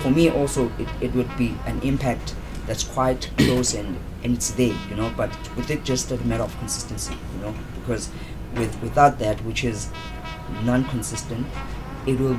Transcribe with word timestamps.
for 0.00 0.10
me 0.10 0.30
also 0.30 0.70
it, 0.78 0.88
it 1.00 1.14
would 1.14 1.34
be 1.36 1.54
an 1.66 1.80
impact 1.82 2.34
that's 2.66 2.84
quite 2.84 3.30
close 3.38 3.74
and 3.74 3.98
and 4.22 4.34
it's 4.34 4.50
there 4.52 4.76
you 4.88 4.96
know 4.96 5.12
but 5.16 5.30
with 5.56 5.70
it 5.70 5.84
just 5.84 6.10
a 6.10 6.16
matter 6.18 6.42
of 6.42 6.56
consistency 6.58 7.14
you 7.34 7.42
know 7.42 7.54
because 7.74 8.10
with 8.54 8.80
without 8.82 9.18
that 9.18 9.42
which 9.44 9.64
is 9.64 9.88
non-consistent 10.64 11.46
it 12.06 12.18
will 12.18 12.38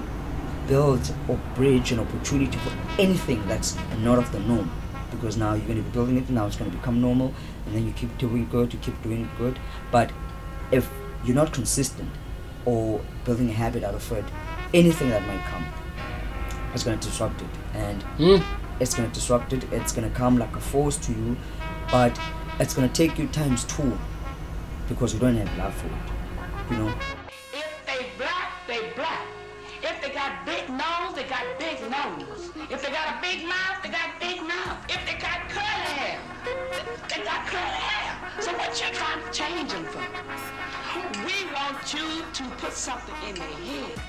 build 0.68 1.14
or 1.28 1.40
bridge 1.56 1.92
an 1.92 2.00
opportunity 2.00 2.58
for 2.58 2.72
anything 3.00 3.46
that's 3.48 3.78
not 4.00 4.18
of 4.18 4.32
the 4.32 4.40
norm 4.42 4.72
because 5.10 5.38
now 5.38 5.54
you're 5.54 5.66
going 5.66 5.78
to 5.78 5.84
be 5.84 5.90
building 5.92 6.18
it 6.18 6.30
now 6.30 6.46
it's 6.46 6.56
going 6.56 6.70
to 6.70 6.78
become 6.78 7.02
normal 7.02 7.34
and 7.66 7.76
then 7.76 7.86
you 7.86 7.92
keep 7.94 8.16
doing 8.18 8.48
good 8.50 8.72
you 8.74 8.80
keep 8.80 9.02
doing 9.04 9.30
good 9.38 9.60
but 9.92 10.12
if 10.72 10.90
you're 11.26 11.36
not 11.36 11.52
consistent 11.52 12.10
or 12.66 13.02
building 13.26 13.50
a 13.50 13.54
habit 13.54 13.84
out 13.84 13.94
of 13.96 14.12
it 14.12 14.24
anything 14.74 15.10
that 15.10 15.26
might 15.28 15.44
come 15.46 15.66
is 16.74 16.84
going 16.84 16.98
to 17.00 17.08
disrupt 17.08 17.42
it 17.42 17.48
and 17.74 18.04
Mm. 18.18 18.44
it's 18.80 18.94
going 18.96 19.08
to 19.10 19.14
disrupt 19.14 19.54
it 19.54 19.64
it's 19.72 19.92
going 19.92 20.10
to 20.10 20.16
come 20.16 20.38
like 20.38 20.56
a 20.56 20.60
force 20.60 20.98
to 20.98 21.12
you 21.12 21.36
but 21.92 22.18
it's 22.60 22.74
going 22.74 22.88
to 22.90 22.94
take 22.94 23.18
you 23.20 23.28
times 23.28 23.64
two 23.66 23.98
because 24.88 25.14
you 25.14 25.20
don't 25.20 25.36
have 25.36 25.58
love 25.58 25.74
for 25.74 25.88
it 25.88 26.72
you 26.72 26.78
know 26.78 26.94
If 27.54 27.70
they 27.88 28.08
black, 28.18 28.50
they 28.68 28.80
black. 28.96 29.26
If 29.84 30.00
they 30.02 30.10
got 30.14 30.46
big 30.46 30.70
nose, 30.70 31.16
they 31.16 31.24
got 31.24 31.44
big 31.58 31.80
nose. 31.90 32.52
If 32.70 32.82
they 32.84 32.92
got 32.92 33.18
a 33.18 33.22
big 33.22 33.46
mouth, 33.48 33.78
they 33.84 33.90
got 33.90 34.10
big 34.20 34.40
mouth. 34.44 34.78
If 34.88 35.02
they 35.08 35.18
got 35.28 35.40
curly 35.50 35.90
hair, 36.00 36.20
they 37.10 37.24
got 37.24 37.48
curly 37.48 37.82
hair. 37.90 38.42
So 38.42 38.52
what 38.60 38.72
you 38.80 38.88
trying 38.94 39.22
to 39.26 39.32
change 39.32 39.72
them 39.72 39.86
for? 39.86 40.06
We 41.26 41.38
want 41.54 41.94
you 41.96 42.24
to 42.38 42.44
put 42.62 42.74
something 42.74 43.16
in 43.28 43.36
their 43.36 43.58
head. 43.70 44.00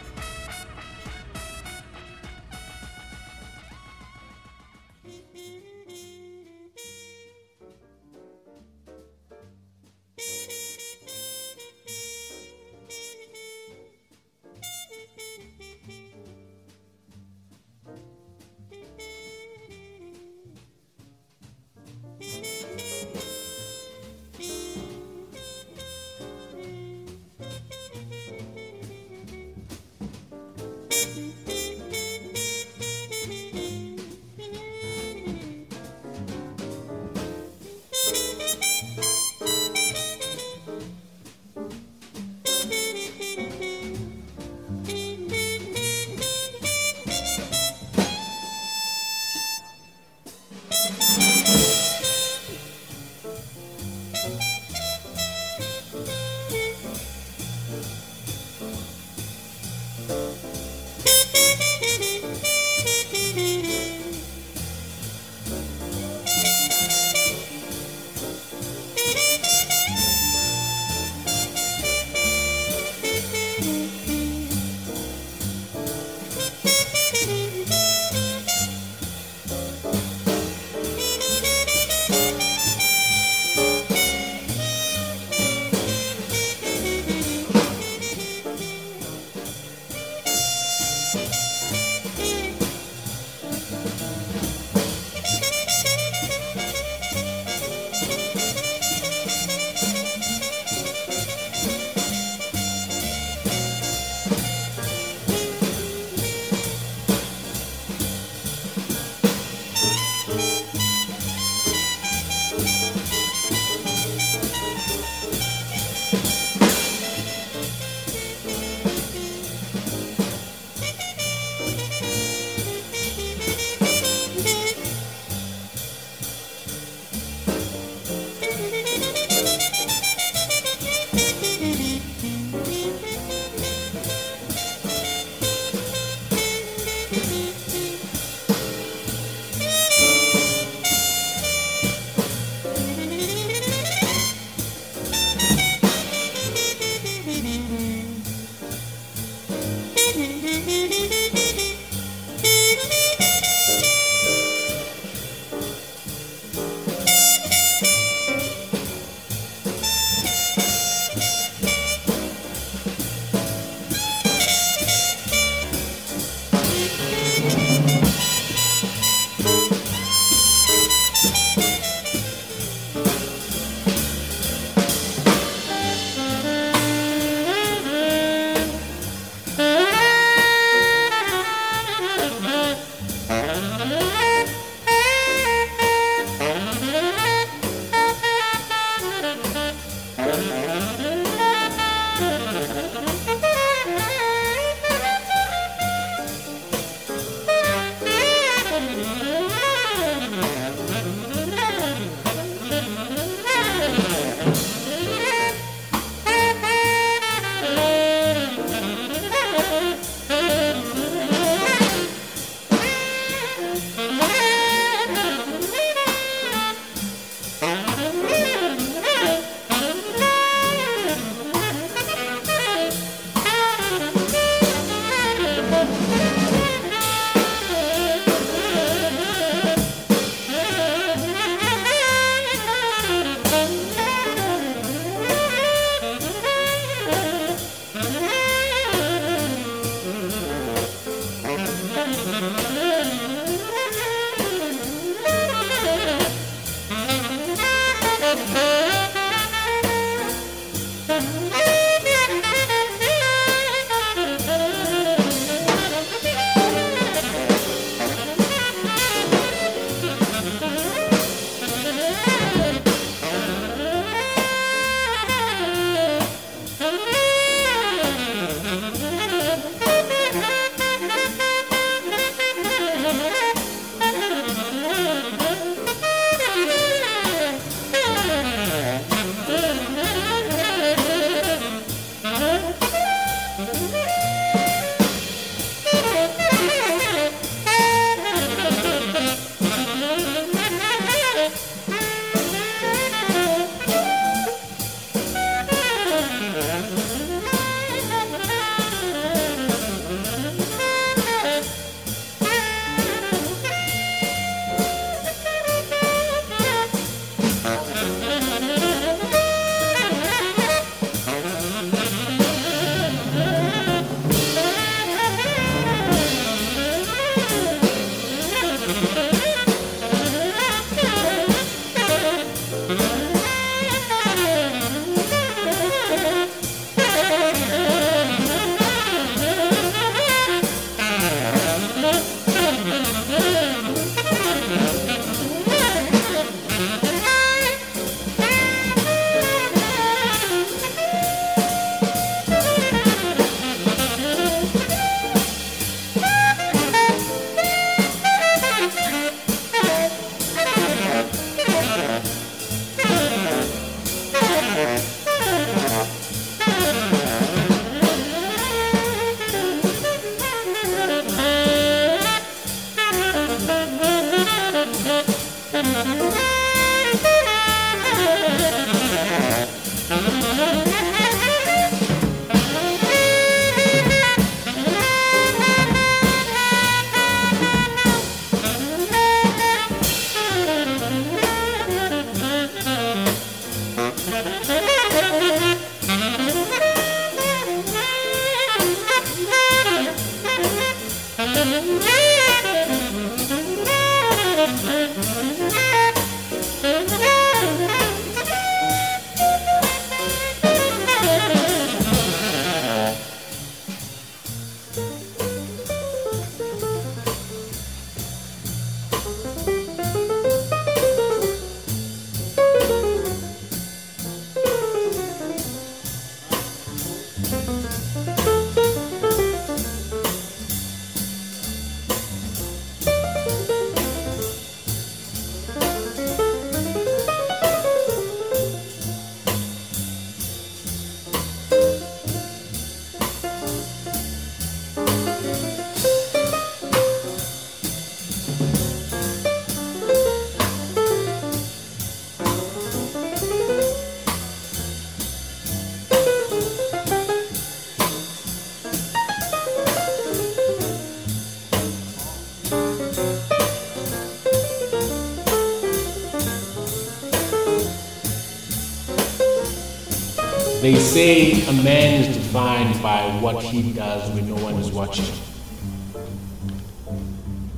Say 461.13 461.63
a 461.67 461.73
man 461.85 462.25
is 462.25 462.35
defined 462.35 463.03
by 463.03 463.21
what 463.43 463.63
he 463.63 463.93
does 463.93 464.31
when 464.31 464.49
no 464.49 464.55
one 464.63 464.77
is 464.77 464.91
watching. 464.91 465.27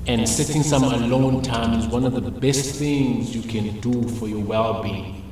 And 0.07 0.29
setting 0.29 0.63
some 0.63 0.85
alone 0.85 1.43
time 1.43 1.77
is 1.77 1.89
one 1.89 2.05
of 2.05 2.15
the 2.15 2.31
best 2.31 2.77
things 2.77 3.35
you 3.35 3.43
can 3.43 3.81
do 3.81 4.09
for 4.09 4.29
your 4.29 4.39
well 4.39 4.85
being. 4.85 5.25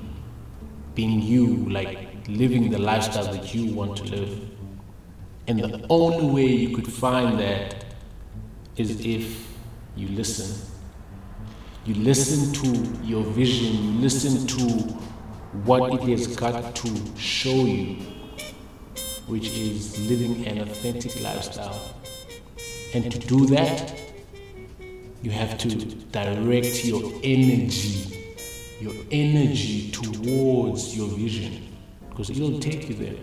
Being 0.96 1.22
you, 1.22 1.68
like 1.70 2.08
living 2.26 2.70
the 2.70 2.78
lifestyle 2.80 3.32
that 3.32 3.54
you 3.54 3.72
want 3.72 3.98
to 3.98 4.04
live. 4.04 4.50
And 5.46 5.60
the 5.60 5.86
only 5.88 6.26
way 6.26 6.46
you 6.46 6.74
could 6.74 6.92
find 6.92 7.38
that 7.38 7.84
is 8.76 8.98
if 9.06 9.46
you 9.94 10.08
listen. 10.08 10.60
You 11.84 11.94
listen 11.94 12.52
to 12.64 13.04
your 13.04 13.22
vision, 13.22 13.74
you 13.74 14.00
listen 14.00 14.44
to 14.48 15.01
what 15.52 15.92
it 15.92 16.02
has 16.08 16.34
got 16.34 16.74
to 16.74 17.18
show 17.18 17.64
you, 17.64 17.96
which 19.26 19.48
is 19.48 20.08
living 20.08 20.46
an 20.46 20.58
authentic 20.60 21.22
lifestyle. 21.22 21.94
And 22.94 23.10
to 23.12 23.18
do 23.18 23.46
that, 23.46 23.94
you 25.22 25.30
have 25.30 25.58
to 25.58 25.68
direct 25.68 26.84
your 26.84 27.02
energy, 27.22 28.34
your 28.80 28.94
energy 29.10 29.90
towards 29.90 30.96
your 30.96 31.08
vision, 31.08 31.68
because 32.08 32.30
it'll 32.30 32.58
take 32.58 32.88
you 32.88 32.94
there. 32.94 33.20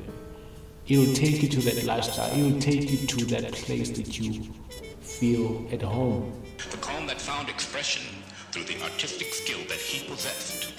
It'll 0.88 1.14
take 1.14 1.44
you 1.44 1.50
to 1.50 1.62
that 1.62 1.84
lifestyle. 1.84 2.32
It'll 2.38 2.60
take 2.60 2.90
you 2.90 3.08
to 3.08 3.26
that 3.26 3.52
place 3.54 3.90
that 3.92 4.20
you 4.20 4.54
feel 5.02 5.68
at 5.72 5.82
home. 5.82 6.32
The 6.72 6.78
calm 6.78 7.06
that 7.08 7.20
found 7.20 7.50
expression 7.50 8.04
through 8.52 8.64
the 8.64 8.82
artistic 8.84 9.34
skill 9.34 9.60
that 9.68 9.78
he 9.78 10.08
possessed 10.08 10.79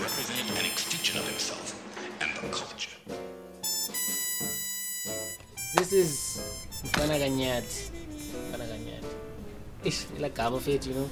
represented 0.00 0.58
an 0.58 0.66
extension 0.66 1.18
of 1.18 1.26
himself 1.28 1.74
and 2.20 2.30
the 2.36 2.56
culture. 2.56 2.90
This 5.76 5.92
is 5.92 6.42
Mfana 6.84 7.18
Ganyati. 7.18 7.90
Mfana 8.50 8.66
Ganyati. 8.66 9.14
Ish, 9.84 10.06
like 10.18 10.34
gama 10.34 10.60
fit, 10.60 10.86
you 10.86 10.94
know. 10.94 11.10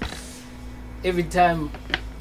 Every 1.05 1.25
time 1.25 1.71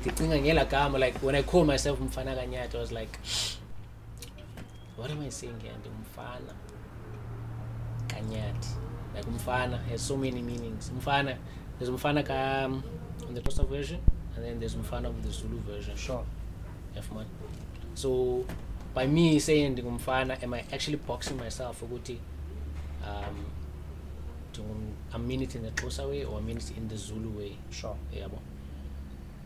ndicinga 0.01 0.39
ngela 0.39 0.65
gama 0.65 0.97
like 0.97 1.17
when 1.21 1.35
I 1.35 1.43
call 1.43 1.65
myself 1.65 1.99
Mfana 1.99 2.35
Ganyati, 2.35 2.75
I 2.75 2.79
was 2.79 2.91
like 2.91 3.19
what 4.97 5.11
am 5.11 5.21
I 5.21 5.29
saying 5.29 5.59
here? 5.61 5.71
Ndimfana 5.73 6.53
Ganyati. 8.07 8.69
Like 9.15 9.25
Mfana 9.25 9.83
has 9.89 10.01
so 10.01 10.17
many 10.17 10.41
meanings. 10.41 10.91
Mfana, 10.99 11.37
there's 11.77 11.89
Mfana 11.91 12.25
ka 12.25 12.65
um, 12.65 12.83
in 13.27 13.33
the 13.35 13.41
Xhosa 13.41 13.67
version 13.67 13.99
and 14.35 14.43
then 14.45 14.59
there's 14.59 14.75
Mfana 14.75 15.03
with 15.13 15.23
the 15.23 15.31
Zulu 15.31 15.57
version. 15.59 15.95
Sure. 15.95 16.23
F1. 16.95 17.25
So 17.95 18.45
by 18.93 19.07
me 19.07 19.39
saying 19.39 19.75
the 19.75 19.81
ndingumfana, 19.81 20.41
am 20.43 20.53
I 20.53 20.63
actually 20.71 20.97
boxing 20.97 21.37
myself 21.37 21.81
ukuthi 21.81 22.17
um 23.03 23.45
I 25.13 25.17
mean 25.17 25.41
it 25.41 25.55
in 25.55 25.63
the 25.63 25.69
Xhosa 25.71 26.09
way 26.09 26.25
or 26.25 26.37
I 26.37 26.41
mean 26.41 26.57
it 26.57 26.71
in 26.75 26.87
the 26.87 26.97
Zulu 26.97 27.29
way? 27.29 27.57
Sure. 27.69 27.95
Yabo. 28.13 28.39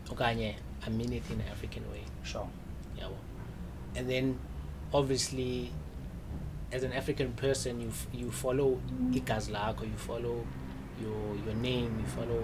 Okanye 0.08 0.54
I 0.84 0.90
mean 0.90 1.12
it 1.12 1.22
in 1.30 1.38
the 1.38 1.44
African 1.44 1.88
way. 1.90 2.02
Sure. 2.22 2.48
Yabo. 2.98 3.14
And 3.96 4.10
then 4.10 4.38
obviously 4.92 5.70
as 6.72 6.82
an 6.82 6.92
African 6.92 7.32
person 7.32 7.80
you 7.80 7.88
f- 7.88 8.06
you 8.12 8.30
follow 8.30 8.80
igazi 9.12 9.52
lakho, 9.52 9.82
you 9.82 9.96
follow 9.96 10.44
your 11.00 11.36
your 11.46 11.54
name, 11.54 11.96
you 12.00 12.06
follow 12.06 12.42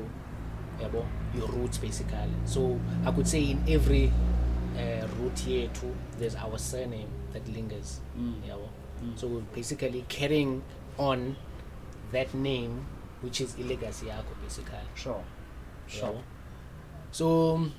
yabo, 0.81 1.05
your 1.37 1.49
roots 1.49 1.79
basically. 1.79 2.31
So 2.45 2.79
I 3.05 3.11
could 3.11 3.27
say 3.27 3.43
in 3.43 3.65
every 3.69 4.13
uh, 4.77 5.07
root 5.19 5.39
here 5.39 5.69
too, 5.75 5.95
there's 6.19 6.35
our 6.37 6.59
surname 6.59 7.09
that 7.33 7.47
lingers. 7.49 8.01
Mm. 8.19 8.35
Yabo. 8.49 8.69
So 9.17 9.27
we're 9.29 9.41
basically 9.41 10.05
carrying 10.09 10.63
on 10.99 11.37
that 12.13 12.35
name 12.35 12.87
which 13.23 13.41
is 13.41 13.59
legacy 13.59 14.07
yakho 14.07 14.35
basically. 14.43 14.79
Sure. 14.95 15.23
Sure. 15.87 16.09
Yabo. 16.09 16.23
So 17.13 17.55
um, 17.57 17.73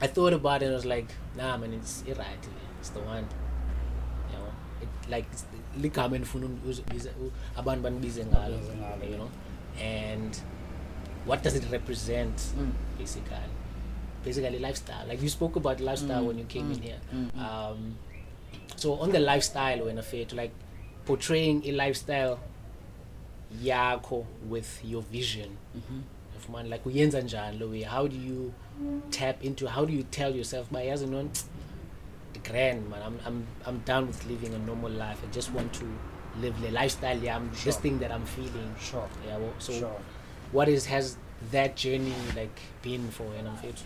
I 0.00 0.06
thought 0.06 0.32
about 0.32 0.62
it 0.62 0.66
and 0.66 0.74
I 0.74 0.76
was 0.76 0.86
like, 0.86 1.08
nah 1.36 1.56
man, 1.56 1.72
it's 1.72 2.02
it 2.06 2.16
right. 2.18 2.38
It's 2.80 2.90
the 2.90 3.00
one. 3.00 3.26
You 4.30 4.38
know, 4.38 4.52
it 4.82 4.88
like 5.10 5.26
it's 5.32 5.44
ligama 5.78 6.16
endifuna 6.18 6.48
abantu 7.56 7.82
bandibize 7.82 8.24
ngalo, 8.24 9.10
you 9.10 9.16
know. 9.18 9.30
And 9.80 10.36
what 11.24 11.42
does 11.42 11.54
it 11.54 11.64
represent 11.70 12.36
Mm. 12.56 12.72
basically? 12.98 13.36
Basically 14.24 14.58
lifestyle. 14.58 15.06
Like 15.06 15.22
you 15.22 15.28
spoke 15.28 15.56
about 15.56 15.80
lifestyle 15.80 16.22
Mm, 16.22 16.26
when 16.26 16.38
you 16.38 16.44
came 16.44 16.70
in 16.70 16.78
mm, 16.78 16.82
here. 16.82 17.00
mm. 17.14 17.38
Um, 17.38 17.96
so 18.76 18.94
on 18.94 19.10
the 19.10 19.20
lifestyle 19.20 19.84
when 19.84 19.96
to 20.26 20.36
like 20.36 20.52
portraying 21.04 21.62
a 21.66 21.72
lifestyle 21.72 22.38
yakho 23.62 24.26
with 24.48 24.80
your 24.84 25.02
vision 25.02 25.56
Mhm. 25.76 26.02
of 26.36 26.48
man 26.50 26.68
like 26.70 26.84
uyenza 26.84 27.20
njani 27.22 27.58
lo 27.58 27.68
way 27.70 27.82
how 27.82 28.06
do 28.06 28.16
you 28.16 28.52
tap 29.10 29.42
into 29.44 29.66
how 29.66 29.84
do 29.86 29.92
you 29.92 30.02
tell 30.02 30.34
yourself 30.36 30.70
by 30.70 30.82
yazi 30.86 31.06
non 31.06 31.30
the 32.34 32.38
grand 32.50 32.88
man 32.90 33.02
I'm, 33.02 33.18
I'm 33.26 33.46
i'm 33.66 33.78
done 33.86 34.06
with 34.06 34.26
living 34.26 34.54
a 34.54 34.58
normal 34.58 34.90
life 34.92 35.18
i 35.24 35.34
just 35.34 35.50
want 35.54 35.72
to 35.74 35.84
live 36.42 36.60
the 36.60 36.70
lifestyle 36.70 37.18
yeah 37.24 37.36
i'm 37.36 37.50
this 37.64 37.76
thing 37.78 37.98
that 38.00 38.12
i'm 38.12 38.26
feeling 38.26 38.74
Sure. 38.80 39.08
yeah 39.26 39.38
well, 39.38 39.54
so 39.58 39.72
sure. 39.72 40.00
what 40.52 40.68
is 40.68 40.86
has 40.86 41.16
that 41.52 41.74
journey 41.76 42.14
like 42.36 42.60
been 42.82 43.08
for 43.10 43.26
and 43.38 43.48
i'm 43.48 43.56
fit 43.56 43.82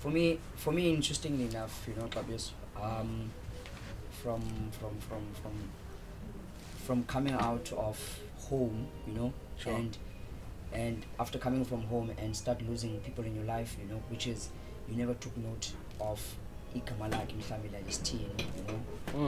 For 0.00 0.10
me, 0.10 0.38
for 0.56 0.72
me, 0.72 0.92
interestingly 0.94 1.44
enough, 1.44 1.86
you 1.86 1.94
know, 1.94 2.08
Kabis, 2.08 2.50
um, 2.80 3.30
from 4.22 4.40
from 4.72 4.98
from 5.08 5.22
from 5.42 5.52
from 6.86 7.04
coming 7.04 7.34
out 7.34 7.70
of 7.72 7.98
home, 8.48 8.86
you 9.06 9.12
know, 9.14 9.32
Sure. 9.58 9.74
and 9.74 9.96
and 10.72 11.04
after 11.18 11.38
coming 11.38 11.64
from 11.64 11.82
home 11.84 12.10
and 12.18 12.34
start 12.34 12.62
losing 12.68 12.98
people 13.00 13.24
in 13.24 13.34
your 13.34 13.44
life, 13.44 13.76
you 13.80 13.88
know, 13.88 14.00
which 14.08 14.26
is 14.26 14.48
you 14.88 14.96
never 14.96 15.14
took 15.14 15.36
note 15.36 15.72
of 16.00 16.20
igama 16.74 17.08
lakhe 17.10 17.34
mhlawumbi 17.36 17.68
lalithini, 17.68 18.44
you 18.56 18.62
know, 18.68 18.80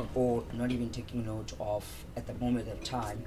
mm. 0.02 0.06
or 0.14 0.42
not 0.54 0.70
even 0.70 0.88
taking 0.90 1.26
note 1.26 1.52
of 1.60 1.84
at 2.16 2.26
the 2.26 2.34
moment 2.34 2.68
of 2.68 2.82
time 2.84 3.22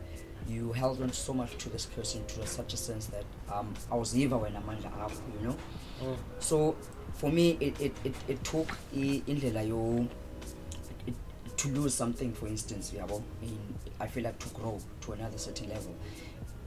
you 0.48 0.72
held 0.74 1.02
on 1.02 1.12
so 1.12 1.34
much 1.34 1.58
to 1.58 1.70
this 1.70 1.86
person 1.88 2.24
to 2.28 2.46
such 2.46 2.74
a 2.74 2.78
sense 2.78 3.08
that 3.08 3.26
um, 3.52 3.74
awuziva 3.92 4.38
wena 4.38 4.60
amandla 4.60 4.92
akho 5.06 5.22
you 5.40 5.48
know 5.48 5.56
Mm. 6.04 6.18
so 6.40 6.76
for 7.16 7.32
me 7.32 7.58
it, 7.60 7.80
it, 7.82 7.94
it, 8.04 8.16
it 8.28 8.44
took 8.44 8.70
i- 8.94 9.22
indlela 9.28 9.68
yo 9.68 10.08
to 11.58 11.68
lose 11.70 11.94
something 11.94 12.34
for 12.34 12.48
instance 12.48 12.92
yabo? 12.92 13.22
In, 13.42 13.58
i 14.00 14.08
feel 14.08 14.24
like 14.24 14.38
to 14.40 14.50
grow 14.50 14.80
to 15.02 15.14
another 15.14 15.38
certain 15.38 15.70
level. 15.70 15.96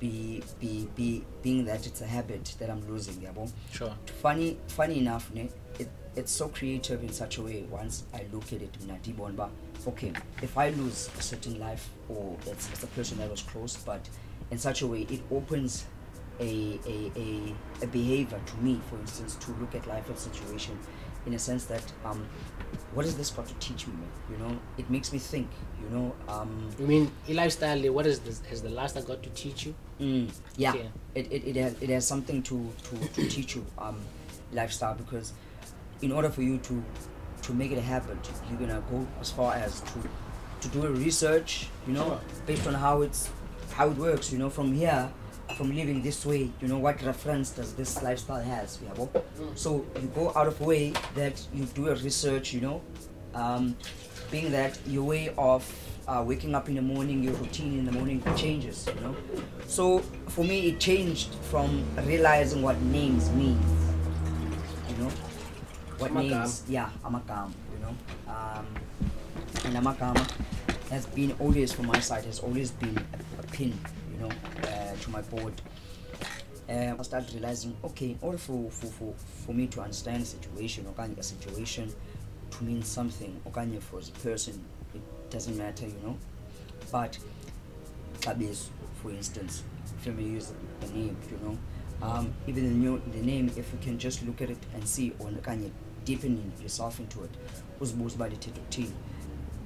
Be, 0.01 0.43
be, 0.61 0.89
be, 0.95 1.25
being 1.43 1.65
that 1.65 1.85
it's 1.87 2.01
a 2.01 2.07
habit 2.07 2.55
that 2.59 2.71
i'm 2.71 2.87
losing 2.89 3.15
yabo? 3.17 3.51
Sure. 3.73 3.93
Funny 4.23 4.57
funny 4.69 4.99
enough 4.99 5.31
ne, 5.35 5.51
it, 5.79 5.89
it's 6.17 6.33
so 6.33 6.49
creative 6.49 7.03
in 7.03 7.13
such 7.13 7.39
a 7.39 7.43
way 7.43 7.65
once 7.71 8.05
i 8.15 8.25
look 8.33 8.53
at 8.53 8.63
it 8.63 8.73
mna 8.87 9.51
okay 9.87 10.13
if 10.43 10.57
i 10.57 10.71
lose 10.71 11.11
a 11.19 11.23
certain 11.23 11.59
life 11.61 11.91
or 12.09 12.37
it's, 12.47 12.69
it's 12.71 12.83
a 12.83 12.87
person 12.89 13.19
that 13.19 13.31
was 13.31 13.43
close 13.43 13.77
but 13.77 14.09
in 14.51 14.59
such 14.59 14.83
a 14.83 14.87
way 14.87 15.03
it 15.11 15.21
opens 15.31 15.85
a, 16.41 16.79
a, 16.87 17.13
a, 17.17 17.55
a 17.83 17.87
behavior 17.89 18.41
to 18.45 18.57
me, 18.59 18.81
for 18.89 18.97
instance, 18.99 19.35
to 19.37 19.51
look 19.61 19.75
at 19.75 19.87
life 19.87 20.09
as 20.11 20.21
situation 20.21 20.79
in 21.27 21.35
a 21.35 21.39
sense 21.39 21.65
that 21.67 21.83
um, 22.05 22.25
what 22.95 23.05
is 23.05 23.17
this 23.17 23.31
got 23.31 23.47
to 23.49 23.55
teach 23.55 23.87
me? 23.87 23.95
You 24.31 24.37
know, 24.39 24.59
it 24.79 24.89
makes 24.89 25.13
me 25.13 25.19
think. 25.19 25.49
You 25.83 25.97
know, 25.97 26.15
um, 26.29 26.69
You 26.79 26.87
mean 26.87 27.11
lifestyle? 27.29 27.81
What 27.93 28.07
is 28.07 28.21
this? 28.21 28.41
Has 28.51 28.63
the 28.63 28.69
lifestyle 28.71 29.03
got 29.03 29.23
to 29.23 29.31
teach 29.31 29.67
you? 29.67 29.75
Mm, 30.01 30.31
yeah, 30.57 30.71
Okay. 30.71 30.91
it, 31.15 31.33
it, 31.33 31.45
it, 31.49 31.57
has, 31.57 31.75
it 31.83 31.91
has 31.91 32.07
something 32.07 32.43
to, 32.45 32.71
to, 32.85 33.09
to 33.09 33.29
teach 33.29 33.57
you 33.57 33.65
um, 33.79 34.01
lifestyle 34.53 34.95
because 34.95 35.33
in 36.03 36.13
order 36.13 36.31
for 36.31 36.43
you 36.43 36.59
to 36.59 36.83
to 37.43 37.53
make 37.55 37.71
it 37.71 37.79
a 37.79 37.83
habit, 37.83 38.17
you're 38.51 38.59
gonna 38.59 38.83
go 38.91 39.07
as 39.21 39.31
far 39.31 39.55
as 39.55 39.81
to 39.81 40.09
to 40.61 40.69
do 40.69 40.85
a 40.87 40.91
research, 40.91 41.69
you 41.87 41.93
know, 41.93 42.21
based 42.47 42.67
on 42.67 42.75
how 42.75 43.03
it's 43.03 43.31
how 43.73 43.89
it 43.91 43.97
works, 43.97 44.33
you 44.33 44.39
know, 44.39 44.51
from 44.51 44.73
here, 44.73 45.09
from 45.57 45.75
living 45.75 46.03
this 46.03 46.25
way, 46.27 46.51
you 46.61 46.69
know, 46.69 46.79
what 46.79 47.03
reference 47.03 47.51
does 47.51 47.75
this 47.75 48.03
lifestyle 48.03 48.43
has, 48.43 48.79
yeah, 48.85 48.93
bo? 48.95 49.09
So 49.55 49.85
you 50.01 50.09
go 50.15 50.33
out 50.37 50.47
of 50.47 50.61
way 50.61 50.93
that 51.15 51.41
you 51.55 51.65
do 51.67 51.89
a 51.89 51.95
research, 51.97 52.53
you 52.53 52.61
know, 52.61 52.81
um, 53.35 53.77
being 54.31 54.51
that 54.53 54.79
your 54.87 55.05
way 55.05 55.33
of 55.39 55.65
uh, 56.07 56.23
waking 56.27 56.55
up 56.55 56.69
in 56.69 56.75
the 56.77 56.83
morning, 56.83 57.23
your 57.23 57.35
routine 57.35 57.79
in 57.79 57.85
the 57.85 57.93
morning 57.93 58.23
changes, 58.37 58.87
you 58.95 59.01
know. 59.01 59.17
So 59.67 59.99
for 60.29 60.45
me, 60.45 60.69
it 60.69 60.81
changed 60.81 61.35
from 61.51 61.85
realizing 62.05 62.63
what 62.63 62.81
names 62.83 63.31
mean, 63.31 63.59
you 64.89 64.97
know, 65.03 65.11
what 65.99 66.11
Amagama. 66.13 66.31
names, 66.31 66.63
yeah, 66.69 66.91
amagama, 67.05 67.53
you 67.75 67.81
know, 67.83 67.95
um, 68.33 68.67
and 69.65 69.77
amagama 69.77 70.31
has 70.91 71.05
been 71.07 71.33
always 71.39 71.73
from 71.73 71.87
my 71.87 72.01
side 72.01 72.25
has 72.25 72.39
always 72.41 72.71
been 72.71 72.97
a, 72.97 73.41
a 73.41 73.47
pin, 73.49 73.79
you 74.19 74.27
know, 74.29 74.35
uh, 74.65 74.95
to 75.01 75.11
my 75.11 75.23
board. 75.23 75.55
Um, 76.69 76.97
I 76.99 77.03
started 77.03 77.33
realizing, 77.33 77.77
okay, 77.83 78.11
in 78.11 78.19
order 78.21 78.37
for, 78.39 78.71
for, 78.71 78.87
for, 78.87 79.15
for 79.47 79.53
me 79.55 79.67
to 79.69 79.81
understand 79.81 80.23
a 80.23 80.27
situation, 80.27 80.87
or 80.87 80.93
kind 80.93 81.13
of 81.13 81.19
a 81.19 81.23
situation 81.23 81.93
to 82.51 82.65
mean 82.65 82.83
something, 82.83 83.41
or 83.45 83.53
kind 83.53 83.75
of 83.75 83.83
for 83.85 84.01
a 84.01 84.03
person, 84.23 84.63
it 84.95 85.31
doesn't 85.31 85.57
matter, 85.57 85.87
you 85.87 85.99
know. 86.03 86.19
But 86.93 87.19
Kabesu, 88.21 88.67
for 89.03 89.11
instance, 89.11 89.63
if 89.99 90.07
you 90.07 90.13
use 90.13 90.53
the 90.81 90.87
name, 90.89 91.17
you 91.31 91.39
know, 91.43 91.59
um, 92.07 92.33
even 92.47 92.65
the, 92.65 92.71
new, 92.75 93.03
the 93.13 93.23
name, 93.23 93.49
if 93.57 93.73
you 93.73 93.79
can 93.81 93.99
just 93.99 94.23
look 94.25 94.43
at 94.43 94.51
it 94.51 94.59
and 94.75 94.87
see, 94.87 95.13
or 95.19 95.31
kind 95.43 95.71
deepen 96.05 96.53
yourself 96.63 97.01
into 97.01 97.23
it, 97.25 97.31
uzibuse 97.81 98.13
uba 98.13 98.29
lithetha 98.29 98.61
ukuthini. 98.61 98.93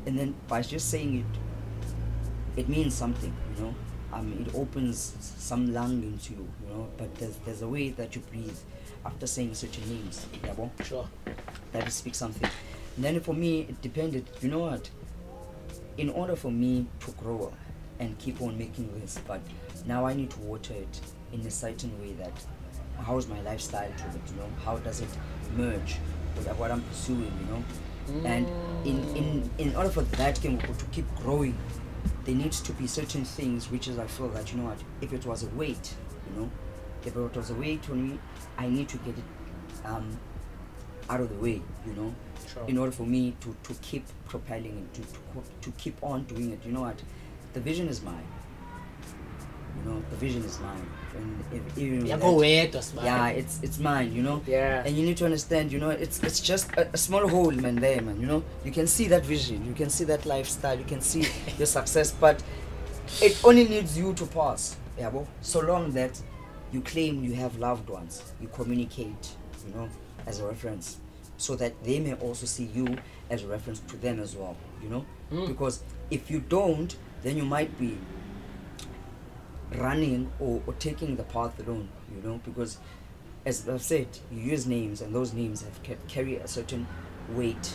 and 0.06 0.18
then 0.18 0.34
by 0.48 0.60
just 0.62 0.90
saying 0.90 1.20
it, 1.20 2.60
it 2.60 2.68
means 2.68 2.94
something, 2.94 3.32
you 3.56 3.62
know. 3.62 3.74
Um, 4.12 4.44
it 4.46 4.54
opens 4.54 5.14
some 5.38 5.72
lung 5.72 6.02
into 6.02 6.34
you, 6.34 6.48
you 6.62 6.74
know. 6.74 6.88
But 6.96 7.14
there's 7.16 7.36
there's 7.44 7.62
a 7.62 7.68
way 7.68 7.90
that 7.90 8.14
you 8.14 8.22
breathe 8.30 8.56
after 9.04 9.26
saying 9.26 9.54
certain 9.54 9.88
names, 9.88 10.26
yabo 10.42 10.70
Sure. 10.84 11.08
that 11.72 11.90
speaks 11.90 12.18
something. 12.18 12.48
And 12.96 13.04
then 13.04 13.20
for 13.20 13.34
me, 13.34 13.62
it 13.62 13.80
depended. 13.80 14.28
You 14.40 14.50
know 14.50 14.58
what? 14.60 14.90
In 15.96 16.10
order 16.10 16.36
for 16.36 16.50
me 16.50 16.86
to 17.00 17.10
grow 17.12 17.52
and 17.98 18.18
keep 18.18 18.40
on 18.42 18.58
making 18.58 18.92
this, 19.00 19.18
but 19.26 19.40
now 19.86 20.06
I 20.06 20.14
need 20.14 20.30
to 20.30 20.38
water 20.40 20.74
it 20.74 21.00
in 21.32 21.40
a 21.46 21.50
certain 21.50 21.98
way 22.00 22.12
that 22.12 22.32
how 23.00 23.16
is 23.18 23.26
my 23.28 23.40
lifestyle 23.42 23.90
to 23.90 24.04
it? 24.06 24.20
You 24.30 24.36
know, 24.36 24.48
how 24.64 24.76
does 24.78 25.00
it 25.00 25.08
merge 25.56 25.96
with 26.36 26.46
what 26.58 26.70
I'm 26.70 26.82
pursuing? 26.82 27.32
You 27.40 27.46
know, 27.54 27.64
and 28.28 28.46
in 28.86 29.16
in 29.16 29.50
in 29.58 29.76
order 29.76 29.88
for 29.90 30.02
that 30.02 30.40
game 30.40 30.58
to 30.58 30.84
keep 30.92 31.06
growing, 31.16 31.56
there 32.24 32.34
needs 32.34 32.60
to 32.60 32.72
be 32.72 32.86
certain 32.86 33.24
things 33.24 33.70
which 33.70 33.88
is 33.88 33.98
I 33.98 34.06
feel 34.06 34.28
that 34.30 34.52
you 34.52 34.58
know 34.58 34.64
what 34.68 34.78
if 35.00 35.12
it 35.12 35.26
was 35.26 35.42
a 35.42 35.48
weight, 35.48 35.94
you 36.30 36.40
know, 36.40 36.50
if 37.04 37.16
it 37.16 37.36
was 37.36 37.50
a 37.50 37.54
weight 37.54 37.88
on 37.90 38.10
me, 38.10 38.18
I 38.58 38.68
need 38.68 38.88
to 38.90 38.96
get 38.98 39.16
it 39.18 39.24
um, 39.84 40.08
out 41.10 41.20
of 41.20 41.28
the 41.28 41.36
way, 41.36 41.60
you 41.86 41.92
know, 41.94 42.14
Sure. 42.52 42.64
in 42.66 42.76
order 42.76 42.92
for 42.92 43.04
me 43.06 43.34
to, 43.40 43.56
to 43.62 43.74
keep 43.80 44.04
propelling 44.26 44.78
it, 44.78 44.94
to, 44.94 45.00
to, 45.02 45.42
to 45.62 45.70
keep 45.78 45.96
on 46.02 46.24
doing 46.24 46.52
it. 46.52 46.60
You 46.66 46.72
know 46.72 46.82
what? 46.82 47.00
The 47.54 47.60
vision 47.60 47.88
is 47.88 48.02
mine. 48.02 48.26
You 49.84 49.90
know, 49.90 50.02
the 50.10 50.16
vision 50.16 50.44
is 50.44 50.58
mine. 50.60 50.86
And 51.14 51.44
if, 51.52 51.78
even 51.78 51.98
with 52.04 52.10
Yakho 52.10 52.72
that- 52.72 53.04
yeah, 53.04 53.28
it's 53.28 53.60
it's 53.62 53.78
mine, 53.78 54.12
you 54.12 54.22
know. 54.22 54.42
Yeah. 54.46 54.82
And 54.84 54.96
you 54.96 55.04
need 55.04 55.16
to 55.18 55.24
understand, 55.24 55.70
you 55.72 55.78
know, 55.78 55.90
it's 55.90 56.22
it's 56.22 56.40
just 56.40 56.70
a, 56.72 56.88
a 56.92 56.96
small 56.96 57.28
hole, 57.28 57.50
man. 57.52 57.76
There, 57.76 58.00
man. 58.02 58.20
You 58.20 58.26
know, 58.26 58.42
you 58.64 58.72
can 58.72 58.86
see 58.86 59.06
that 59.08 59.24
vision, 59.24 59.64
you 59.66 59.74
can 59.74 59.90
see 59.90 60.04
that 60.04 60.24
lifestyle, 60.26 60.78
you 60.78 60.84
can 60.84 61.00
see 61.00 61.26
your 61.58 61.66
success, 61.66 62.10
but 62.12 62.42
it 63.20 63.38
only 63.44 63.64
needs 63.68 63.96
you 63.98 64.14
to 64.14 64.26
pass. 64.26 64.76
Yeah, 64.98 65.08
well, 65.08 65.26
so 65.40 65.60
long 65.60 65.92
that 65.92 66.20
you 66.72 66.80
claim 66.80 67.22
you 67.24 67.34
have 67.34 67.58
loved 67.58 67.88
ones, 67.88 68.32
you 68.40 68.48
communicate, 68.48 69.28
you 69.66 69.74
know, 69.74 69.88
as 70.26 70.40
a 70.40 70.46
reference, 70.46 70.98
so 71.36 71.56
that 71.56 71.72
they 71.84 71.98
may 72.00 72.14
also 72.14 72.46
see 72.46 72.64
you 72.74 72.96
as 73.30 73.42
a 73.42 73.46
reference 73.46 73.80
to 73.80 73.96
them 73.96 74.20
as 74.20 74.36
well. 74.36 74.56
You 74.82 74.88
know, 74.88 75.04
Mm. 75.32 75.48
because 75.48 75.82
if 76.10 76.30
you 76.30 76.40
don't, 76.40 76.94
then 77.22 77.36
you 77.38 77.44
might 77.44 77.78
be 77.78 77.96
running 79.78 80.30
or, 80.40 80.62
or 80.66 80.74
taking 80.74 81.16
the 81.16 81.22
path 81.24 81.58
alone, 81.66 81.88
you 82.14 82.22
know, 82.22 82.40
because 82.44 82.78
as 83.44 83.68
I've 83.68 83.82
said, 83.82 84.06
you 84.30 84.40
use 84.40 84.66
names 84.66 85.00
and 85.00 85.14
those 85.14 85.32
names 85.32 85.62
have 85.62 85.82
ca- 85.82 85.96
carry 86.08 86.36
a 86.36 86.46
certain 86.46 86.86
weight 87.30 87.74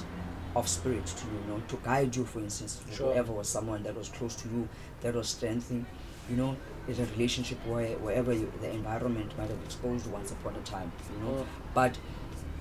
of 0.55 0.67
spirit 0.67 1.05
to 1.05 1.25
you, 1.27 1.33
you 1.33 1.53
know, 1.53 1.61
to 1.67 1.77
guide 1.83 2.15
you, 2.15 2.25
for 2.25 2.39
instance, 2.39 2.81
to 2.89 2.95
Sure. 2.95 3.11
whoever 3.11 3.33
was 3.33 3.47
someone 3.49 3.83
that 3.83 3.95
was 3.95 4.09
close 4.09 4.35
to 4.37 4.49
you, 4.49 4.67
that 5.01 5.13
was 5.13 5.27
strengthening, 5.29 5.85
you 6.29 6.35
know, 6.37 6.55
is 6.87 6.99
a 6.99 7.05
relationship 7.07 7.57
where 7.67 7.89
wherever 7.97 8.33
you, 8.33 8.51
the 8.61 8.69
environment 8.69 9.37
might 9.37 9.49
have 9.49 9.61
exposed 9.65 10.07
once 10.07 10.31
upon 10.31 10.55
a 10.55 10.61
time, 10.61 10.91
you 11.13 11.25
know. 11.25 11.45
But 11.73 11.97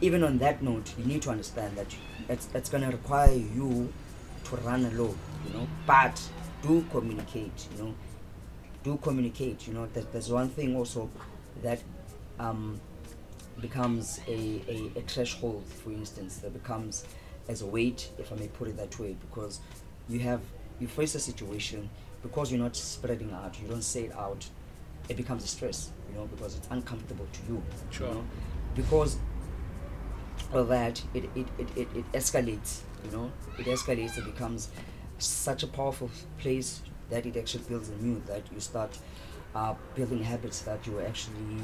even 0.00 0.22
on 0.24 0.38
that 0.38 0.62
note, 0.62 0.92
you 0.98 1.04
need 1.04 1.22
to 1.22 1.30
understand 1.30 1.76
that 1.76 1.86
it's, 2.28 2.48
it's 2.54 2.68
going 2.68 2.82
to 2.82 2.90
require 2.90 3.32
you 3.32 3.92
to 4.44 4.56
run 4.56 4.84
alone, 4.84 5.16
you 5.46 5.54
know, 5.58 5.66
but 5.86 6.20
do 6.62 6.84
communicate, 6.90 7.68
you 7.76 7.84
know, 7.84 7.94
do 8.86 8.96
communicate. 9.02 9.66
You 9.66 9.74
know, 9.74 9.86
that 9.94 10.12
there's 10.12 10.30
one 10.32 10.48
thing 10.48 10.76
also 10.76 11.10
that 11.62 11.82
um, 12.38 12.80
becomes 13.60 14.20
a, 14.28 14.62
a, 14.68 14.98
a 14.98 15.02
threshold, 15.02 15.64
for 15.66 15.90
instance, 15.90 16.38
that 16.38 16.52
becomes 16.52 17.04
as 17.48 17.62
a 17.62 17.66
weight, 17.66 18.10
if 18.18 18.32
I 18.32 18.36
may 18.36 18.48
put 18.48 18.68
it 18.68 18.76
that 18.76 18.98
way, 18.98 19.16
because 19.20 19.60
you 20.08 20.20
have 20.20 20.40
you 20.78 20.86
face 20.86 21.14
a 21.14 21.20
situation 21.20 21.88
because 22.22 22.50
you're 22.50 22.60
not 22.60 22.76
spreading 22.76 23.32
out, 23.32 23.58
you 23.60 23.68
don't 23.68 23.82
say 23.82 24.04
it 24.04 24.14
out, 24.16 24.46
it 25.08 25.16
becomes 25.16 25.44
a 25.44 25.46
stress, 25.46 25.90
you 26.08 26.16
know, 26.16 26.26
because 26.26 26.56
it's 26.56 26.68
uncomfortable 26.70 27.26
to 27.32 27.52
you. 27.52 27.62
Sure. 27.90 28.08
You 28.08 28.14
know? 28.14 28.24
Because 28.74 29.16
of 30.52 30.68
that, 30.68 31.02
it, 31.14 31.24
it, 31.34 31.46
it, 31.58 31.68
it, 31.76 31.88
it 31.94 32.12
escalates, 32.12 32.80
you 33.04 33.10
know, 33.12 33.32
it 33.58 33.66
escalates, 33.66 34.18
it 34.18 34.24
becomes 34.24 34.68
such 35.18 35.62
a 35.62 35.66
powerful 35.66 36.10
place 36.38 36.82
that 37.10 37.26
it 37.26 37.36
actually 37.36 37.64
builds 37.68 37.88
in 37.88 38.04
you, 38.06 38.22
that 38.26 38.42
you 38.52 38.60
start 38.60 38.98
uh, 39.54 39.74
building 39.94 40.22
habits 40.22 40.60
that 40.62 40.86
you 40.86 40.98
are 40.98 41.06
actually 41.06 41.60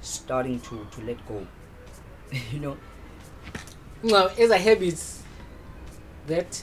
starting 0.00 0.60
to, 0.60 0.86
to 0.90 1.00
let 1.02 1.26
go. 1.26 1.46
you 2.52 2.60
know, 2.60 2.76
Now, 4.02 4.28
as 4.38 4.50
a 4.50 4.58
habits 4.58 5.22
that 6.26 6.62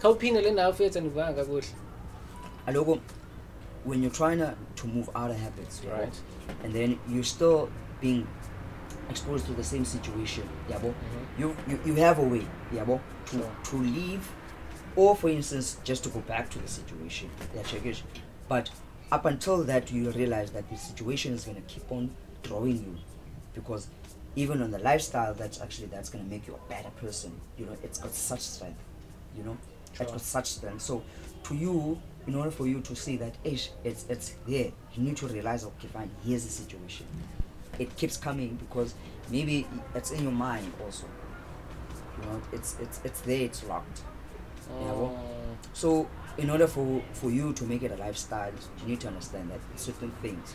khawuphinde 0.00 0.42
le 0.42 0.50
ndawo 0.50 0.72
fethu 0.72 0.98
andivanga 0.98 1.34
kakuhle. 1.44 1.64
Alogo, 2.66 3.00
when 3.84 4.02
you're 4.02 4.10
trying 4.12 4.38
to, 4.38 4.54
to 4.76 4.86
move 4.86 5.08
out 5.14 5.30
of 5.30 5.36
habits, 5.36 5.80
yabo, 5.80 5.98
Right. 6.00 6.20
and 6.64 6.72
then 6.72 6.98
you're 7.08 7.22
still 7.24 7.70
being 8.00 8.26
exposed 9.10 9.46
to 9.46 9.52
the 9.52 9.64
same 9.64 9.84
situation, 9.84 10.48
yabo, 10.68 10.92
Mhm. 10.94 11.38
you, 11.38 11.56
you, 11.68 11.78
you 11.86 11.94
have 11.96 12.18
a 12.18 12.22
way, 12.22 12.46
yabo, 12.72 13.00
to, 13.26 13.36
Sure. 13.38 13.50
to 13.64 13.76
leave, 13.76 14.28
or 14.96 15.16
for 15.16 15.28
instance, 15.28 15.78
just 15.84 16.04
to 16.04 16.10
go 16.10 16.20
back 16.20 16.50
to 16.50 16.58
the 16.58 16.68
situation. 16.68 17.30
It. 17.54 18.02
But 18.48 18.70
up 19.10 19.24
until 19.24 19.62
that, 19.64 19.90
you 19.92 20.10
realize 20.10 20.50
that 20.52 20.68
the 20.70 20.76
situation 20.76 21.32
is 21.32 21.44
going 21.44 21.56
to 21.56 21.62
keep 21.62 21.90
on 21.90 22.14
drawing 22.42 22.76
you, 22.76 22.96
because 23.54 23.88
even 24.36 24.62
on 24.62 24.70
the 24.70 24.78
lifestyle, 24.78 25.34
that's 25.34 25.60
actually 25.60 25.88
that's 25.88 26.08
going 26.08 26.24
to 26.24 26.30
make 26.30 26.46
you 26.46 26.54
a 26.54 26.68
better 26.68 26.90
person. 26.90 27.32
You 27.58 27.66
know, 27.66 27.76
it's 27.82 27.98
got 27.98 28.14
such 28.14 28.40
strength. 28.40 28.78
You 29.36 29.44
know, 29.44 29.56
it's 29.88 30.10
got 30.10 30.20
such 30.20 30.46
strength. 30.46 30.82
So, 30.82 31.02
to 31.44 31.54
you, 31.54 32.00
in 32.26 32.34
order 32.34 32.50
for 32.50 32.66
you 32.66 32.80
to 32.80 32.96
see 32.96 33.16
that, 33.18 33.34
ish, 33.44 33.70
it's 33.84 34.06
it's 34.08 34.34
there. 34.46 34.72
You 34.94 35.02
need 35.02 35.16
to 35.18 35.26
realize, 35.26 35.64
okay, 35.64 35.88
fine. 35.88 36.10
Here's 36.24 36.44
the 36.44 36.50
situation. 36.50 37.06
It 37.78 37.94
keeps 37.96 38.16
coming 38.16 38.56
because 38.56 38.94
maybe 39.30 39.66
it's 39.94 40.10
in 40.10 40.22
your 40.22 40.32
mind 40.32 40.70
also. 40.84 41.06
You 42.18 42.28
know, 42.28 42.42
it's 42.52 42.76
it's 42.80 43.00
it's 43.04 43.20
there. 43.22 43.42
It's 43.42 43.64
locked. 43.64 44.02
Mm, 44.80 45.16
so, 45.72 46.08
in 46.38 46.50
order 46.50 46.66
for 46.66 47.02
for 47.12 47.30
you 47.30 47.52
to 47.54 47.64
make 47.64 47.82
it 47.82 47.90
a 47.92 47.96
lifestyle, 47.96 48.52
you 48.80 48.86
need 48.86 49.00
to 49.00 49.08
understand 49.08 49.50
that 49.50 49.60
certain 49.78 50.10
things 50.22 50.54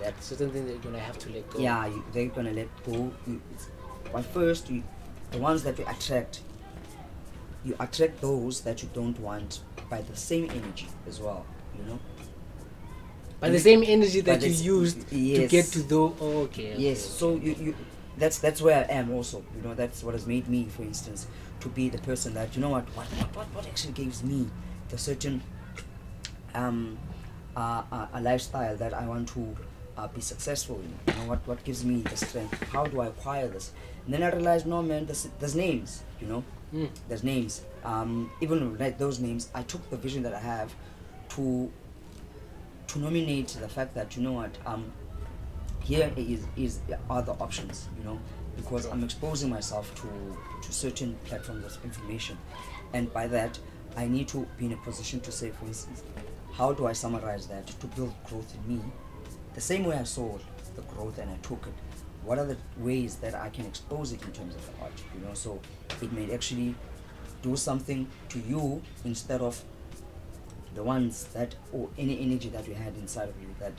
that 0.00 0.22
certain 0.22 0.50
things 0.50 0.66
that 0.66 0.72
you're 0.74 0.82
gonna 0.82 0.98
have 0.98 1.18
to 1.18 1.30
let 1.30 1.48
go. 1.50 1.58
yeah, 1.58 1.86
you, 1.86 2.04
they're 2.12 2.26
gonna 2.26 2.52
let 2.52 2.68
go. 2.84 3.12
You, 3.26 3.40
but 4.12 4.24
first, 4.26 4.70
you, 4.70 4.82
the 5.30 5.38
ones 5.38 5.62
that 5.64 5.78
you 5.78 5.86
attract, 5.88 6.40
you 7.64 7.74
attract 7.80 8.20
those 8.20 8.60
that 8.62 8.82
you 8.82 8.88
don't 8.94 9.18
want 9.20 9.60
by 9.90 10.02
the 10.02 10.16
same 10.16 10.50
energy 10.50 10.88
as 11.08 11.20
well. 11.20 11.44
You 11.78 11.84
know, 11.84 11.98
But 13.40 13.52
the 13.52 13.60
same 13.60 13.82
energy 13.86 14.20
that 14.22 14.42
you 14.42 14.80
used 14.80 15.08
to 15.08 15.48
get 15.48 15.66
to 15.66 15.80
the 15.80 15.96
oh, 15.96 16.14
okay, 16.20 16.72
okay. 16.72 16.82
yes 16.82 17.04
so 17.04 17.36
you, 17.36 17.54
you 17.58 17.74
that's 18.18 18.38
that's 18.38 18.62
where 18.62 18.78
i 18.78 18.92
am 18.92 19.12
also 19.12 19.44
you 19.56 19.62
know 19.62 19.74
that's 19.74 20.02
what 20.02 20.14
has 20.14 20.26
made 20.26 20.48
me 20.48 20.64
for 20.64 20.82
instance 20.82 21.26
to 21.60 21.68
be 21.68 21.88
the 21.88 21.98
person 21.98 22.34
that 22.34 22.54
you 22.54 22.60
know 22.62 22.70
what 22.70 22.84
what 22.96 23.06
what, 23.06 23.36
what, 23.36 23.46
what 23.54 23.66
actually 23.66 23.92
gives 23.92 24.22
me 24.22 24.48
the 24.88 24.98
certain 24.98 25.42
um 26.54 26.98
uh, 27.56 27.82
uh, 27.90 28.06
a 28.14 28.20
lifestyle 28.20 28.76
that 28.76 28.92
i 28.94 29.06
want 29.06 29.28
to 29.28 29.56
uh, 29.96 30.06
be 30.08 30.20
successful 30.20 30.80
in? 30.80 31.12
You 31.14 31.20
know 31.20 31.28
what 31.28 31.46
what 31.46 31.64
gives 31.64 31.84
me 31.84 32.02
the 32.02 32.16
strength? 32.16 32.62
How 32.70 32.86
do 32.86 33.00
i 33.00 33.06
acquire 33.06 33.48
this? 33.48 33.72
And 34.04 34.14
then 34.14 34.22
i 34.22 34.30
realized 34.30 34.66
no 34.66 34.82
man 34.82 35.06
there's, 35.06 35.28
there's 35.38 35.54
names 35.54 36.02
you 36.20 36.26
know? 36.26 36.44
Mm. 36.74 36.90
there's 37.08 37.22
names. 37.22 37.62
Um 37.84 38.30
even 38.40 38.76
like 38.78 38.98
those 38.98 39.20
names 39.20 39.48
i 39.54 39.62
took 39.62 39.88
the 39.90 39.96
vision 39.96 40.22
that 40.24 40.34
i 40.34 40.38
have 40.38 40.74
to 41.30 41.70
to 42.88 42.98
nominate 42.98 43.48
the 43.48 43.68
fact 43.68 43.94
that 43.94 44.16
you 44.16 44.22
know 44.22 44.32
what 44.32 44.56
um 44.66 44.92
here 45.86 46.12
is 46.16 46.46
is 46.56 46.80
are 47.08 47.22
the 47.22 47.32
options 47.34 47.88
you 47.96 48.04
know 48.04 48.18
because 48.56 48.86
i'm 48.86 49.04
exposing 49.04 49.48
myself 49.48 49.94
to 49.94 50.08
to 50.62 50.72
certain 50.72 51.14
platforms 51.26 51.76
of 51.76 51.84
information. 51.84 52.36
And 52.92 53.12
by 53.12 53.26
that 53.28 53.58
i 53.96 54.06
need 54.06 54.28
to 54.28 54.46
be 54.58 54.66
in 54.66 54.72
a 54.72 54.76
position 54.78 55.20
to 55.20 55.30
say 55.32 55.50
for 55.50 55.66
instance 55.66 56.02
how 56.52 56.72
do 56.72 56.86
i 56.86 56.92
summarize 56.92 57.46
that 57.46 57.66
to 57.66 57.86
build 57.88 58.12
growth 58.24 58.52
in 58.56 58.76
me? 58.76 58.82
The 59.54 59.60
same 59.60 59.84
way 59.84 59.96
i 59.96 60.04
saw 60.04 60.38
the 60.74 60.82
growth 60.82 61.18
and 61.18 61.30
i 61.30 61.36
took 61.42 61.66
it 61.66 61.74
what 62.24 62.38
are 62.38 62.46
the 62.46 62.56
ways 62.78 63.16
that 63.16 63.34
i 63.34 63.48
can 63.50 63.66
expose 63.66 64.12
it 64.12 64.22
in 64.22 64.32
terms 64.32 64.54
of 64.56 64.66
the 64.66 64.82
art 64.82 65.02
you 65.14 65.26
know? 65.26 65.34
So 65.34 65.60
it 66.02 66.12
may 66.12 66.32
actually 66.34 66.74
do 67.42 67.54
something 67.54 68.08
to 68.30 68.38
you 68.40 68.82
instead 69.04 69.40
of 69.40 69.62
the 70.74 70.82
ones 70.82 71.24
that 71.34 71.54
or 71.72 71.88
any 71.96 72.20
energy 72.20 72.48
that 72.48 72.66
you 72.66 72.74
had 72.74 72.94
inside 72.96 73.28
of 73.28 73.40
you 73.40 73.48
that 73.60 73.72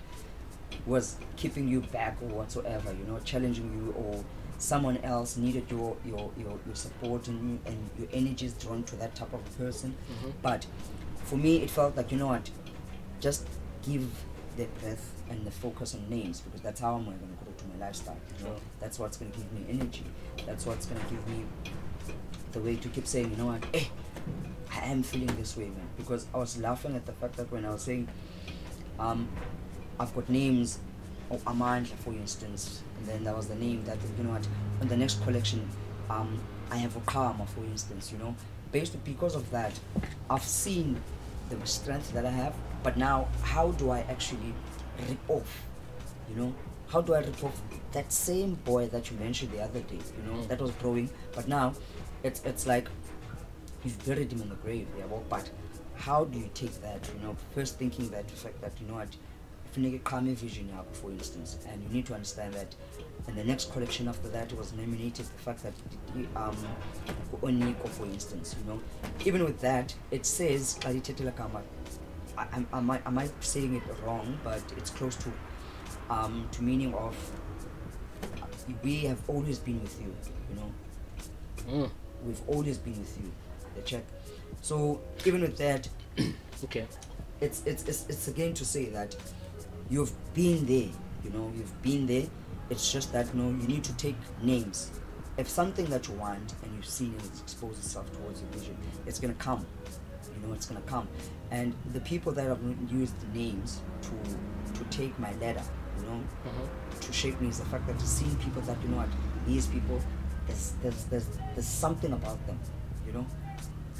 was 0.86 1.18
keeping 1.36 1.68
you 1.68 1.82
back 1.82 2.18
or 2.22 2.28
whatsoever 2.30 2.92
you 2.94 3.04
know 3.06 3.20
challenging 3.24 3.72
you 3.74 3.92
or 3.94 4.24
someone 4.60 4.98
else 4.98 5.38
needed 5.38 5.66
your 5.70 5.96
your 6.06 6.32
your, 6.38 6.58
your 6.66 6.76
support 6.76 7.28
and 7.28 7.60
and 7.66 7.78
your 8.00 8.08
energy 8.12 8.46
is 8.46 8.54
drawn 8.54 8.84
to 8.84 8.96
that 8.96 9.14
type 9.16 9.32
of 9.34 9.40
a 9.40 9.50
person 9.64 9.96
Mhm. 10.12 10.34
but 10.42 10.66
for 11.26 11.36
me 11.38 11.58
it 11.58 11.70
felt 11.70 11.96
like 11.98 12.12
you 12.12 12.18
know 12.18 12.28
what 12.28 12.50
just 13.20 13.48
give 13.84 14.08
the 14.56 14.66
breath 14.82 15.12
and 15.30 15.46
the 15.46 15.52
focus 15.52 15.94
on 15.94 16.10
names 16.10 16.40
because 16.42 16.62
that's 16.62 16.80
how 16.82 16.96
i'm 16.96 17.06
going 17.06 17.18
to 17.20 17.26
grow 17.44 17.54
to 17.58 17.66
my 17.68 17.86
lifestyle 17.86 18.18
you 18.38 18.44
know 18.46 18.52
Sure. 18.52 18.60
that's 18.80 18.98
what's 18.98 19.18
going 19.18 19.32
to 19.32 19.38
give 19.38 19.52
me 19.54 19.66
energy 19.70 20.04
that's 20.46 20.66
what's 20.66 20.86
going 20.88 21.00
to 21.02 21.08
give 21.08 21.28
me 21.28 21.44
the 22.54 22.60
way 22.60 22.76
to 22.78 22.88
keep 22.90 23.06
saying 23.06 23.30
you 23.30 23.38
know 23.38 23.48
what 23.48 23.64
eh, 23.74 23.86
I 24.72 24.86
am 24.92 25.02
feeling 25.02 25.34
this 25.38 25.56
way, 25.58 25.66
man. 25.66 25.88
Because 25.98 26.28
I 26.34 26.38
was 26.38 26.58
laughing 26.58 26.96
at 26.96 27.06
the 27.06 27.14
fact 27.14 27.38
that 27.38 27.50
when 27.52 27.66
I 27.66 27.70
was 27.72 27.82
saying, 27.82 28.08
um, 29.00 29.28
I've 30.00 30.14
got 30.16 30.30
names, 30.30 30.80
of 31.30 31.44
Amandla, 31.44 31.96
for 31.98 32.12
instance, 32.12 32.82
and 32.98 33.08
then 33.08 33.24
that 33.26 33.36
was 33.36 33.48
the 33.48 33.56
name 33.56 33.84
that 33.86 33.98
you 34.18 34.24
know 34.24 34.32
what, 34.32 34.48
on 34.82 34.88
the 34.88 34.96
next 34.96 35.22
collection, 35.24 35.68
um, 36.10 36.40
I 36.72 36.78
have 36.78 36.94
Okama, 37.06 37.48
for 37.50 37.62
instance, 37.66 38.12
you 38.12 38.18
know, 38.18 38.34
based 38.72 39.04
because 39.04 39.36
of 39.36 39.50
that, 39.52 39.78
I've 40.30 40.44
seen 40.44 41.02
the 41.50 41.66
strength 41.68 42.14
that 42.14 42.26
I 42.26 42.30
have, 42.30 42.54
but 42.84 42.98
now 42.98 43.28
how 43.44 43.72
do 43.72 43.90
I 43.92 44.00
actually 44.10 44.54
rip 45.10 45.18
off, 45.30 45.64
you 46.30 46.36
know? 46.36 46.54
How 46.88 47.02
do 47.02 47.14
I 47.14 47.20
rip 47.20 47.44
off 47.44 47.62
that 47.92 48.14
same 48.14 48.54
boy 48.64 48.88
that 48.88 49.12
you 49.12 49.18
mentioned 49.18 49.52
the 49.52 49.62
other 49.62 49.82
day, 49.82 49.96
you 50.18 50.32
know, 50.32 50.40
Mm. 50.40 50.48
that 50.48 50.62
was 50.62 50.72
growing, 50.72 51.10
but 51.36 51.48
now 51.48 51.74
it's 52.24 52.42
it's 52.46 52.66
like 52.66 52.88
you've 53.84 54.04
buried 54.06 54.32
him 54.32 54.42
in 54.42 54.50
the 54.50 54.56
grave 54.56 54.88
yeah 54.98 55.06
well, 55.06 55.24
but 55.30 55.50
how 55.96 56.24
do 56.26 56.40
you 56.40 56.50
take 56.54 56.74
that 56.82 57.08
you 57.14 57.22
know 57.28 57.36
first 57.54 57.78
thinking 57.78 58.10
that 58.10 58.28
the 58.28 58.36
fact 58.36 58.60
that 58.62 58.72
you 58.82 58.88
know 58.88 58.96
what 58.96 59.10
kufuneka 59.78 59.96
iqhame 59.98 60.34
vision 60.34 60.70
for 60.92 61.12
instance 61.12 61.58
and 61.72 61.84
you 61.84 61.90
need 61.90 62.06
to 62.06 62.14
understand 62.14 62.54
that 62.54 62.76
And 63.28 63.36
the 63.38 63.44
next 63.44 63.74
collection 63.74 64.08
after 64.08 64.30
that 64.30 64.54
was 64.54 64.72
nominated 64.74 65.26
the 65.26 65.44
fact 65.44 65.62
that 65.64 65.74
um 66.36 66.56
oniko 67.42 67.90
for 67.90 68.06
instance 68.06 68.56
you 68.60 68.72
know 68.72 68.80
even 69.26 69.44
with 69.44 69.60
that 69.62 69.96
it 70.12 70.26
says 70.26 70.78
lithethe 70.82 71.32
I, 72.38 72.44
I, 72.44 72.66
I, 72.72 72.80
might, 72.80 73.02
I 73.06 73.10
be 73.10 73.30
saying 73.42 73.76
it 73.76 73.84
wrong 74.06 74.40
but 74.44 74.62
it's 74.78 74.90
close 74.92 75.16
to 75.18 75.32
um 76.10 76.48
to 76.52 76.64
meaning 76.64 76.94
of 76.94 77.16
we 78.84 79.06
have 79.08 79.20
always 79.30 79.60
been 79.60 79.82
with 79.82 80.00
you 80.02 80.14
you 80.50 80.56
know 80.56 80.72
Mm. 81.68 81.90
we've 82.26 82.42
always 82.48 82.78
been 82.78 82.98
with 82.98 83.18
you 83.22 83.30
the 83.76 83.82
check 83.82 84.04
so 84.62 85.02
even 85.26 85.42
with 85.42 85.58
that 85.58 85.90
Okay. 86.64 86.86
it's 87.42 87.62
it's 87.66 87.84
it's, 87.84 88.06
it's 88.10 88.28
again 88.30 88.54
to 88.54 88.64
say 88.66 88.86
that 88.86 89.16
you've 89.90 90.12
been 90.34 90.66
there 90.66 90.90
you 91.24 91.30
know 91.32 91.52
you've 91.56 91.82
been 91.82 92.06
there. 92.06 92.26
It's 92.70 92.92
just 92.92 93.12
that 93.14 93.34
you 93.34 93.42
know 93.42 93.50
you 93.50 93.68
need 93.68 93.84
to 93.86 93.94
take 93.98 94.16
names. 94.42 94.92
If 95.38 95.48
something 95.48 95.86
that 95.86 96.08
you 96.08 96.16
want 96.16 96.54
and 96.64 96.76
you've 96.76 96.86
seen 96.86 97.14
it 97.18 97.40
expose 97.42 97.78
itself 97.78 98.12
towards 98.18 98.42
your 98.42 98.50
vision 98.52 98.76
it's 99.06 99.20
gonna 99.20 99.34
come 99.36 99.66
you 100.34 100.48
know 100.48 100.54
it's 100.54 100.66
gonna 100.66 100.82
come. 100.82 101.08
And 101.52 101.74
the 101.94 102.02
people 102.02 102.32
that 102.34 102.46
have 102.48 102.60
used 102.92 103.14
the 103.22 103.40
names 103.40 103.82
to 104.04 104.74
to 104.74 104.84
take 104.90 105.18
my 105.20 105.32
ladder 105.34 105.64
you 106.00 106.04
know 106.06 106.20
Mhm. 106.46 107.00
to 107.02 107.14
shape 107.14 107.40
me 107.42 107.48
is 107.50 107.60
the 107.60 107.66
fact 107.66 107.88
that 107.88 107.96
I've 107.96 108.08
seen 108.08 108.36
people 108.38 108.62
that 108.64 108.78
you 108.84 108.90
know 108.90 108.98
what 108.98 109.10
these 109.46 109.68
people 109.68 110.00
there's 110.48 110.74
there's 110.82 111.04
there's, 111.06 111.28
there's 111.56 111.68
something 111.68 112.14
about 112.14 112.46
them 112.48 112.60
you 113.06 113.14
know. 113.14 113.26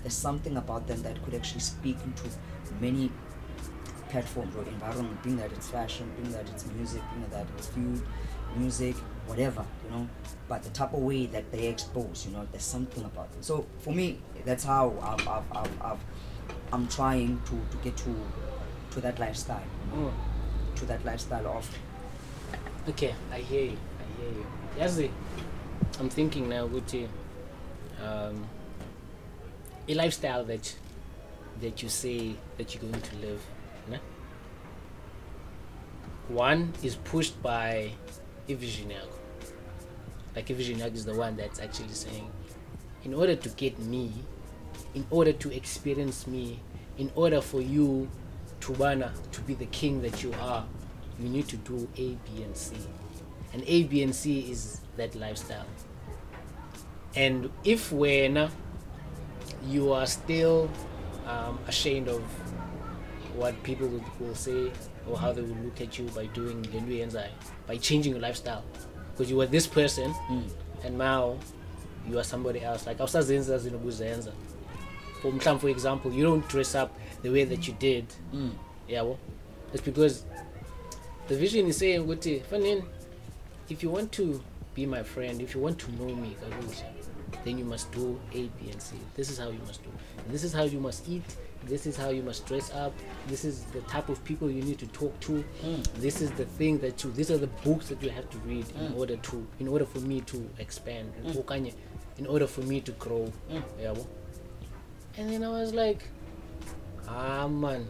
There's 0.04 0.14
something 0.14 0.56
about 0.58 0.88
them 0.88 1.02
that 1.02 1.22
could 1.24 1.34
actually 1.34 1.62
speak 1.62 1.98
into 2.06 2.24
many 2.80 3.12
platforms 4.10 4.56
or 4.56 4.64
environment 4.64 5.22
being 5.24 5.38
that 5.38 5.52
it's 5.52 5.70
fashion 5.70 6.10
being 6.18 6.32
that 6.32 6.48
it's 6.50 6.66
music 6.68 7.02
being 7.14 7.30
that 7.30 7.46
it's 7.58 7.68
food 7.68 8.02
music 8.56 8.96
whatever 9.28 9.66
you 9.84 9.92
know 9.92 10.08
but 10.48 10.64
the 10.64 10.70
type 10.70 10.94
of 10.94 11.00
way 11.00 11.26
that 11.26 11.52
they 11.52 11.68
expose 11.68 12.26
you 12.26 12.32
know 12.36 12.48
there's 12.52 12.64
something 12.64 13.04
about 13.04 13.32
them 13.34 13.42
so 13.44 13.66
for 13.80 13.94
me 13.94 14.20
that's 14.46 14.64
how 14.64 14.94
I've, 15.02 15.28
I've, 15.28 15.44
I've, 15.58 15.82
I've 15.82 16.00
I'm 16.72 16.88
trying 16.88 17.40
to, 17.46 17.52
to 17.72 17.84
get 17.84 17.96
to 17.98 18.16
to 18.92 19.02
that 19.02 19.20
lifestyle 19.20 19.62
you 19.94 20.02
know, 20.02 20.08
Mm. 20.08 20.76
to 20.80 20.86
that 20.86 21.04
lifestyle 21.06 21.48
of 21.48 21.70
Okay, 22.90 23.14
I 23.34 23.40
hear 23.40 23.64
you. 23.66 23.78
I 24.00 24.22
hear 24.22 24.32
you. 24.32 24.46
Yazi, 24.80 25.12
I'm 26.00 26.08
thinking 26.10 26.48
now, 26.48 26.70
Guti, 26.70 27.06
um, 28.02 28.48
a 29.90 29.94
lifestyle 29.94 30.46
that 30.46 30.74
that 31.60 31.84
you 31.84 31.90
say 31.90 32.36
that 32.58 32.74
you're 32.74 32.82
going 32.90 33.02
to 33.02 33.16
live? 33.18 33.42
One 36.30 36.74
is 36.84 36.96
pushed 36.96 37.42
by 37.42 37.92
a. 38.50 38.54
Like 40.36 40.50
a 40.50 40.54
is 40.54 41.06
the 41.06 41.16
one 41.16 41.36
that's 41.36 41.60
actually 41.60 41.94
saying, 41.94 42.30
in 43.04 43.14
order 43.14 43.36
to 43.36 43.50
get 43.50 43.80
me, 43.80 44.14
in 44.94 45.06
order 45.10 45.34
to 45.34 45.56
experience 45.56 46.28
me, 46.28 46.60
in 46.98 47.12
order 47.16 47.42
for 47.42 47.62
you 47.62 48.08
to 48.62 48.72
wanna 48.74 49.14
to 49.32 49.42
be 49.42 49.54
the 49.54 49.66
king 49.68 50.02
that 50.02 50.24
you 50.24 50.34
are, 50.42 50.66
you 51.20 51.30
need 51.30 51.48
to 51.48 51.58
do 51.58 51.88
A, 51.98 52.18
B, 52.26 52.44
and 52.44 52.56
C. 52.56 52.76
And 53.54 53.64
A, 53.66 53.84
B, 53.84 54.04
and 54.04 54.14
C 54.14 54.52
is 54.52 54.82
that 54.98 55.16
lifestyle. 55.16 55.66
And 57.16 57.50
if 57.64 57.92
when 57.92 58.50
you 59.66 59.92
are 59.92 60.06
still 60.06 60.70
um, 61.26 61.58
ashamed 61.68 62.08
of 62.08 62.22
what 63.36 63.62
people 63.64 63.90
will 64.20 64.36
say 64.36 64.72
or 65.10 65.18
how 65.18 65.32
they 65.34 65.42
will 65.42 65.58
look 65.64 65.80
at 65.82 65.98
you 65.98 66.06
by 66.16 66.26
doing 66.28 66.62
the 66.62 66.82
new 66.82 67.06
Enzai, 67.06 67.30
by 67.66 67.78
changing 67.78 68.12
your 68.14 68.22
lifestyle, 68.22 68.64
because 69.12 69.30
you 69.30 69.38
were 69.38 69.46
this 69.48 69.68
person 69.68 70.14
and 70.84 70.98
now 70.98 71.38
you 72.10 72.18
are 72.20 72.24
somebody 72.24 72.62
else. 72.62 72.86
Like 72.88 72.98
awusazenza 73.00 73.58
zinokuzenza. 73.60 74.32
For 75.22 75.32
mhlawumbe, 75.32 75.60
for 75.62 75.70
example, 75.70 76.12
you 76.12 76.24
don't 76.24 76.48
dress 76.48 76.76
up 76.76 76.92
the 77.24 77.30
way 77.30 77.44
that 77.46 77.68
you 77.68 77.74
did. 77.80 78.06
mm, 78.34 78.52
Yeah, 78.88 79.02
well, 79.02 79.18
it's 79.74 79.82
because 79.84 80.24
the 81.28 81.36
vision 81.36 81.66
is 81.68 81.78
saying, 81.78 82.06
"Ukuthi, 82.06 82.42
fanele, 82.44 82.84
if 83.70 83.84
you 83.84 83.90
want 83.90 84.12
to 84.14 84.42
be 84.76 84.86
my 84.86 85.04
friend, 85.04 85.42
if 85.42 85.56
you 85.56 85.60
want 85.62 85.78
to 85.80 85.92
know 85.94 86.16
me, 86.16 86.36
kakuhle, 86.42 86.84
then 87.44 87.58
you 87.58 87.66
must 87.66 87.92
do 87.92 88.20
A, 88.34 88.48
B, 88.60 88.70
and 88.72 88.82
C. 88.82 88.96
This 89.16 89.30
is 89.30 89.38
how 89.40 89.50
you 89.50 89.60
must 89.66 89.84
do. 89.84 89.90
And 90.20 90.34
this 90.34 90.44
is 90.44 90.54
how 90.54 90.64
you 90.64 90.80
must 90.80 91.10
eat. 91.10 91.24
This 91.68 91.86
is 91.86 91.98
how 91.98 92.10
you 92.10 92.24
must 92.24 92.46
dress 92.46 92.74
up. 92.74 92.94
This 93.28 93.44
is 93.44 93.64
the 93.74 93.82
type 93.82 94.08
of 94.10 94.24
people 94.24 94.50
you 94.50 94.62
need 94.64 94.80
to 94.80 94.88
talk 94.88 95.20
to. 95.22 95.44
mm. 95.64 95.84
This 95.96 96.22
is 96.22 96.32
the 96.32 96.46
thing 96.46 96.80
that 96.80 97.04
you. 97.04 97.12
These 97.12 97.30
are 97.32 97.38
the 97.38 97.48
books 97.48 97.88
that 97.90 98.02
you 98.02 98.10
have 98.10 98.30
to 98.30 98.38
read 98.40 98.66
in 98.80 98.88
Mm. 98.94 98.98
order 98.98 99.18
to, 99.18 99.48
in 99.60 99.68
order 99.68 99.86
for 99.86 100.00
me 100.00 100.22
to 100.22 100.50
expand, 100.60 101.12
Mm. 101.26 101.74
in 102.18 102.26
order 102.28 102.48
for 102.48 102.62
me 102.62 102.82
to 102.82 102.92
grow. 102.94 103.32
Mm. 103.52 103.64
Yeah, 103.82 103.92
well. 103.92 104.08
And 105.18 105.30
then 105.30 105.44
I 105.44 105.50
was 105.50 105.74
like, 105.74 106.04
ah 107.08 107.48
man, 107.48 107.88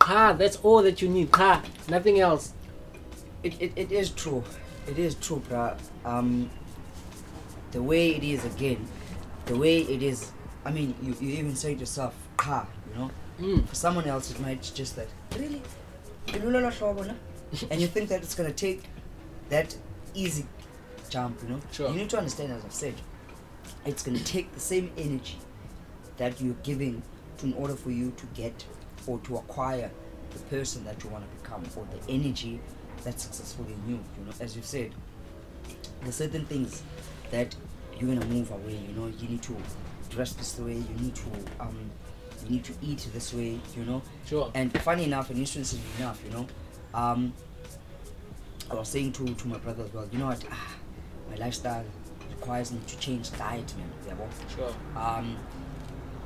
ah 0.00 0.32
that's 0.34 0.56
all 0.56 0.82
that 0.82 1.00
you 1.00 1.08
need. 1.08 1.28
Ah, 1.34 1.62
nothing 1.88 2.20
else. 2.20 2.52
It, 3.42 3.60
it, 3.60 3.72
it 3.76 3.92
is 3.92 4.10
true. 4.10 4.42
It 4.86 4.98
is 4.98 5.14
true, 5.14 5.42
bruh. 5.48 5.76
Um, 6.04 6.50
the 7.72 7.82
way 7.82 8.10
it 8.16 8.22
is 8.24 8.44
again, 8.44 8.86
the 9.46 9.56
way 9.56 9.78
it 9.80 10.02
is. 10.02 10.30
I 10.64 10.70
mean, 10.70 10.94
you, 11.02 11.14
you 11.20 11.30
even 11.38 11.54
say 11.56 11.72
it 11.72 11.78
yourself, 11.80 12.14
car. 12.36 12.66
You 12.92 12.98
know, 13.00 13.10
Mm. 13.40 13.66
for 13.68 13.74
someone 13.74 14.06
else 14.06 14.30
it 14.30 14.38
might 14.40 14.62
just 14.74 14.94
that 14.96 15.08
really. 15.36 15.60
ilula 16.28 16.70
hlobo 16.70 17.04
na 17.06 17.14
and 17.70 17.80
you 17.80 17.88
think 17.88 18.08
that 18.08 18.22
it's 18.22 18.34
going 18.36 18.48
to 18.48 18.54
take 18.56 18.82
that 19.48 19.76
easy 20.14 20.46
jump 21.10 21.42
you 21.42 21.48
know 21.48 21.60
Sure. 21.72 21.88
you 21.90 21.96
need 21.96 22.08
to 22.10 22.16
understand 22.16 22.52
as 22.52 22.64
i've 22.64 22.72
said 22.72 22.94
it's 23.84 24.02
going 24.04 24.16
to 24.16 24.24
take 24.34 24.52
the 24.54 24.60
same 24.60 24.90
energy 24.96 25.38
that 26.16 26.40
you're 26.40 26.56
giving 26.62 27.02
to, 27.38 27.46
in 27.46 27.54
order 27.54 27.74
for 27.74 27.90
you 27.90 28.12
to 28.16 28.26
get 28.34 28.64
or 29.08 29.18
to 29.26 29.36
acquire 29.36 29.90
the 30.30 30.38
person 30.56 30.84
that 30.84 31.02
you 31.02 31.10
want 31.10 31.24
to 31.28 31.42
become 31.42 31.62
or 31.76 31.84
the 31.94 32.12
energy 32.12 32.60
that's 33.02 33.24
successful 33.24 33.64
in 33.66 33.78
you 33.90 33.98
you 34.18 34.24
know 34.26 34.32
as 34.40 34.54
you've 34.54 34.64
said 34.64 34.92
there's 36.02 36.14
certain 36.14 36.44
things 36.46 36.82
that 37.32 37.54
you're 37.98 38.14
gonna 38.14 38.26
move 38.26 38.50
away 38.52 38.76
you 38.88 38.94
know 38.94 39.06
you 39.18 39.28
need 39.28 39.42
to 39.42 39.56
dress 40.08 40.32
this 40.34 40.56
way 40.58 40.74
you 40.74 40.94
need 41.00 41.14
to 41.16 41.26
um 41.60 41.90
you 42.44 42.50
need 42.50 42.64
to 42.64 42.72
eat 42.82 43.06
this 43.12 43.32
way 43.34 43.58
you 43.76 43.84
know? 43.84 44.02
Sure. 44.26 44.50
and 44.54 44.72
funny 44.82 45.04
enough 45.04 45.30
and 45.30 45.38
interestingly 45.38 45.84
enough 45.98 46.22
you 46.24 46.30
know? 46.30 46.46
Um 46.94 47.32
i 48.70 48.74
was 48.74 48.88
saying 48.88 49.12
to 49.12 49.26
to 49.34 49.48
my 49.48 49.58
brother 49.58 49.84
as 49.84 49.92
well 49.92 50.08
you 50.12 50.18
know 50.18 50.26
what? 50.26 50.42
Ah, 50.50 50.74
my 51.30 51.36
lifestyle 51.36 51.84
requires 52.30 52.72
me 52.72 52.80
to 52.86 52.98
change 52.98 53.30
diet 53.38 53.72
man 53.78 53.88
yabo 54.08 54.26
Sure. 54.54 54.72
um, 54.96 55.36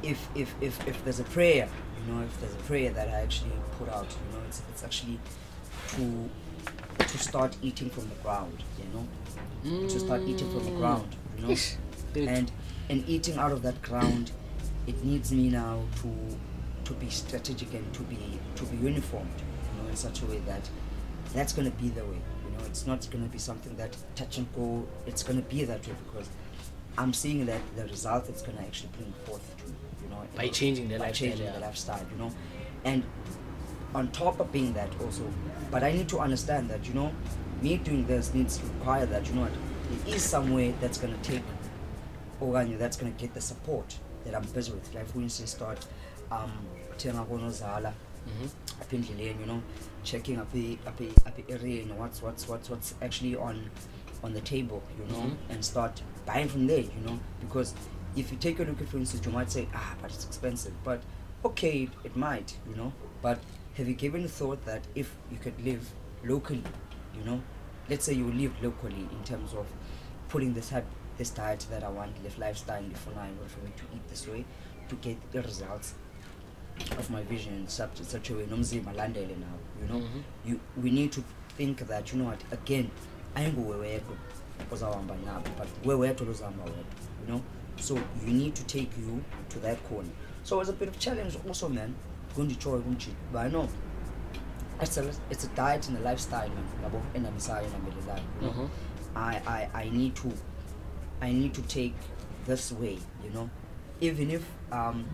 if, 0.02 0.28
if, 0.36 0.54
if, 0.60 0.86
if 0.86 1.02
there's 1.04 1.18
a 1.18 1.24
prayer, 1.24 1.68
you 2.06 2.12
know, 2.12 2.22
if 2.22 2.40
there's 2.40 2.54
a 2.54 2.58
prayer 2.58 2.90
that 2.92 3.08
I 3.08 3.20
actually 3.20 3.50
put 3.78 3.88
out, 3.88 4.06
you 4.08 4.38
know, 4.38 4.44
it's, 4.46 4.62
it's 4.70 4.84
actually 4.84 5.18
to 5.96 6.28
to 6.98 7.18
start 7.18 7.56
eating 7.62 7.90
from 7.90 8.08
the 8.08 8.14
ground, 8.16 8.62
you 8.78 8.84
know, 8.94 9.88
to 9.88 9.98
start 9.98 10.22
eating 10.26 10.48
from 10.50 10.64
the 10.64 10.70
ground, 10.72 11.16
you 11.36 11.46
know, 11.48 11.56
and 12.28 12.50
and 12.88 13.08
eating 13.08 13.36
out 13.38 13.50
of 13.50 13.62
that 13.62 13.80
ground, 13.82 14.30
it 14.88 15.04
needs 15.04 15.30
me 15.32 15.50
now 15.50 15.82
to 16.00 16.10
to 16.84 16.94
be 16.94 17.10
strategic 17.10 17.74
and 17.74 17.92
to 17.92 18.02
be 18.02 18.18
to 18.56 18.64
be 18.64 18.76
uniformed, 18.78 19.42
you 19.76 19.82
know, 19.82 19.88
in 19.90 19.96
such 19.96 20.22
a 20.22 20.26
way 20.26 20.38
that 20.46 20.68
that's 21.34 21.52
going 21.52 21.70
to 21.70 21.76
be 21.76 21.90
the 21.90 22.02
way, 22.04 22.18
you 22.44 22.50
know, 22.56 22.64
it's 22.64 22.86
not 22.86 23.06
going 23.10 23.22
to 23.22 23.30
be 23.30 23.38
something 23.38 23.76
that 23.76 23.94
touch 24.14 24.38
and 24.38 24.46
go. 24.54 24.86
It's 25.06 25.22
going 25.22 25.40
to 25.42 25.46
be 25.48 25.64
that 25.64 25.86
way 25.86 25.94
because 26.06 26.28
I'm 26.96 27.12
seeing 27.12 27.44
that 27.46 27.60
the 27.76 27.84
result 27.84 28.28
it's 28.30 28.40
going 28.40 28.56
to 28.56 28.64
actually 28.64 28.90
bring 28.96 29.12
forth 29.24 29.56
to 29.58 29.64
you 30.02 30.08
know 30.10 30.22
By 30.34 30.48
changing 30.48 30.88
the 30.88 30.98
by 30.98 31.06
lifestyle, 31.06 31.28
changing 31.28 31.46
yeah. 31.46 31.52
the 31.52 31.60
lifestyle, 31.60 32.06
you 32.10 32.18
know, 32.18 32.32
and 32.84 33.04
on 33.94 34.10
top 34.12 34.40
of 34.40 34.50
being 34.50 34.72
that 34.72 34.90
also, 35.02 35.30
but 35.70 35.82
I 35.82 35.92
need 35.92 36.08
to 36.08 36.18
understand 36.20 36.70
that 36.70 36.86
you 36.88 36.94
know, 36.94 37.12
me 37.60 37.76
doing 37.76 38.06
this 38.06 38.32
needs 38.32 38.56
to 38.56 38.64
require 38.64 39.04
that 39.04 39.28
you 39.28 39.34
know 39.34 39.42
what, 39.42 39.52
there 40.04 40.14
is 40.14 40.22
some 40.22 40.54
way 40.54 40.74
that's 40.80 40.96
going 40.96 41.12
to 41.12 41.20
take 41.30 41.42
okanye 42.40 42.78
that's 42.78 42.96
going 42.96 43.12
to 43.12 43.20
get 43.20 43.34
the 43.34 43.40
support 43.40 43.98
that 44.24 44.34
I'm 44.34 44.42
busy 44.52 44.72
with. 44.72 44.94
Like 44.94 45.06
for 45.08 45.20
instance, 45.20 45.50
start 45.50 45.86
um 46.30 46.52
thenga 46.98 47.24
konozala 47.24 47.92
Mhm. 48.28 48.48
apha 48.82 48.96
endleleni 48.96 49.40
you 49.40 49.46
know 49.46 49.62
checking 50.04 50.36
apha 50.36 50.78
apha 50.86 51.42
ereyeni 51.48 51.92
what's 51.98 52.22
what's 52.22 52.48
what's 52.48 52.68
what's 52.70 52.94
actually 53.02 53.36
on 53.36 53.70
on 54.22 54.34
the 54.34 54.40
table 54.40 54.82
you 54.98 55.06
know 55.12 55.22
Mhm. 55.22 55.36
and 55.50 55.64
start 55.64 56.02
buying 56.26 56.48
from 56.48 56.66
there 56.66 56.80
you 56.96 57.02
know 57.06 57.18
because 57.40 57.74
if 58.16 58.32
you 58.32 58.38
take 58.38 58.58
a 58.60 58.64
look 58.64 58.80
at 58.82 58.88
for 58.88 58.98
instance 58.98 59.24
you 59.26 59.32
might 59.32 59.50
say 59.50 59.66
ah 59.74 59.94
but 60.02 60.10
it's 60.12 60.26
expensive 60.26 60.72
but 60.84 61.00
okay 61.44 61.84
it, 61.84 61.90
it 62.04 62.16
might 62.16 62.56
you 62.68 62.74
know 62.76 62.92
but 63.22 63.38
have 63.76 63.88
you 63.88 63.94
given 63.94 64.28
thought 64.28 64.62
that 64.66 64.82
if 64.94 65.14
you 65.32 65.38
could 65.38 65.58
live 65.64 65.88
locally 66.24 66.64
you 67.16 67.24
know 67.24 67.40
let's 67.88 68.04
say 68.04 68.12
you 68.12 68.30
live 68.32 68.52
locally 68.62 69.08
in 69.12 69.24
terms 69.24 69.54
of 69.54 69.66
pulling 70.28 70.52
this 70.52 70.68
type 70.70 70.84
this 71.18 71.30
diet 71.30 71.66
that 71.70 71.82
I 71.84 71.88
want 71.88 72.22
live 72.24 72.38
lifestyle 72.38 72.84
for 72.94 73.10
nine 73.14 73.36
for 73.46 73.60
me 73.64 73.72
to 73.76 73.84
eat 73.94 74.08
this 74.08 74.26
way 74.28 74.44
to 74.88 74.94
get 74.96 75.16
the 75.32 75.42
results 75.42 75.94
of 76.96 77.10
my 77.10 77.22
vision. 77.22 77.54
In 77.54 77.68
such, 77.68 78.00
such 78.02 78.30
a 78.30 78.34
way 78.34 78.44
nomzimba 78.46 78.92
landele 78.94 79.36
now 79.38 79.56
you 79.82 79.88
know? 79.88 80.00
Mhm. 80.00 80.22
you 80.46 80.60
we 80.82 80.90
need 80.90 81.12
to 81.12 81.22
think 81.56 81.78
that 81.88 82.12
you 82.12 82.18
know 82.18 82.28
what 82.30 82.40
again 82.52 82.88
ayinguwe 83.34 83.76
wedwa 83.76 84.16
ozawuhamba 84.72 85.16
nabo 85.16 85.50
but 85.58 85.68
we 85.86 85.94
wedwa 85.94 86.26
lozahamba 86.26 86.64
wedwa 86.64 86.84
you 87.20 87.26
know? 87.26 87.40
So 87.80 87.94
you 88.26 88.32
need 88.32 88.54
to 88.54 88.64
take 88.64 88.90
you 88.98 89.22
to 89.50 89.58
that 89.60 89.78
corner. 89.88 90.10
So 90.44 90.60
it's 90.60 90.70
a 90.70 90.72
bit 90.72 90.88
of 90.88 90.98
challenge 90.98 91.36
also 91.48 91.68
man. 91.68 91.94
Kunditshoyo 92.36 92.80
kumjit 92.82 93.14
but 93.32 93.40
i 93.42 93.48
know 93.48 93.68
it's 94.82 94.96
a, 94.98 95.04
it's 95.30 95.44
a 95.44 95.48
diet 95.56 95.88
and 95.88 95.96
a 95.98 96.00
lifestyle 96.10 96.48
man. 96.48 96.64
Yabo 96.82 97.02
enamisayo 97.14 97.66
enambelelayo 97.66 98.22
you 98.42 98.50
know? 98.50 98.62
Mhm. 98.62 98.68
I, 99.16 99.40
I 99.46 99.68
i 99.84 99.90
need 99.90 100.14
to 100.14 100.28
i 101.20 101.32
need 101.32 101.52
to 101.54 101.62
take 101.62 101.94
this 102.46 102.72
way 102.72 102.98
you 103.24 103.30
know 103.30 103.48
even 104.00 104.30
if 104.30 104.44
um 104.72 105.06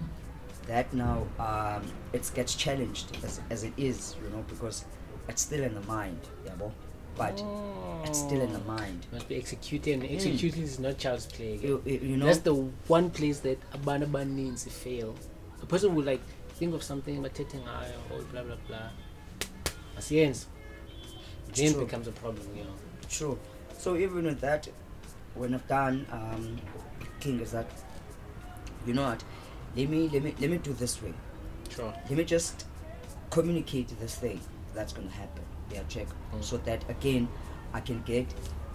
that 0.66 0.92
now 0.94 1.26
um 1.38 1.82
it 2.12 2.30
gets 2.34 2.54
challenged 2.54 3.16
as, 3.24 3.40
as 3.50 3.64
it 3.64 3.72
is 3.76 4.16
you 4.22 4.30
know 4.30 4.44
because 4.48 4.84
it's 5.28 5.42
still 5.42 5.62
in 5.62 5.74
the 5.74 5.80
mind 5.82 6.18
yabo 6.46 6.70
but 7.16 7.42
it's 8.04 8.18
still 8.18 8.40
in 8.40 8.52
the 8.52 8.58
mind 8.60 9.06
Must 9.12 9.28
be 9.28 9.36
executed, 9.36 9.94
and 9.94 10.04
executing 10.10 10.62
is 10.64 10.78
not 10.80 10.98
child's 10.98 11.26
play. 11.26 11.54
again. 11.54 11.80
you, 11.84 12.00
you 12.02 12.16
know 12.16 12.26
That's 12.26 12.40
the 12.40 12.54
one 12.88 13.08
place 13.10 13.38
that 13.40 13.58
abanaban 13.70 14.34
means 14.34 14.64
fail. 14.64 15.14
A 15.62 15.66
person 15.66 15.94
would 15.94 16.06
like 16.06 16.20
think 16.56 16.74
of 16.74 16.82
something 16.82 17.22
but 17.22 17.32
taking 17.34 17.60
eye 17.68 17.90
or 18.12 18.20
blah 18.22 18.42
blah 18.42 18.56
blah. 18.66 18.88
Asiens. 19.96 20.46
It's 21.48 21.60
Then 21.60 21.78
becomes 21.78 22.08
a 22.08 22.12
problem, 22.12 22.46
you 22.56 22.64
know. 22.64 22.74
Sure. 23.08 23.38
So 23.78 23.96
even 23.96 24.24
with 24.24 24.40
that, 24.40 24.68
when 25.34 25.54
I've 25.54 25.66
done 25.68 26.06
um, 26.12 26.58
King 27.20 27.40
is 27.40 27.52
that, 27.52 27.66
you 28.86 28.94
know 28.94 29.04
what? 29.04 29.24
Let 29.76 29.88
me 29.88 30.08
let 30.12 30.22
me 30.22 30.34
let 30.40 30.50
me 30.50 30.58
do 30.58 30.72
this 30.72 31.02
way. 31.02 31.12
Sure. 31.70 31.92
Let 32.08 32.18
me 32.18 32.24
just 32.24 32.66
communicate 33.30 33.88
this 33.98 34.16
thing 34.16 34.40
that's 34.74 34.92
gonna 34.92 35.10
happen. 35.10 35.42
Yeah, 35.72 35.82
check. 35.88 36.06
Mm. 36.32 36.44
So 36.44 36.58
that 36.58 36.88
again, 36.88 37.28
I 37.72 37.80
can 37.80 38.02
get 38.02 38.26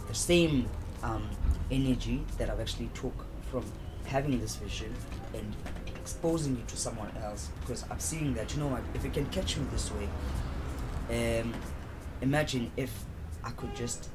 the 0.07 0.15
same 0.15 0.67
um, 1.03 1.29
energy 1.71 2.23
that 2.37 2.49
I've 2.49 2.59
actually 2.59 2.89
took 2.93 3.25
from 3.51 3.63
having 4.05 4.39
this 4.39 4.55
vision 4.55 4.93
and 5.33 5.55
exposing 5.87 6.57
it 6.57 6.67
to 6.67 6.75
someone 6.75 7.11
else 7.23 7.49
because 7.61 7.85
I'm 7.89 7.99
seeing 7.99 8.33
that 8.33 8.53
you 8.53 8.61
know 8.61 8.67
what? 8.67 8.81
If 8.93 9.05
it 9.05 9.13
can 9.13 9.27
catch 9.27 9.57
me 9.57 9.65
this 9.71 9.91
way, 9.91 11.39
um, 11.41 11.53
imagine 12.21 12.71
if 12.75 12.91
I 13.43 13.51
could 13.51 13.75
just 13.75 14.09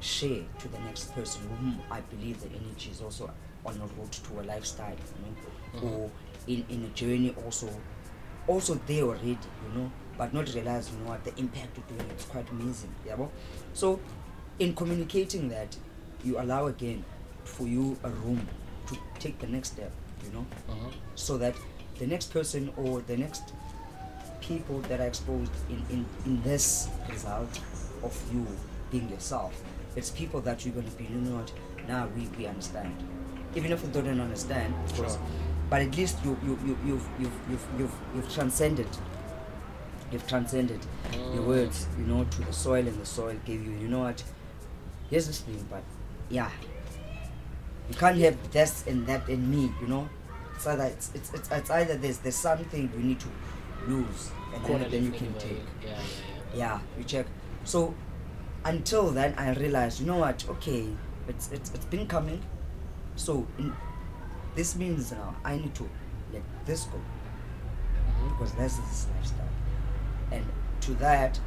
share 0.00 0.42
to 0.58 0.68
the 0.68 0.78
next 0.80 1.14
person 1.14 1.42
whom 1.48 1.78
I 1.90 2.00
believe 2.00 2.40
the 2.40 2.48
energy 2.48 2.90
is 2.90 3.00
also 3.00 3.30
on 3.66 3.74
a 3.76 4.00
road 4.00 4.12
to 4.12 4.40
a 4.40 4.42
lifestyle, 4.42 4.94
you 5.74 5.80
know, 5.80 5.88
or 5.88 6.10
in, 6.46 6.64
in 6.68 6.84
a 6.84 6.88
journey 6.88 7.34
also, 7.44 7.68
also 8.46 8.74
there 8.86 9.02
already, 9.04 9.30
you 9.66 9.78
know, 9.78 9.90
but 10.16 10.32
not 10.32 10.52
realize, 10.54 10.90
you 10.90 10.98
know 11.04 11.10
what, 11.10 11.24
the 11.24 11.34
impact 11.36 11.76
of 11.78 11.86
doing 11.88 12.08
is 12.16 12.24
quite 12.24 12.48
amazing, 12.50 12.94
yeah. 13.06 13.16
bo? 13.16 13.30
So, 13.74 14.00
in 14.58 14.74
communicating 14.74 15.48
that, 15.50 15.76
you 16.24 16.40
allow 16.40 16.66
again 16.66 17.04
for 17.44 17.66
you 17.68 17.96
a 18.02 18.10
room 18.10 18.46
to 18.86 18.96
take 19.18 19.38
the 19.38 19.46
next 19.46 19.72
step, 19.72 19.92
you 20.24 20.30
know, 20.32 20.46
Mhm. 20.68 20.92
so 21.14 21.38
that 21.38 21.54
the 21.98 22.06
next 22.06 22.32
person 22.32 22.72
or 22.76 23.00
the 23.02 23.16
next 23.16 23.52
people 24.40 24.80
that 24.82 25.00
are 25.00 25.06
exposed 25.06 25.52
in, 25.68 25.82
in, 25.90 26.06
in 26.24 26.42
this 26.42 26.88
result 27.10 27.60
of 28.02 28.14
you 28.32 28.46
being 28.90 29.08
yourself, 29.10 29.52
it's 29.98 30.10
people 30.10 30.40
that 30.42 30.64
you're 30.64 30.74
going 30.74 30.86
to 30.88 30.96
be, 30.96 31.04
you 31.04 31.20
know 31.20 31.36
what, 31.38 31.52
now 31.88 32.08
we, 32.16 32.22
we 32.38 32.46
understand. 32.46 32.94
Even 33.56 33.72
if 33.72 33.82
they 33.82 34.00
don't 34.00 34.20
understand, 34.20 34.72
of 34.84 34.94
course, 34.96 35.14
Sure. 35.14 35.22
but 35.68 35.82
at 35.82 35.96
least 35.96 36.16
you, 36.24 36.36
you, 36.44 36.58
you, 36.64 36.78
you've, 36.86 37.08
you've, 37.20 37.38
you've, 37.50 37.66
you've, 37.78 37.94
you've 38.14 38.32
transcended. 38.32 38.86
You've 40.12 40.26
transcended 40.26 40.80
your 41.12 41.42
Mm. 41.42 41.46
words, 41.46 41.86
you 41.98 42.04
know, 42.06 42.24
to 42.24 42.40
the 42.42 42.52
soil, 42.52 42.86
and 42.86 42.98
the 43.00 43.04
soil 43.06 43.36
gave 43.44 43.64
you, 43.66 43.72
you 43.72 43.88
know 43.88 44.00
what, 44.00 44.22
here's 45.10 45.26
this 45.26 45.40
thing, 45.40 45.66
but 45.70 45.82
yeah, 46.30 46.50
you 47.90 47.94
can't 47.96 48.16
have 48.18 48.36
this 48.52 48.84
and 48.86 49.06
that 49.06 49.28
in 49.28 49.50
me, 49.50 49.72
you 49.80 49.86
know. 49.88 50.08
It's 50.54 50.66
either 50.66 50.84
it's 50.84 51.10
it's, 51.14 51.32
it's, 51.34 51.50
it's 51.50 51.70
either 51.70 51.96
there's 51.96 52.18
there's 52.18 52.36
something 52.36 52.90
you 52.96 53.02
need 53.02 53.20
to 53.20 53.28
lose 53.86 54.30
and 54.54 54.64
then, 54.64 54.90
then 54.90 55.04
you 55.04 55.10
can 55.12 55.32
take. 55.34 55.62
Yeah, 55.84 55.90
yeah, 55.90 56.58
Yeah, 56.58 56.80
you 56.98 57.04
check. 57.04 57.26
So 57.64 57.94
until 58.64 59.10
then 59.10 59.34
I 59.36 59.52
realized, 59.54 60.00
you 60.00 60.06
know 60.06 60.16
what, 60.18 60.44
okay, 60.48 60.86
it's 61.28 61.50
it's 61.52 61.70
it's 61.74 61.84
been 61.86 62.06
coming. 62.06 62.40
So 63.16 63.46
in, 63.58 63.72
this 64.54 64.76
means 64.76 65.12
now 65.12 65.36
I 65.44 65.56
need 65.56 65.74
to 65.76 65.88
let 66.32 66.42
this 66.66 66.84
go. 66.84 66.98
Mhm. 66.98 68.30
because 68.30 68.52
this 68.54 68.72
is 68.72 68.84
this 68.90 69.06
lifestyle. 69.14 69.48
And 70.32 70.44
to 70.82 70.94
that, 70.94 71.38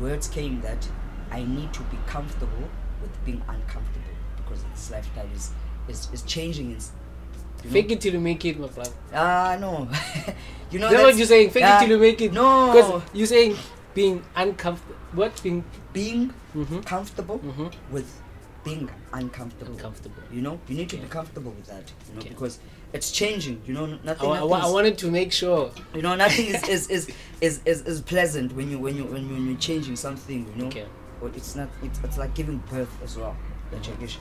words 0.00 0.28
came 0.28 0.60
that 0.62 0.88
I 1.30 1.42
need 1.44 1.72
to 1.72 1.82
be 1.84 1.98
comfortable 2.06 2.68
with 3.02 3.24
being 3.24 3.42
uncomfortable 3.48 4.16
because 4.36 4.64
this 4.64 4.90
lifestyle 4.90 5.28
is 5.34 5.50
is, 5.88 6.08
is 6.12 6.22
changing. 6.22 6.66
In, 6.66 6.78
you 6.78 7.70
know? 7.70 7.72
Fake 7.72 7.92
it 7.92 8.00
till 8.00 8.12
you 8.14 8.20
make 8.20 8.44
it, 8.44 8.58
my 8.58 8.68
brother. 8.68 8.90
Ah, 9.12 9.56
no. 9.60 9.88
you 10.70 10.78
know 10.78 10.86
Is 10.88 10.92
that 10.92 11.02
what 11.02 11.16
you're 11.16 11.26
saying? 11.26 11.50
Fake 11.50 11.64
Ah, 11.64 11.76
it 11.76 11.80
till 11.80 11.96
you 11.96 11.98
make 11.98 12.20
it. 12.20 12.32
No. 12.32 12.72
Because 12.72 13.02
you're 13.12 13.26
saying 13.26 13.56
being 13.94 14.22
uncomfortable. 14.36 14.96
What 15.12 15.40
being? 15.42 15.64
being 15.92 16.32
Mm-hmm. 16.54 16.80
comfortable 16.80 17.38
Mm-hmm. 17.38 17.92
with 17.92 18.20
being 18.64 18.88
uncomfortable. 19.12 19.72
Uncomfortable. 19.74 20.22
You 20.32 20.40
know, 20.40 20.58
you 20.68 20.76
need 20.76 20.88
to 20.90 20.96
be 20.96 21.06
comfortable 21.08 21.50
with 21.52 21.66
that. 21.66 21.92
You 22.08 22.14
know, 22.14 22.20
Okay. 22.20 22.28
because 22.30 22.58
it's 22.94 23.10
changing. 23.12 23.60
You 23.66 23.74
know, 23.74 23.86
nothing. 24.02 24.28
wa- 24.28 24.58
I, 24.58 24.66
I 24.66 24.70
wanted 24.70 24.96
to 24.98 25.10
make 25.10 25.32
sure. 25.32 25.70
you 25.94 26.00
know, 26.02 26.14
nothing 26.14 26.46
is, 26.46 26.62
is, 26.68 26.88
is, 26.88 27.10
is, 27.40 27.60
is, 27.66 27.82
is 27.82 28.00
pleasant 28.00 28.54
when 28.54 28.70
you 28.70 28.78
when 28.78 28.96
you 28.96 29.04
when, 29.04 29.28
you, 29.28 29.34
when 29.34 29.46
you're 29.48 29.58
changing 29.58 29.96
something. 29.96 30.46
You 30.54 30.62
know, 30.62 30.66
Okay. 30.68 30.86
but 31.20 31.36
it's 31.36 31.54
not. 31.56 31.68
It's, 31.82 31.98
it's 32.04 32.16
like 32.16 32.34
giving 32.34 32.58
birth 32.70 32.92
as 33.02 33.16
well. 33.18 33.36
The 33.70 33.76
Chagish. 33.78 34.16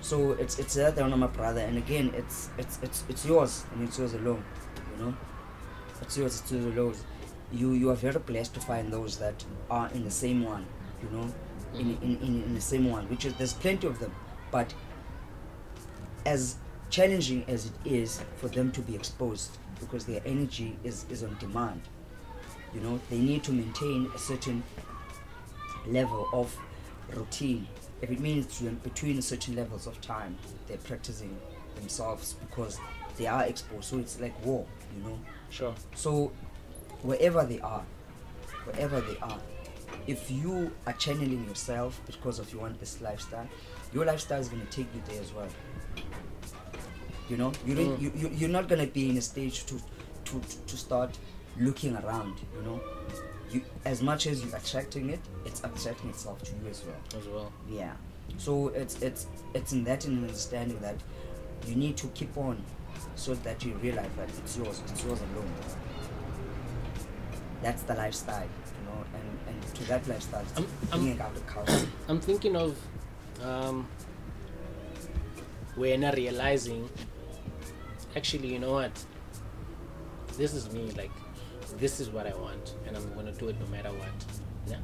So 0.00 0.32
it's 0.32 0.58
it's 0.58 0.74
that 0.74 0.98
on 0.98 1.16
my 1.18 1.28
brother, 1.28 1.60
and 1.60 1.78
again, 1.78 2.12
it's 2.16 2.48
it's 2.58 2.78
it's 2.82 3.04
it's 3.08 3.24
yours, 3.24 3.64
and 3.72 3.86
it's 3.86 3.96
yours 3.98 4.14
alone. 4.14 4.42
You 4.98 5.04
know, 5.04 5.14
it's 6.02 6.16
yours. 6.18 6.40
It's 6.40 6.50
yours 6.50 6.64
alone. 6.64 6.94
You 7.52 7.70
you 7.72 7.90
are 7.90 7.94
very 7.94 8.18
blessed 8.18 8.54
to 8.54 8.60
find 8.60 8.92
those 8.92 9.18
that 9.18 9.44
are 9.70 9.88
in 9.94 10.02
the 10.04 10.10
same 10.10 10.42
one. 10.44 10.66
You 11.02 11.16
know, 11.16 11.32
in, 11.74 11.96
in, 12.02 12.18
in, 12.22 12.42
in 12.44 12.54
the 12.54 12.60
same 12.60 12.90
one, 12.90 13.08
which 13.08 13.24
is 13.24 13.34
there's 13.34 13.52
plenty 13.52 13.86
of 13.86 13.98
them, 13.98 14.12
but 14.50 14.72
as 16.24 16.56
challenging 16.90 17.44
as 17.48 17.66
it 17.66 17.72
is 17.84 18.22
for 18.36 18.48
them 18.48 18.72
to 18.72 18.80
be 18.80 18.94
exposed 18.94 19.58
because 19.80 20.06
their 20.06 20.22
energy 20.24 20.76
is, 20.84 21.04
is 21.10 21.22
on 21.22 21.36
demand 21.38 21.80
you 22.76 22.82
know 22.82 23.00
they 23.10 23.18
need 23.18 23.42
to 23.42 23.52
maintain 23.52 24.10
a 24.14 24.18
certain 24.18 24.62
level 25.86 26.28
of 26.32 26.56
routine. 27.14 27.66
If 28.02 28.10
it 28.10 28.20
means 28.20 28.60
between 28.82 29.22
certain 29.22 29.56
levels 29.56 29.86
of 29.86 30.00
time 30.00 30.36
they're 30.66 30.76
practicing 30.78 31.36
themselves 31.76 32.34
because 32.34 32.78
they 33.16 33.26
are 33.26 33.44
exposed. 33.44 33.84
So 33.84 33.98
it's 33.98 34.20
like 34.20 34.34
war 34.44 34.66
you 34.96 35.08
know? 35.08 35.18
Sure. 35.48 35.74
so 35.94 36.32
wherever 37.02 37.44
they 37.44 37.60
are 37.60 37.82
wherever 38.64 39.00
they 39.00 39.16
are 39.18 39.38
if 40.06 40.30
you 40.30 40.70
are 40.86 40.92
channeling 40.94 41.44
yourself 41.48 42.00
because 42.06 42.38
of 42.38 42.52
you 42.52 42.58
want 42.60 42.78
this 42.80 43.00
lifestyle 43.00 43.48
your 43.92 44.04
lifestyle 44.04 44.40
is 44.40 44.48
going 44.48 44.64
to 44.64 44.70
take 44.70 44.86
you 44.94 45.02
there 45.08 45.20
as 45.22 45.32
well. 45.32 45.48
You 47.28 47.36
know 47.36 47.52
you, 47.66 47.74
Mm. 47.74 48.00
you, 48.00 48.12
you 48.14 48.28
you're 48.34 48.48
not 48.50 48.68
going 48.68 48.84
to 48.86 48.92
be 48.92 49.10
in 49.10 49.16
a 49.16 49.20
stage 49.22 49.64
to 49.66 49.80
to 50.26 50.40
to 50.66 50.76
start 50.76 51.18
looking 51.58 51.96
around 51.96 52.34
you 52.56 52.62
know. 52.62 52.80
You 53.50 53.62
as 53.84 54.02
much 54.02 54.26
as 54.26 54.44
you're 54.44 54.56
attracting 54.56 55.10
it 55.10 55.20
it's 55.44 55.60
attracting 55.60 56.10
itself 56.10 56.42
to 56.44 56.52
you 56.52 56.68
as 56.70 56.82
well. 56.84 57.20
As 57.20 57.26
well. 57.28 57.52
yeah. 57.68 57.92
So 58.38 58.68
it's 58.68 59.00
it's 59.02 59.26
it's 59.54 59.72
in 59.72 59.84
that 59.84 60.04
understanding 60.06 60.78
that 60.80 60.96
you 61.66 61.74
need 61.76 61.96
to 61.98 62.06
keep 62.08 62.36
on 62.36 62.62
so 63.14 63.34
that 63.34 63.64
you 63.64 63.74
realize 63.74 64.10
that 64.16 64.28
it's 64.38 64.56
yours 64.56 64.82
it's 64.88 65.04
yours 65.04 65.20
alone. 65.32 65.50
That's 67.62 67.82
the 67.82 67.94
lifestyle 67.94 68.44
you 68.44 68.84
know 68.86 69.04
and 69.14 69.35
to 69.76 69.84
that 69.88 70.06
lifestyle 70.08 70.44
I'm- 70.56 70.66
I'm- 70.92 71.00
bringing 71.00 71.20
out 71.20 71.34
the 71.34 71.40
culture 71.42 71.86
I'm 72.08 72.20
thinking 72.20 72.56
of 72.56 72.76
um, 73.44 73.86
when 75.76 76.04
I 76.04 76.12
realizing, 76.12 76.88
actually, 78.16 78.48
you 78.48 78.58
know 78.58 78.72
what? 78.72 79.04
This 80.38 80.54
is 80.54 80.72
me. 80.72 80.90
Like, 80.96 81.10
this 81.78 82.00
is 82.00 82.08
what 82.08 82.26
I 82.26 82.34
want, 82.34 82.74
and 82.86 82.96
I'm 82.96 83.14
gonna 83.14 83.32
do 83.32 83.48
it 83.48 83.56
no 83.60 83.66
matter 83.66 83.90
what. 83.90 84.08
Yeah. 84.66 84.78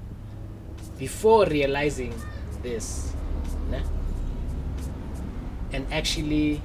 Before 0.98 1.46
realizing 1.46 2.14
this, 2.62 3.12
yeah, 3.70 3.82
and 5.72 5.90
actually 5.92 6.60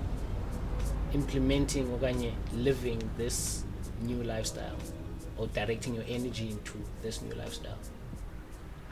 implementing 1.14 1.88
okanye 1.88 2.34
living 2.54 3.02
this 3.18 3.64
new 4.02 4.22
lifestyle 4.24 4.76
or 5.38 5.48
directing 5.48 5.96
your 5.96 6.04
energy 6.10 6.50
into 6.52 6.74
this 7.02 7.22
new 7.22 7.34
lifestyle 7.36 7.78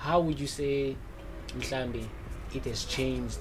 how 0.05 0.19
would 0.19 0.39
you 0.39 0.47
say 0.47 0.95
mhlambi 1.57 2.05
it 2.53 2.63
has 2.65 2.85
changed 2.85 3.39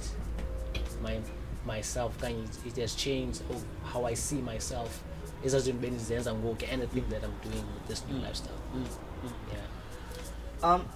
my 1.03 1.21
myself? 1.67 2.19
Kanye 2.19 2.49
it 2.67 2.77
has 2.77 2.95
changed 2.95 3.43
of 3.51 3.63
how 3.85 4.07
i 4.07 4.15
see 4.15 4.41
myself? 4.41 5.03
Ezazinto 5.45 5.81
bendizenza 5.81 6.35
ngoku 6.35 6.65
anything 6.73 7.05
that 7.11 7.23
i'm 7.25 7.35
doing 7.43 7.65
with 7.75 7.87
this 7.89 8.03
new 8.09 8.19
lifestyle. 8.19 8.61
Yeah. 9.53 10.71
Um 10.71 10.89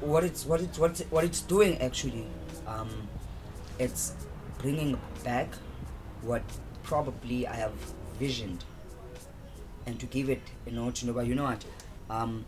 what 0.00 0.24
it's 0.24 0.46
what 0.46 0.60
it's 0.60 0.78
what 0.78 0.90
it's, 0.90 1.10
what 1.10 1.24
it's 1.24 1.42
doing 1.42 1.76
actually 1.82 2.26
um 2.66 2.90
it's 3.78 4.14
bringing 4.58 4.96
back 5.24 5.48
what 6.22 6.42
probably 6.82 7.46
i 7.48 7.56
have 7.56 7.74
visioned. 8.20 8.64
And 9.86 9.98
to 10.00 10.06
give 10.06 10.30
it 10.30 10.42
you 10.66 10.72
know 10.72 10.90
to 10.90 11.06
know 11.06 11.20
you 11.20 11.34
know 11.34 11.44
what 11.44 11.64
um 12.10 12.44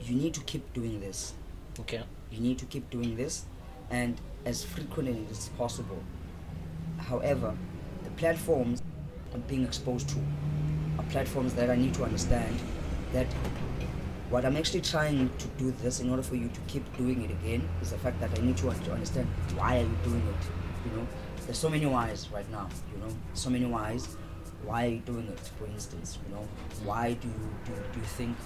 you 0.00 0.14
need 0.14 0.34
to 0.34 0.40
keep 0.40 0.72
doing 0.72 1.00
this. 1.00 1.34
Okay. 1.80 2.02
You 2.30 2.40
need 2.40 2.58
to 2.58 2.66
keep 2.66 2.88
doing 2.90 3.16
this 3.16 3.44
and 3.90 4.20
as 4.44 4.64
frequently 4.64 5.26
as 5.30 5.48
possible. 5.50 6.02
However 6.98 7.54
the 8.06 8.10
platforms 8.12 8.82
i'm 9.34 9.40
being 9.42 9.64
exposed 9.64 10.08
to 10.08 10.16
are 10.98 11.04
platforms 11.10 11.54
that 11.54 11.70
i 11.70 11.76
need 11.76 11.92
to 11.92 12.04
understand 12.04 12.56
that 13.12 13.26
what 14.30 14.44
i'm 14.44 14.56
actually 14.56 14.80
trying 14.80 15.28
to 15.38 15.48
do 15.58 15.72
this 15.82 16.00
in 16.00 16.08
order 16.08 16.22
for 16.22 16.36
you 16.36 16.48
to 16.48 16.60
keep 16.68 16.84
doing 16.96 17.22
it 17.22 17.30
again 17.32 17.68
is 17.82 17.90
the 17.90 17.98
fact 17.98 18.20
that 18.20 18.30
i 18.38 18.42
need 18.42 18.58
you 18.60 18.70
to 18.84 18.92
understand 18.92 19.26
why 19.56 19.78
are 19.78 19.82
you 19.82 19.98
doing 20.04 20.22
it 20.34 20.46
you 20.86 20.96
know? 20.96 21.06
There's 21.44 21.58
so 21.58 21.68
many 21.68 21.86
whys 21.86 22.28
right 22.32 22.48
now 22.50 22.68
you 22.92 22.98
know? 22.98 23.12
So 23.34 23.50
many 23.50 23.66
whys. 23.66 24.16
Why 24.64 24.86
are 24.86 24.90
you 24.90 24.98
doing 25.00 25.26
it 25.28 25.38
for 25.58 25.66
instance 25.66 26.18
you 26.24 26.34
know? 26.34 26.46
Why 26.84 27.14
do 27.14 27.28
you 27.28 27.50
do, 27.64 27.72
do 27.92 27.98
you 28.00 28.06
think 28.06 28.36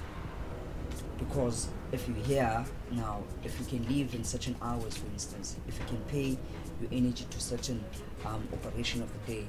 because 1.20 1.68
if 1.92 2.09
you're 2.09 2.24
here 2.24 2.64
now, 2.90 3.22
if 3.44 3.59
you 3.61 3.66
can 3.66 3.96
live 3.96 4.14
in 4.14 4.24
certain 4.24 4.56
hours, 4.61 4.96
for 4.96 5.06
instance, 5.12 5.56
if 5.68 5.78
you 5.78 5.85
can 5.87 5.98
pay 6.09 6.38
your 6.80 6.90
energy 6.90 7.26
to 7.30 7.40
certain 7.40 7.85
um, 8.24 8.48
operation 8.52 9.02
of 9.02 9.12
the 9.12 9.33
day, 9.35 9.46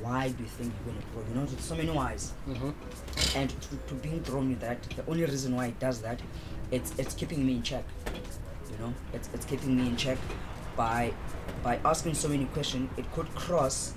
why 0.00 0.28
do 0.30 0.42
you 0.42 0.48
think 0.48 0.72
you're 0.74 0.94
going 0.94 1.04
to 1.04 1.08
grow? 1.12 1.22
You 1.28 1.34
know, 1.34 1.46
there's 1.46 1.62
so 1.62 1.76
many 1.76 1.90
whys. 1.90 2.32
mm-hmm. 2.48 3.38
And 3.38 3.50
to, 3.50 3.76
to 3.88 3.94
being 3.94 4.22
thrown 4.22 4.48
with 4.48 4.60
that, 4.60 4.82
the 4.96 5.06
only 5.06 5.24
reason 5.24 5.54
why 5.54 5.66
it 5.66 5.78
does 5.78 6.00
that, 6.00 6.20
it's 6.70 6.94
it's 6.98 7.14
keeping 7.14 7.44
me 7.44 7.56
in 7.56 7.62
check. 7.62 7.84
You 8.70 8.86
know, 8.86 8.94
it's 9.12 9.28
it's 9.34 9.44
keeping 9.44 9.76
me 9.76 9.88
in 9.88 9.96
check 9.96 10.18
by 10.74 11.12
by 11.62 11.78
asking 11.84 12.14
so 12.14 12.28
many 12.28 12.46
questions. 12.46 12.90
It 12.96 13.12
could 13.12 13.32
cross 13.34 13.92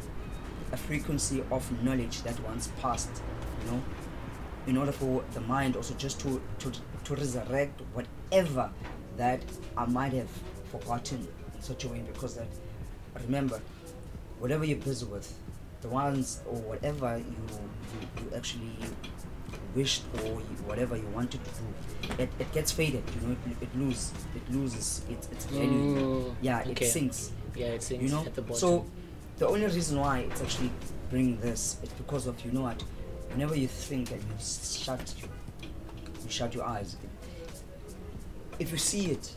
a 0.74 0.78
frequency 0.78 1.44
of 1.52 1.84
knowledge 1.84 2.22
that 2.24 2.38
once 2.42 2.70
passed. 2.82 3.22
You 3.64 3.72
know, 3.72 3.82
in 4.68 4.78
order 4.78 4.92
for 4.92 5.24
the 5.34 5.42
mind 5.42 5.78
also 5.78 5.94
just 5.94 6.20
to 6.22 6.42
to 6.60 6.72
to 7.06 7.16
resurrect 7.16 7.82
whatever 7.94 8.70
that 9.18 9.42
I 9.78 9.86
might 9.86 10.13
have 10.13 10.30
forgotten 10.72 11.28
in 11.56 11.62
such 11.62 11.84
a 11.84 11.88
way 11.88 12.04
because 12.12 12.36
that 12.36 12.48
remember 13.22 13.62
whatever 14.39 14.66
you're 14.66 14.78
busy 14.78 15.06
with 15.06 15.34
the 15.82 15.88
ones 15.88 16.42
or 16.48 16.56
whatever 16.56 17.18
you 17.18 17.24
you, 17.24 18.24
you 18.24 18.36
actually 18.36 18.72
wished 19.76 20.04
or 20.20 20.26
you, 20.26 20.56
whatever 20.66 20.96
you 20.96 21.08
wanted 21.08 21.39
to 21.44 21.50
do 21.52 22.24
it, 22.24 22.30
it 22.39 22.52
gets 22.52 22.72
faded 22.72 23.04
you 23.22 23.28
know 23.28 23.36
it, 23.48 23.63
it 23.63 23.78
loses 23.78 24.13
it 24.36 24.52
loses 24.52 25.02
its 25.10 25.28
its 25.28 25.46
value. 25.46 25.70
Mm, 25.70 26.36
yeah 26.42 26.62
okay. 26.62 26.72
it 26.72 26.89
sinks 26.89 27.32
yeah 27.56 27.68
it 27.68 27.84
sinks 27.84 28.04
you 28.04 28.10
know? 28.10 28.26
at 28.26 28.34
the 28.34 28.42
bottom. 28.42 28.56
So 28.58 28.86
the 29.38 29.48
only 29.48 29.66
reason 29.66 30.00
why 30.00 30.20
it's 30.20 30.42
actually 30.42 30.72
bringing 31.10 31.39
this 31.39 31.78
is 31.84 31.89
because 31.89 32.28
of 32.28 32.44
you 32.46 32.52
know 32.52 32.62
what 32.62 32.82
whenever 33.30 33.56
you 33.56 33.68
think 33.68 34.12
and 34.12 34.22
you 34.22 34.36
shut 34.39 35.13
you, 35.18 35.28
you 35.28 35.33
shut 36.34 36.54
your 36.54 36.65
eyes 36.65 36.98
if 38.60 38.72
you 38.72 38.78
see 38.78 39.06
it 39.15 39.34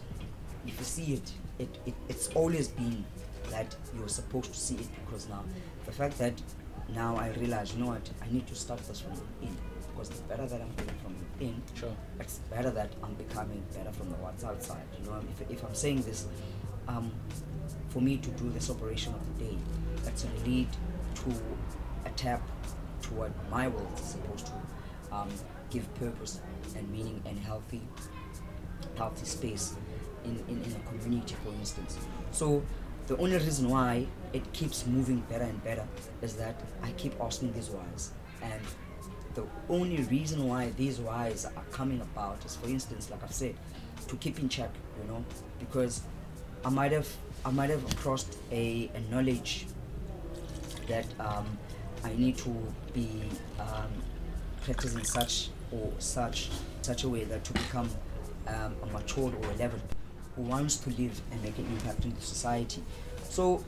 if 0.67 0.79
you 0.79 0.85
see 0.85 1.15
it, 1.15 1.33
it, 1.59 1.79
it 1.87 1.95
it's 2.09 2.29
always 2.29 2.69
been 2.69 3.05
that 3.51 3.75
you're 3.97 4.09
supposed 4.09 4.53
to 4.53 4.59
see 4.59 4.75
it 4.75 4.89
because 5.05 5.29
now 5.29 5.45
the 5.85 5.93
fact 5.93 6.19
that 6.19 6.35
now 6.95 7.17
I 7.17 7.31
realize 7.39 7.73
you 7.75 7.81
know 7.81 7.91
what 7.91 8.09
I 8.23 8.33
need 8.33 8.47
to 8.49 8.55
start 8.55 8.81
this 8.87 9.01
from 9.01 9.13
within 9.13 9.57
because 9.91 10.09
the 10.11 10.23
better 10.25 10.47
that 10.47 10.61
I'm 10.61 10.71
doing 10.73 10.99
from 11.03 11.15
within 11.19 11.63
sure 11.75 11.97
it's 12.21 12.39
better 12.51 12.71
that 12.71 12.93
I'm 13.03 13.15
becoming 13.15 13.63
better 13.75 13.93
from 13.93 14.11
the 14.11 14.17
what's 14.17 14.45
outside. 14.45 14.83
You 15.01 15.11
know, 15.11 15.21
if, 15.41 15.51
if 15.51 15.65
I'm 15.65 15.75
saying 15.75 16.03
this, 16.03 16.27
um, 16.89 17.11
for 17.89 18.01
me 18.01 18.19
to 18.19 18.31
do 18.31 18.51
this 18.51 18.71
operation 18.71 19.15
of 19.15 19.39
the 19.39 19.45
day, 19.45 19.57
that's 20.05 20.25
going 20.25 20.37
to 20.37 20.49
lead 20.49 20.69
to 21.17 21.31
a 22.05 22.11
tap 22.11 22.43
to 23.03 23.15
what 23.15 23.31
my 23.51 23.69
world 23.69 23.91
is 23.99 24.05
supposed 24.05 24.47
to 24.47 24.53
um, 25.15 25.29
give 25.71 25.93
purpose 25.95 26.41
and 26.77 26.91
meaning 26.91 27.23
and 27.27 27.39
healthy, 27.39 27.83
healthy 28.97 29.25
space 29.25 29.75
in, 30.25 30.39
in, 30.49 30.63
in 30.63 30.73
a 30.73 31.01
community, 31.01 31.35
for 31.45 31.51
instance. 31.51 31.99
So 32.33 32.63
the 33.07 33.17
only 33.19 33.37
reason 33.37 33.69
why 33.69 34.07
it 34.33 34.53
keeps 34.53 34.87
moving 34.87 35.21
better 35.29 35.45
and 35.45 35.63
better 35.63 35.87
is 36.23 36.35
that 36.37 36.61
I 36.83 36.91
keep 36.93 37.15
asking 37.21 37.53
these 37.53 37.71
whys 37.71 38.11
and 38.43 38.61
the 39.37 39.45
only 39.69 40.03
reason 40.05 40.49
why 40.49 40.71
these 40.77 40.99
whys 40.99 41.45
are 41.45 41.65
coming 41.71 42.01
about 42.01 42.43
is 42.45 42.57
for 42.57 42.69
instance 42.69 43.11
like 43.11 43.23
i've 43.23 43.33
said 43.33 43.55
to 44.09 44.17
keep 44.17 44.39
in 44.39 44.49
check 44.49 44.71
you 45.01 45.09
know 45.09 45.25
because 45.61 46.01
i 46.65 46.71
might 46.71 46.91
have 46.91 47.09
i 47.45 47.51
might 47.51 47.69
have 47.71 47.85
crossed 47.97 48.39
a, 48.51 48.91
a 48.95 49.01
knowledge 49.13 49.67
that 50.89 51.07
um, 51.21 51.47
i 52.03 52.13
need 52.15 52.37
to 52.39 52.51
be 52.95 53.09
um, 53.61 53.93
practicing 54.63 55.05
such 55.05 55.51
or 55.73 55.93
such 55.99 56.51
such 56.83 57.05
a 57.05 57.09
way 57.09 57.25
that 57.25 57.45
to 57.45 57.53
become 57.53 57.89
um, 58.49 58.77
a 58.83 58.87
matured 58.87 59.35
or 59.35 59.51
a 59.51 59.57
level 59.57 59.79
who 60.37 60.43
wants 60.43 60.77
to 60.77 60.91
live 60.91 61.21
and 61.33 61.43
make 61.43 61.59
an 61.59 61.67
impact 61.67 62.05
in 62.05 62.15
the 62.15 62.21
society. 62.21 62.83
So 63.29 63.65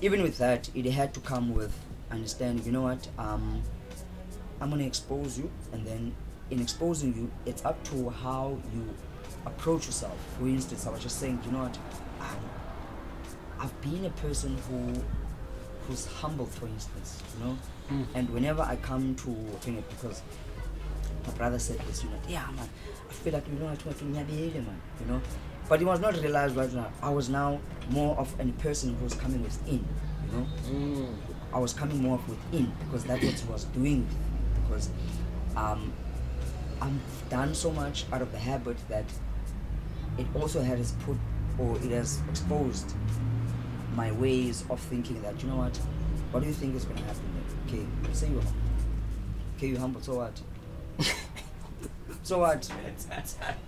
even 0.00 0.22
with 0.22 0.38
that, 0.38 0.68
it 0.74 0.84
had 0.86 1.14
to 1.14 1.20
come 1.20 1.54
with 1.54 1.72
understanding. 2.10 2.64
You 2.64 2.72
know 2.72 2.82
what? 2.82 3.06
Um, 3.18 3.62
I'm 4.60 4.70
gonna 4.70 4.84
expose 4.84 5.38
you, 5.38 5.50
and 5.72 5.86
then 5.86 6.14
in 6.50 6.60
exposing 6.60 7.14
you, 7.14 7.30
it's 7.44 7.64
up 7.64 7.82
to 7.90 8.10
how 8.10 8.58
you 8.74 8.88
approach 9.44 9.86
yourself. 9.86 10.16
For 10.38 10.46
instance, 10.48 10.86
I 10.86 10.90
was 10.90 11.02
just 11.02 11.20
saying, 11.20 11.40
you 11.44 11.52
know 11.52 11.64
what? 11.64 11.78
Um, 12.20 12.38
I've 13.60 13.80
been 13.80 14.04
a 14.04 14.10
person 14.10 14.56
who 14.68 15.02
who's 15.86 16.06
humble, 16.06 16.46
for 16.46 16.66
instance, 16.66 17.22
you 17.38 17.44
know. 17.44 17.58
And 18.14 18.28
whenever 18.30 18.62
I 18.62 18.76
come 18.76 19.14
to 19.16 19.34
thing 19.60 19.76
it 19.76 19.88
because 19.88 20.22
my 21.26 21.32
brother 21.34 21.58
said 21.58 21.78
this, 21.80 22.02
you 22.04 22.10
know, 22.10 22.20
yeah, 22.28 22.46
man, 22.56 22.68
I 23.08 23.12
feel 23.12 23.32
like 23.32 23.46
you 23.48 23.54
know, 23.54 23.66
I 23.66 23.70
want 23.70 23.98
to 23.98 24.04
man, 24.04 24.26
you 24.30 25.06
know. 25.06 25.20
But 25.68 25.82
it 25.82 25.84
was 25.84 25.98
not 25.98 26.14
realized 26.20 26.56
right 26.56 26.72
now. 26.72 26.92
I 27.02 27.10
was 27.10 27.28
now 27.28 27.60
more 27.90 28.16
of 28.16 28.32
a 28.38 28.44
person 28.62 28.96
who's 29.00 29.14
coming 29.14 29.42
within, 29.42 29.84
you 30.26 30.38
know. 30.38 30.46
Mm. 30.66 31.14
I 31.52 31.58
was 31.58 31.72
coming 31.72 32.00
more 32.00 32.16
of 32.16 32.28
within 32.28 32.72
because 32.84 33.04
that's 33.04 33.24
what 33.24 33.34
he 33.34 33.52
was 33.52 33.64
doing. 33.64 34.06
Because 34.62 34.90
um, 35.56 35.92
I'm 36.80 37.00
done 37.30 37.54
so 37.54 37.70
much 37.70 38.04
out 38.12 38.22
of 38.22 38.30
the 38.30 38.38
habit 38.38 38.76
that 38.88 39.04
it 40.18 40.26
also 40.34 40.62
has 40.62 40.92
put 41.04 41.16
or 41.58 41.76
it 41.76 41.90
has 41.90 42.20
exposed 42.28 42.94
my 43.94 44.12
ways 44.12 44.64
of 44.68 44.78
thinking 44.78 45.20
that 45.22 45.42
you 45.42 45.48
know 45.48 45.56
what 45.56 45.76
what 46.30 46.40
do 46.40 46.46
you 46.46 46.52
think 46.54 46.74
is 46.74 46.84
going 46.84 46.98
to 46.98 47.04
happen 47.04 47.22
okay 47.66 47.86
say 48.12 48.28
you're 48.28 48.42
humble 48.42 48.60
okay 49.56 49.66
you're 49.68 49.78
humble 49.78 50.00
so 50.02 50.16
what 50.16 50.40
so 52.22 52.38
what? 52.40 52.68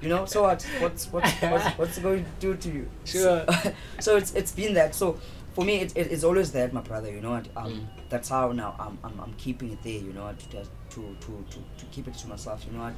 You 0.02 0.08
know 0.08 0.24
so 0.26 0.42
what? 0.42 0.62
What's 0.80 1.06
what's 1.12 1.32
what's, 1.42 1.66
what's 1.78 1.98
going 1.98 2.24
to 2.24 2.30
do 2.40 2.54
to 2.56 2.68
you? 2.70 2.88
Sure. 3.04 3.44
so, 3.46 3.72
so 4.00 4.16
it's 4.16 4.34
it's 4.34 4.52
been 4.52 4.74
that. 4.74 4.94
So 4.94 5.18
for 5.54 5.64
me 5.64 5.80
it, 5.80 5.92
it, 5.96 6.12
it's 6.12 6.24
always 6.24 6.52
that 6.52 6.72
my 6.72 6.80
brother 6.80 7.10
you 7.10 7.20
know 7.20 7.30
what? 7.32 7.46
Um 7.56 7.72
Mm. 7.72 7.86
that's 8.08 8.28
how 8.28 8.52
now 8.52 8.74
I'm, 8.78 8.96
I'm 9.04 9.20
i'm 9.20 9.34
keeping 9.34 9.72
it 9.72 9.82
there 9.82 9.92
you 10.06 10.12
know 10.12 10.24
what? 10.24 10.38
To 10.38 10.62
to 10.94 11.16
to 11.20 11.44
to, 11.50 11.58
to 11.78 11.84
keep 11.90 12.06
it 12.08 12.14
to 12.14 12.28
myself 12.28 12.64
you 12.66 12.72
know 12.76 12.84
what? 12.84 12.94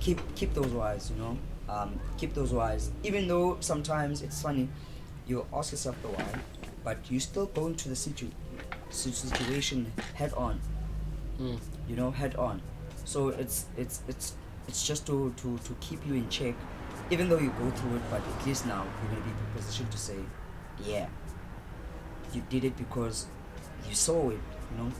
Keep 0.00 0.20
keep 0.34 0.54
those 0.54 0.72
whys 0.72 1.10
you 1.10 1.16
know? 1.22 1.36
Um 1.68 1.98
keep 2.18 2.34
those 2.34 2.52
whys 2.52 2.90
even 3.02 3.26
though 3.28 3.56
sometimes 3.60 4.22
it's 4.22 4.40
funny 4.42 4.68
you 5.26 5.46
ask 5.52 5.72
yourself 5.72 5.96
the 6.02 6.08
why 6.08 6.24
but 6.84 6.98
you 7.10 7.20
still 7.20 7.46
go 7.46 7.66
into 7.66 7.88
the 7.88 7.96
situ- 7.96 8.30
situation 8.90 9.92
head 10.14 10.32
on. 10.34 10.60
Mm. 11.40 11.58
you 11.88 11.94
know 11.96 12.10
head 12.10 12.34
on 12.36 12.60
so 13.08 13.28
it's 13.28 13.64
it's 13.82 14.02
it's 14.06 14.34
it's 14.68 14.86
just 14.86 15.06
to 15.06 15.32
to 15.36 15.56
to 15.58 15.74
keep 15.80 16.06
you 16.06 16.14
in 16.14 16.28
check 16.28 16.54
even 17.10 17.30
though 17.30 17.38
you 17.38 17.52
go 17.58 17.70
through 17.70 17.96
it 17.96 18.02
but 18.10 18.20
at 18.32 18.46
least 18.46 18.66
now 18.66 18.84
you're 18.84 19.10
going 19.12 19.22
to 19.22 19.28
be 19.28 19.30
in 19.30 19.36
a 19.50 19.56
position 19.56 19.86
to 19.88 19.96
say 19.96 20.18
yeah 20.84 21.06
you 22.34 22.42
did 22.50 22.64
it 22.64 22.76
because 22.76 23.26
you 23.88 23.94
saw 23.94 24.28
it 24.28 24.44
you 24.70 24.76
know? 24.76 24.90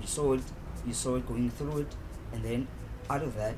You 0.00 0.08
saw 0.08 0.32
it 0.32 0.42
you 0.84 0.92
saw 0.92 1.14
it 1.14 1.28
going 1.28 1.48
through 1.50 1.82
it 1.82 1.94
and 2.32 2.42
then 2.42 2.66
out 3.08 3.22
of 3.22 3.36
that 3.36 3.54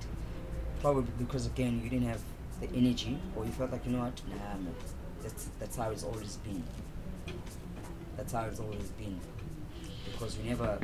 probably 0.81 1.13
because 1.19 1.47
again 1.47 1.81
you 1.83 1.89
didn't 1.89 2.09
have 2.09 2.21
the 2.61 2.69
energy 2.77 3.19
or 3.35 3.47
you 3.47 3.53
felt 3.53 3.73
like 3.73 3.87
you 3.87 3.93
know 3.93 4.01
what? 4.01 4.21
Nah 4.29 4.37
man, 4.37 4.75
that's 5.23 5.49
that's 5.59 5.77
how 5.77 5.91
it's 5.91 6.05
always 6.05 6.37
been. 6.37 6.63
That's 8.17 8.33
how 8.33 8.45
it's 8.45 8.61
always 8.61 8.91
been. 8.91 9.19
Because 10.05 10.37
you 10.39 10.45
never 10.45 10.79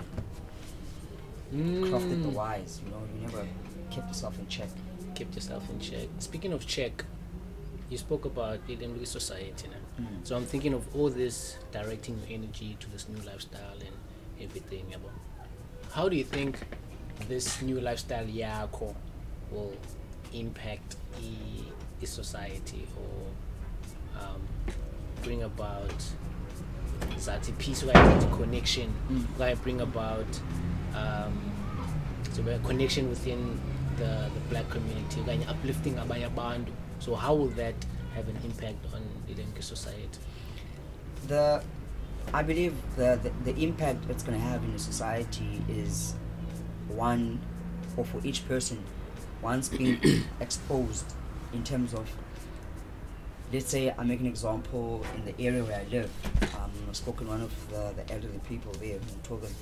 crafted 1.53 2.23
the 2.23 2.29
whys. 2.31 2.81
you 2.85 2.91
know 2.91 3.03
you 3.15 3.21
never 3.27 3.47
kept 3.91 4.09
yourself 4.09 4.39
in 4.39 4.47
check 4.49 4.69
kept 5.15 5.35
yourself 5.35 5.69
in 5.71 5.79
check. 5.81 6.09
Speaking 6.19 6.53
of 6.53 6.67
check, 6.67 7.05
you 7.91 7.99
spoke 7.99 8.25
about 8.25 8.67
Ilemri 8.69 9.07
society. 9.07 9.69
Now. 9.69 10.05
Mm. 10.05 10.27
So 10.27 10.37
I'm 10.37 10.45
thinking 10.47 10.73
of 10.73 10.83
all 10.97 11.11
this 11.11 11.57
directing 11.73 12.17
your 12.21 12.39
energy 12.39 12.77
to 12.81 12.91
this 12.91 13.09
new 13.09 13.21
lifestyle 13.27 13.75
and 13.81 13.95
everything. 14.41 14.85
yabo. 14.91 15.11
How 15.93 16.09
do 16.09 16.17
you 16.17 16.25
think 16.25 16.59
this 17.29 17.61
new 17.61 17.81
lifestyle 17.81 18.25
yakho 18.25 18.95
will 19.51 19.75
impact 20.33 20.97
the, 21.21 21.65
the 22.01 22.07
society 22.07 22.87
or 22.97 24.23
um, 24.23 24.41
bring 25.23 25.43
about 25.43 25.93
zathi 27.19 27.53
peace 27.59 27.83
okanye 27.83 28.37
connection 28.39 28.89
Mm. 29.11 29.63
bring 29.63 29.81
about 29.81 30.41
um, 30.95 31.33
so 32.33 32.43
a 32.47 32.59
connection 32.61 33.09
within 33.09 33.61
the, 33.97 34.31
the 34.35 34.41
black 34.49 34.69
community 34.71 35.21
okanye 35.21 35.49
uplifting 35.49 35.95
abanye 35.95 36.27
abantu 36.27 36.73
so 37.01 37.15
how 37.15 37.35
will 37.35 37.49
that 37.49 37.75
have 38.15 38.29
an 38.29 38.39
impact 38.45 38.85
on 38.95 39.03
the 39.27 39.35
Lenke 39.35 39.63
society? 39.63 40.19
The 41.27 41.63
I 42.33 42.43
believe 42.43 42.75
the, 42.97 43.19
the, 43.23 43.53
the 43.53 43.63
impact 43.63 44.05
it's 44.09 44.23
going 44.23 44.39
to 44.39 44.45
have 44.45 44.63
in 44.63 44.73
the 44.73 44.79
society 44.79 45.63
is 45.69 46.15
one, 46.89 47.41
or 47.97 48.05
for 48.05 48.21
each 48.23 48.47
person, 48.47 48.85
once 49.43 49.69
being 49.69 49.99
exposed 50.41 51.13
in 51.53 51.65
terms 51.65 51.93
of, 51.93 52.09
let's 53.53 53.67
say 53.67 53.93
I 53.97 54.05
make 54.05 54.21
an 54.21 54.27
example 54.27 55.05
in 55.17 55.25
the 55.25 55.41
area 55.45 55.65
where 55.65 55.81
I 55.81 55.85
live. 55.91 56.11
Um, 56.57 56.71
I 56.89 56.93
spoke 56.93 57.19
to 57.19 57.25
one 57.25 57.41
of 57.41 57.71
the, 57.71 57.95
the 57.97 58.13
elderly 58.13 58.41
people 58.49 58.73
there 58.75 58.97
and 58.97 59.25
told 59.25 59.43
them, 59.43 59.53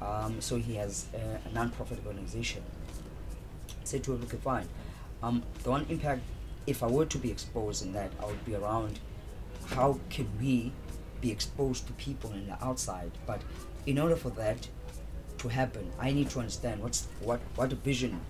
um, 0.00 0.40
so 0.40 0.56
he 0.58 0.74
has 0.76 1.06
a, 1.14 1.48
a 1.48 1.52
non-profit 1.52 2.00
organization. 2.06 2.62
Said 3.84 4.02
to 4.04 4.14
him, 4.14 4.22
okay, 4.24 4.36
fine. 4.36 4.68
Um, 5.22 5.42
the 5.62 5.70
one 5.70 5.86
impact, 5.88 6.22
if 6.66 6.82
I 6.82 6.86
were 6.86 7.06
to 7.06 7.18
be 7.18 7.30
exposed 7.30 7.84
in 7.84 7.92
that, 7.92 8.10
I 8.20 8.26
would 8.26 8.44
be 8.44 8.54
around 8.54 8.98
how 9.66 9.98
can 10.10 10.28
we 10.40 10.72
be 11.20 11.30
exposed 11.30 11.86
to 11.86 11.92
people 11.94 12.30
in 12.32 12.46
the 12.46 12.64
outside 12.64 13.10
but 13.26 13.40
in 13.86 13.98
order 13.98 14.16
for 14.16 14.30
that 14.30 14.68
to 15.38 15.48
happen 15.48 15.90
i 15.98 16.10
need 16.12 16.28
to 16.30 16.38
understand 16.38 16.80
what's 16.82 17.08
what 17.20 17.40
what 17.56 17.72
vision 17.72 18.20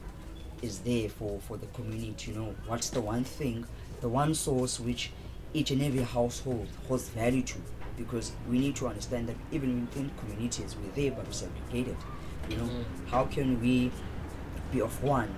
is 0.62 0.78
there 0.80 1.08
for 1.08 1.38
for 1.40 1.56
the 1.56 1.66
community 1.66 2.30
you 2.30 2.38
know 2.38 2.54
what's 2.66 2.90
the 2.90 3.00
one 3.00 3.24
thing 3.24 3.66
the 4.00 4.08
one 4.08 4.34
source 4.34 4.80
which 4.80 5.10
each 5.52 5.70
and 5.70 5.82
every 5.82 6.02
household 6.02 6.66
holds 6.88 7.08
value 7.10 7.42
to 7.42 7.58
because 7.97 8.32
we 8.49 8.59
need 8.59 8.76
to 8.76 8.86
understand 8.86 9.28
that 9.28 9.36
even 9.53 9.82
within 9.82 10.11
communities 10.18 10.76
we're 10.76 10.92
there 10.92 11.11
but 11.11 11.26
we're 11.26 11.32
segregated 11.32 11.97
you 12.49 12.57
know 12.57 12.64
mm-hmm. 12.64 13.07
how 13.07 13.24
can 13.24 13.61
we 13.61 13.90
be 14.72 14.80
of 14.80 15.03
one 15.03 15.34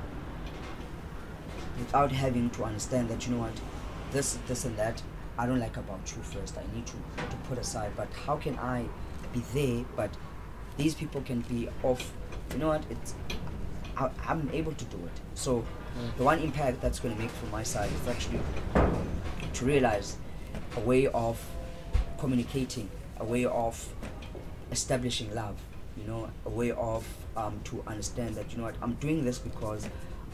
without 1.78 2.10
having 2.10 2.50
to 2.50 2.64
understand 2.64 3.08
that 3.08 3.26
you 3.26 3.34
know 3.34 3.40
what 3.40 3.60
this 4.12 4.38
this 4.46 4.64
and 4.64 4.76
that 4.76 5.02
I 5.38 5.46
don't 5.46 5.60
like 5.60 5.76
about 5.76 6.00
you 6.16 6.22
first. 6.22 6.58
I 6.58 6.74
need 6.74 6.84
to, 6.86 6.94
to 7.16 7.36
put 7.48 7.58
aside. 7.58 7.92
But 7.96 8.08
how 8.26 8.36
can 8.36 8.58
I 8.58 8.86
be 9.32 9.40
there? 9.54 9.84
But 9.94 10.10
these 10.76 10.94
people 10.94 11.20
can 11.20 11.42
be 11.42 11.68
off. 11.84 12.12
You 12.52 12.58
know 12.58 12.68
what? 12.68 12.82
It's 12.90 13.14
I, 13.96 14.10
I'm 14.26 14.50
able 14.52 14.72
to 14.72 14.84
do 14.86 14.96
it. 14.96 15.20
So 15.34 15.58
mm. 15.60 16.16
the 16.16 16.24
one 16.24 16.40
impact 16.40 16.80
that's 16.80 16.98
going 16.98 17.14
to 17.14 17.20
make 17.20 17.30
from 17.30 17.52
my 17.52 17.62
side 17.62 17.90
is 17.92 18.08
actually 18.08 18.40
to 19.54 19.64
realize 19.64 20.16
a 20.76 20.80
way 20.80 21.06
of 21.06 21.40
communicating, 22.18 22.90
a 23.18 23.24
way 23.24 23.44
of 23.44 23.88
establishing 24.70 25.34
love. 25.34 25.56
You 25.96 26.04
know, 26.04 26.30
a 26.44 26.50
way 26.50 26.70
of 26.72 27.04
um, 27.36 27.60
to 27.64 27.82
understand 27.86 28.36
that 28.36 28.52
you 28.52 28.58
know 28.58 28.64
what 28.64 28.76
I'm 28.80 28.94
doing 28.94 29.24
this 29.24 29.38
because 29.38 29.88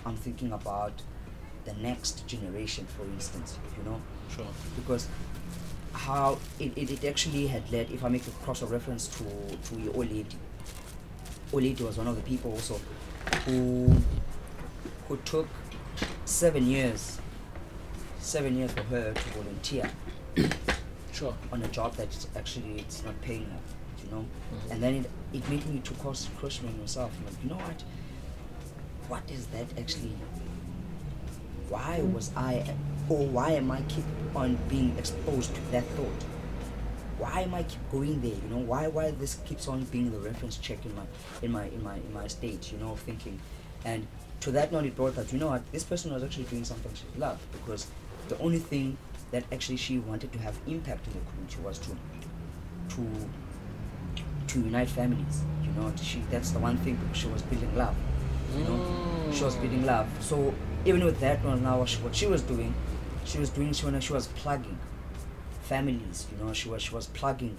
I'm 0.05 0.16
thinking 0.16 0.53
about 0.53 0.93
the 1.64 1.72
next 1.74 2.26
generation, 2.26 2.87
for 2.97 3.05
instance. 3.05 3.59
You 3.78 3.91
know, 3.91 4.01
sure 4.35 4.47
because 4.76 5.09
how 5.93 6.39
it, 6.59 6.72
it, 6.76 6.91
it 6.91 7.05
actually 7.05 7.47
had 7.47 7.70
led 7.70 7.91
if 7.91 8.05
I 8.05 8.09
make 8.09 8.26
a 8.26 8.30
cross 8.45 8.62
reference 8.62 9.09
to 9.18 9.24
to 9.70 9.80
your 9.80 9.95
old 9.95 10.11
lady. 10.11 10.37
Old 11.53 11.62
lady 11.62 11.85
was 11.85 11.97
one 11.97 12.09
of 12.09 12.16
the 12.16 12.22
people 12.22 12.53
also 12.53 12.80
who 13.47 13.95
who 15.09 15.16
took 15.18 15.47
seven 16.24 16.66
years 16.66 17.18
seven 18.18 18.57
years 18.57 18.72
for 18.72 18.82
her 18.85 19.12
to 19.12 19.20
volunteer 19.30 19.91
sure 21.15 21.35
on 21.53 21.62
a 21.62 21.69
job 21.69 21.95
that 21.97 22.09
actually 22.37 22.79
it's 22.79 23.05
not 23.05 23.21
paying 23.23 23.45
her, 23.47 23.61
you 24.05 24.11
know. 24.11 24.25
Mhm. 24.25 24.71
And 24.73 24.83
then 24.83 24.95
it, 24.95 25.11
it 25.33 25.49
made 25.49 25.65
me 25.67 25.81
to 25.81 25.95
cross 25.95 26.29
question 26.39 26.67
myself, 26.81 27.12
like, 27.25 27.35
you 27.43 27.51
know 27.51 27.57
what? 27.57 27.83
What 29.09 29.23
is 29.31 29.47
that 29.49 29.67
actually? 29.79 30.12
Why 31.69 32.01
was 32.03 32.31
I, 32.37 32.65
or 33.09 33.27
why 33.27 33.53
am 33.53 33.71
I 33.71 33.81
keep 33.83 34.05
on 34.35 34.59
being 34.69 34.97
exposed 34.99 35.55
to 35.55 35.61
that 35.73 35.85
thought? 35.97 36.23
Why 37.19 37.41
am 37.43 37.55
I 37.55 37.62
keep 37.62 37.81
going 37.91 38.21
there? 38.21 38.33
You 38.35 38.49
know, 38.51 38.59
why 38.59 38.89
why 38.89 39.11
this 39.12 39.37
keeps 39.47 39.69
on 39.69 39.85
being 39.85 40.11
the 40.11 40.19
reference 40.19 40.57
check 40.59 40.85
in 40.85 40.95
my 40.95 41.05
in 41.43 41.53
my 41.53 41.65
in 41.67 41.83
my 41.83 41.97
in 41.97 42.12
my 42.12 42.27
state, 42.29 42.71
you 42.73 42.79
know, 42.79 42.93
of 42.93 43.01
thinking. 43.01 43.39
And 43.85 44.07
to 44.41 44.51
that 44.53 44.73
note 44.73 44.85
it 44.85 44.97
brought 44.97 45.15
that, 45.17 45.33
you 45.33 45.39
know 45.39 45.49
what, 45.49 45.62
this 45.73 45.85
person 45.85 46.12
was 46.12 46.23
actually 46.23 46.45
doing 46.45 46.65
something 46.65 46.93
she 46.95 47.19
loved 47.19 47.41
because 47.53 47.87
the 48.29 48.39
only 48.39 48.59
thing 48.59 48.97
that 49.35 49.45
actually 49.53 49.76
she 49.76 49.99
wanted 49.99 50.32
to 50.32 50.39
have 50.39 50.57
impact 50.66 51.07
in 51.09 51.12
the 51.14 51.18
community 51.30 51.57
She 51.57 51.61
was 51.61 51.78
to 51.80 51.91
to 52.95 53.03
to 54.47 54.59
unite 54.61 54.89
families. 54.89 55.43
You 55.64 55.72
know, 55.72 55.93
she 56.01 56.20
that's 56.30 56.51
the 56.51 56.61
one 56.61 56.76
thing 56.78 56.99
she 57.12 57.26
was 57.26 57.43
building 57.43 57.74
love. 57.76 57.97
You 58.57 58.64
know, 58.64 59.30
she 59.32 59.43
was 59.43 59.57
building 59.57 59.82
mm. 59.82 59.87
love. 59.87 60.09
So 60.20 60.55
even 60.85 61.05
with 61.05 61.18
that 61.20 61.45
one 61.45 61.62
now, 61.62 61.78
what 61.80 61.89
she, 61.89 61.99
what 62.03 62.14
she 62.14 62.26
was 62.26 62.43
doing, 62.43 62.72
she 63.24 63.39
was 63.39 63.51
doing 63.51 63.72
she, 63.72 64.01
she 64.01 64.12
was 64.12 64.26
plugging 64.28 64.78
families 65.64 66.26
you 66.30 66.45
know 66.45 66.53
she 66.53 66.68
was 66.68 66.82
she 66.82 66.95
was 66.95 67.07
plugging 67.09 67.57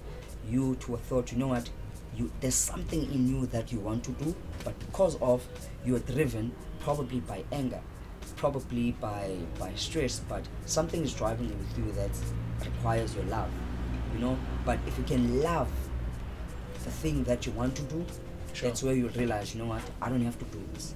you 0.48 0.76
to 0.76 0.94
a 0.94 0.98
thought 0.98 1.32
you 1.32 1.38
know 1.40 1.48
what 1.48 1.70
you 2.16 2.32
there's 2.40 2.54
something 2.56 3.02
in 3.12 3.28
you 3.28 3.48
that 3.48 3.72
you 3.72 3.80
want 3.80 4.04
to 4.04 4.12
do 4.12 4.34
but 4.64 4.78
because 4.80 5.16
of 5.22 5.46
you 5.84 5.96
are 5.96 6.00
driven 6.00 6.52
probably 6.80 7.20
by 7.20 7.44
anger 7.52 7.82
probably 8.34 8.92
by 8.94 9.36
by 9.60 9.72
stress 9.76 10.20
but 10.28 10.44
something 10.66 11.02
is 11.04 11.14
driving 11.14 11.50
you 11.50 11.56
with 11.56 11.78
you 11.78 11.92
that 11.94 12.12
requires 12.66 13.16
your 13.16 13.26
love 13.26 13.50
you 14.16 14.22
know? 14.22 14.38
But 14.66 14.80
if 14.88 14.98
you 14.98 15.04
can 15.04 15.42
love 15.42 15.70
the 16.84 16.92
thing 16.92 17.24
that 17.26 17.46
you 17.46 17.52
want 17.52 17.76
to 17.76 17.82
do 17.84 18.06
Sure. 18.54 18.70
that's 18.70 18.82
where 18.84 18.94
you 18.94 19.10
realize 19.10 19.54
you 19.54 19.62
know 19.62 19.68
what? 19.68 19.82
I 20.02 20.08
don't 20.10 20.22
have 20.22 20.40
to 20.40 20.46
do 20.46 20.62
this. 20.74 20.96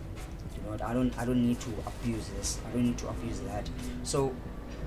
You 0.56 0.64
know 0.64 0.70
what? 0.72 0.82
I 0.82 0.94
don't 0.94 1.18
i 1.18 1.26
don't 1.26 1.46
need 1.46 1.60
to 1.60 1.70
abuse 1.86 2.28
this. 2.38 2.60
I 2.68 2.72
don't 2.74 2.86
need 2.86 2.98
to 3.00 3.10
abuse 3.10 3.40
that. 3.42 3.70
So 4.04 4.34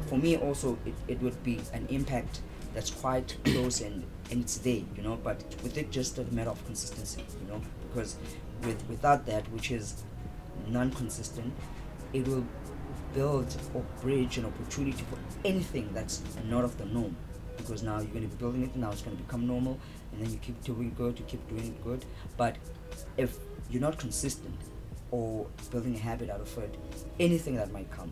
for 0.06 0.16
me 0.18 0.36
also 0.36 0.78
it, 0.86 0.94
it 1.08 1.20
would 1.22 1.42
be 1.42 1.60
an 1.72 1.86
impact 1.90 2.40
that's 2.74 2.90
quite 2.90 3.36
close 3.44 3.82
and 3.82 4.04
and 4.30 4.40
it's 4.42 4.56
there 4.58 4.82
you 4.96 5.02
know? 5.02 5.18
But 5.22 5.44
with 5.62 5.76
it 5.76 5.90
just 5.90 6.18
a 6.18 6.24
matter 6.32 6.50
of 6.50 6.64
consistency 6.64 7.24
you 7.42 7.52
know? 7.52 7.60
Because 7.88 8.16
with 8.62 8.82
without 8.88 9.26
that 9.26 9.50
which 9.52 9.70
is 9.70 10.02
non-consistent 10.68 11.52
it 12.12 12.26
will 12.28 12.44
build 13.14 13.54
or 13.74 13.82
bridge 14.00 14.38
an 14.38 14.46
opportunity 14.46 15.04
for 15.10 15.18
anything 15.46 15.88
that's 15.92 16.22
not 16.48 16.64
of 16.64 16.76
the 16.78 16.84
norm. 16.86 17.16
Because 17.56 17.82
now 17.82 17.96
you're 17.98 18.06
going 18.06 18.22
to 18.28 18.28
be 18.28 18.36
building 18.36 18.62
it 18.64 18.74
now 18.74 18.90
it's 18.90 19.02
going 19.02 19.16
to 19.16 19.22
become 19.22 19.46
normal 19.46 19.78
and 20.12 20.20
then 20.22 20.30
you 20.32 20.38
keep 20.38 20.62
doing 20.64 20.92
good 20.96 21.18
you 21.18 21.24
keep 21.26 21.46
doing 21.48 21.76
good. 21.84 22.04
But 22.36 22.56
if 23.16 23.36
you're 23.70 23.82
not 23.82 23.98
consistent 23.98 24.58
or 25.10 25.46
building 25.70 25.94
a 25.94 25.98
habit 25.98 26.30
out 26.30 26.40
of 26.40 26.58
it 26.58 26.74
anything 27.20 27.54
that 27.56 27.70
might 27.72 27.90
come 27.90 28.10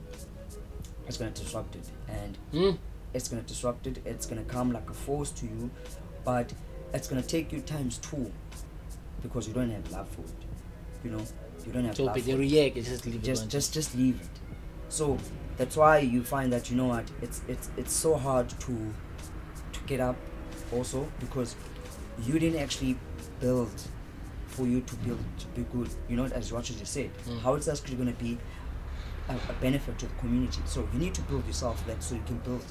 it's 1.06 1.16
going 1.16 1.32
to 1.32 1.42
disrupt 1.42 1.74
it. 1.76 1.88
And 2.08 2.38
Mm. 2.52 2.78
it's 3.14 3.28
going 3.28 3.42
to 3.42 3.48
disrupt 3.48 3.86
it 3.86 4.00
it's 4.04 4.26
going 4.26 4.44
to 4.44 4.48
come 4.50 4.70
like 4.72 4.88
a 4.90 4.94
force 4.94 5.30
to 5.32 5.46
you 5.46 5.70
but 6.24 6.52
it's 6.92 7.08
going 7.08 7.20
to 7.20 7.26
take 7.26 7.50
you 7.52 7.60
times 7.60 7.98
two 7.98 8.30
because 9.22 9.48
you 9.48 9.54
don't 9.54 9.70
have 9.70 9.90
love 9.90 10.08
for 10.10 10.20
it 10.22 10.44
you 11.04 11.10
know 11.10 11.22
you 11.66 11.72
don't 11.72 11.84
have 11.84 11.96
So 11.96 12.36
react 12.36 12.76
is 12.76 12.88
just 12.88 13.06
leave 13.06 13.16
it 13.16 13.22
just 13.22 13.48
just 13.48 13.74
just 13.74 13.94
leave 13.94 14.20
it. 14.20 14.28
So 14.88 15.18
that's 15.56 15.76
why 15.76 15.98
you 15.98 16.22
find 16.24 16.52
that 16.52 16.70
you 16.70 16.76
know 16.76 16.86
what 16.86 17.04
it's 17.22 17.42
it's 17.48 17.70
it's 17.76 17.92
so 17.92 18.16
hard 18.16 18.48
to 18.48 18.94
to 19.72 19.80
get 19.86 20.00
up 20.00 20.16
also 20.72 21.06
because 21.20 21.56
you 22.22 22.38
didn't 22.38 22.60
actually 22.60 22.96
build 23.40 23.70
for 24.48 24.66
you 24.66 24.80
to 24.80 24.94
build 24.96 25.20
to 25.38 25.46
be 25.48 25.62
good 25.72 25.88
you 26.08 26.16
know 26.16 26.24
as 26.26 26.50
you 26.50 26.60
just 26.60 26.86
said. 26.86 27.10
Mm. 27.26 27.40
how 27.40 27.54
it's 27.54 27.68
actually 27.68 27.96
going 27.96 28.12
to 28.12 28.24
be 28.24 28.38
a, 29.28 29.34
a 29.34 29.52
benefit 29.60 29.98
to 29.98 30.06
the 30.06 30.14
community? 30.14 30.60
So 30.66 30.88
you 30.92 30.98
need 30.98 31.14
to 31.14 31.22
build 31.22 31.46
yourself 31.46 31.86
that 31.86 32.02
so 32.02 32.14
you 32.14 32.22
can 32.26 32.38
build 32.38 32.64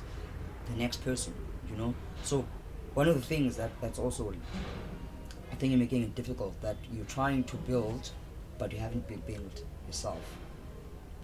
the 0.65 0.77
next 0.77 1.03
person 1.03 1.33
you 1.69 1.77
know? 1.77 1.93
So 2.23 2.45
one 2.93 3.07
of 3.07 3.15
the 3.15 3.21
things 3.21 3.55
that 3.57 3.71
that's 3.81 3.99
also 3.99 4.33
i 5.51 5.55
think 5.55 5.71
you're 5.71 5.79
making 5.79 6.03
it 6.03 6.15
difficult 6.15 6.59
that 6.61 6.75
you're 6.91 7.05
trying 7.05 7.43
to 7.43 7.55
build 7.57 8.11
but 8.59 8.71
you 8.73 8.77
haven't 8.79 9.07
been 9.07 9.21
built 9.31 9.63
yourself 9.87 10.21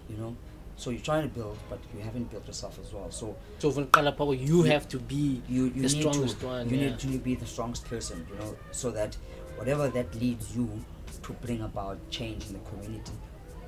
you 0.08 0.16
know 0.16 0.34
so 0.76 0.90
you're 0.90 1.00
trying 1.00 1.22
to 1.28 1.34
build 1.34 1.56
but 1.70 1.78
you 1.94 2.00
haven't 2.02 2.30
built 2.30 2.46
yourself 2.46 2.78
as 2.84 2.92
well 2.92 3.10
so 3.10 3.34
So 3.58 3.70
from 3.70 3.86
power, 3.86 4.34
you 4.34 4.62
have 4.64 4.88
to 4.88 4.98
be 4.98 5.42
you, 5.48 5.64
you 5.66 5.70
the 5.70 5.80
need 5.82 6.00
strongest 6.00 6.40
to 6.40 6.46
one. 6.46 6.68
you 6.68 6.76
yeah. 6.76 6.86
need 6.90 6.98
to 6.98 7.18
be 7.18 7.34
the 7.34 7.46
strongest 7.46 7.84
person 7.88 8.26
you 8.30 8.38
know 8.38 8.56
so 8.72 8.90
that 8.90 9.16
whatever 9.56 9.88
that 9.88 10.14
leads 10.16 10.54
you 10.56 10.68
to 11.22 11.32
bring 11.44 11.62
about 11.62 11.98
change 12.10 12.46
in 12.48 12.52
the 12.54 12.64
community 12.70 13.12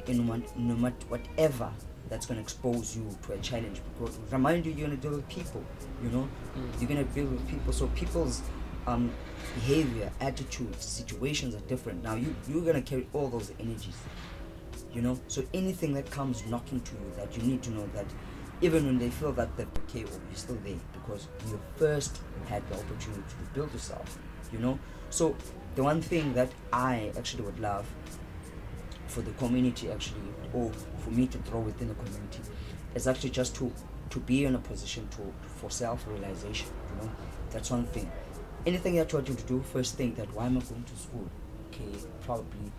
in 0.06 0.26
one, 0.26 0.42
no 0.56 0.74
matter 0.74 1.06
whatever 1.08 1.70
that's 2.08 2.24
going 2.26 2.36
to 2.38 2.42
expose 2.42 2.96
you 2.96 3.06
to 3.26 3.32
a 3.34 3.38
challenge 3.38 3.80
because 3.92 4.18
remind 4.30 4.64
you 4.66 4.72
you're 4.72 4.86
going 4.88 4.98
to 5.00 5.02
deal 5.08 5.16
with 5.16 5.28
people 5.28 5.62
you 6.02 6.10
know 6.10 6.26
Mm. 6.56 6.80
you're 6.80 6.88
going 6.88 7.04
to 7.06 7.12
deal 7.14 7.26
with 7.26 7.46
people 7.48 7.72
so 7.72 7.86
people's 7.88 8.42
um, 8.86 9.10
behavior 9.54 10.10
attitudes 10.20 10.84
situations 10.84 11.54
are 11.54 11.60
different. 11.60 12.02
Now 12.02 12.14
you 12.14 12.34
you're 12.48 12.72
to 12.72 12.82
carry 12.82 13.08
all 13.12 13.28
those 13.28 13.52
energies 13.58 13.96
you 14.92 15.02
know? 15.02 15.18
So 15.28 15.44
anything 15.54 15.94
that 15.94 16.10
comes 16.10 16.44
knocking 16.46 16.80
to 16.80 16.92
you 16.92 17.12
that 17.16 17.36
you 17.36 17.42
need 17.42 17.62
to 17.64 17.70
know 17.70 17.88
that 17.94 18.06
even 18.60 18.86
when 18.86 18.98
they 18.98 19.10
feel 19.10 19.32
that 19.32 19.56
they're 19.56 19.66
okay 19.84 20.02
or 20.02 20.08
you're 20.28 20.34
still 20.34 20.58
there 20.64 20.74
because 20.92 21.28
you 21.46 21.60
first 21.76 22.20
had 22.46 22.68
the 22.68 22.74
opportunity 22.74 23.22
to 23.28 23.54
build 23.54 23.72
yourself 23.72 24.18
you 24.52 24.58
know? 24.58 24.78
So 25.10 25.36
the 25.74 25.82
one 25.84 26.02
thing 26.02 26.34
that 26.34 26.50
i 26.72 27.12
actually 27.16 27.44
would 27.44 27.60
love 27.60 27.86
for 29.06 29.20
the 29.22 29.30
community 29.32 29.90
actually 29.90 30.20
or 30.52 30.70
for 30.98 31.10
me 31.10 31.26
to 31.26 31.38
throw 31.38 31.60
within 31.60 31.88
the 31.88 31.94
community 31.94 32.40
is 32.94 33.06
actually 33.06 33.30
just 33.30 33.54
to 33.56 33.72
to 34.10 34.18
be 34.20 34.46
in 34.46 34.54
a 34.54 34.58
position 34.58 35.06
to 35.08 35.32
for 35.60 35.70
self-realization 35.70 36.68
you 36.90 37.06
know? 37.06 37.12
That's 37.50 37.70
one 37.70 37.84
thing 37.86 38.10
anything 38.66 38.96
that 38.96 39.12
you 39.12 39.18
want 39.18 39.28
you 39.28 39.34
to 39.34 39.42
do 39.44 39.62
first 39.62 39.96
think 39.96 40.16
that 40.16 40.32
why 40.34 40.46
am 40.46 40.58
i 40.58 40.60
going 40.60 40.84
to 40.84 40.96
school? 40.96 41.28
Okay 41.68 41.98
probably 42.22 42.72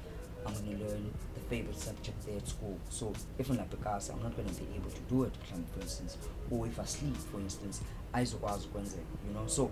i'm 0.45 0.53
going 0.53 0.77
to 0.77 0.85
learn 0.85 1.13
the 1.33 1.39
favorite 1.41 1.77
subject 1.77 2.25
there 2.25 2.37
at 2.37 2.47
school. 2.47 2.77
So 2.89 3.13
if 3.37 3.49
i'm 3.49 3.57
not 3.57 3.69
because 3.69 4.09
i'm 4.09 4.21
not 4.21 4.35
going 4.35 4.47
to 4.47 4.53
be 4.61 4.67
able 4.75 4.89
to 4.91 5.01
do 5.01 5.23
it 5.23 5.33
for 5.73 5.81
instance. 5.81 6.17
Or 6.49 6.67
if 6.67 6.79
i 6.79 6.85
sleep 6.85 7.15
for 7.15 7.39
instance 7.39 7.81
ayizokwazi 8.13 8.67
ukwenzeka 8.67 9.03
you 9.27 9.33
know? 9.33 9.47
So 9.47 9.71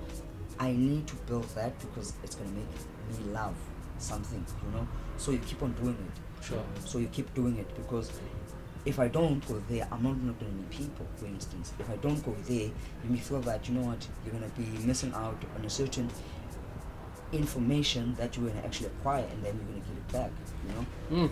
i 0.60 0.72
need 0.72 1.05
to 1.08 1.16
build 1.28 1.47
that 1.55 1.74
because 1.80 2.14
it's 2.24 2.36
going 2.36 2.49
to 2.49 2.55
make 2.55 3.20
me 3.20 3.34
love 3.34 3.55
something 3.99 4.43
you 4.64 4.72
know? 4.72 4.88
So 5.18 5.32
you 5.32 5.39
keep 5.39 5.64
on 5.64 5.74
doing 5.74 5.97
it. 6.08 6.45
Sure. 6.45 6.64
so 6.86 6.99
you 6.99 7.08
keep 7.08 7.34
doing 7.34 7.58
it 7.58 7.68
because 7.76 8.12
if 8.88 9.00
I 9.00 9.10
don't 9.10 9.46
go 9.46 9.62
there, 9.70 9.86
I'm 9.92 10.02
not 10.02 10.18
going 10.18 10.38
to 10.38 10.46
meet 10.46 10.70
people, 10.70 11.06
for 11.18 11.26
instance. 11.26 11.74
If 11.78 11.90
I 11.90 11.98
don't 11.98 12.26
go 12.26 12.34
there, 12.46 12.68
you 13.04 13.10
may 13.10 13.18
feel 13.18 13.42
that, 13.42 13.68
you 13.68 13.76
know 13.76 13.86
what, 13.86 14.08
you're 14.24 14.34
going 14.34 14.50
to 14.50 14.58
be 14.58 14.86
missing 14.88 15.14
out 15.14 15.36
on 15.58 15.66
a 15.66 15.70
certain 15.70 16.10
information 17.34 18.16
that 18.16 18.38
you're 18.38 18.48
going 18.48 18.58
to 18.62 18.66
actually 18.66 18.88
acquire 18.88 19.26
and 19.30 19.44
then 19.44 19.56
you're 19.56 19.66
going 19.66 19.82
to 19.82 19.90
get 19.90 19.98
it 19.98 20.14
back, 20.14 20.32
you 21.12 21.18
know? 21.20 21.28
Mm. 21.28 21.32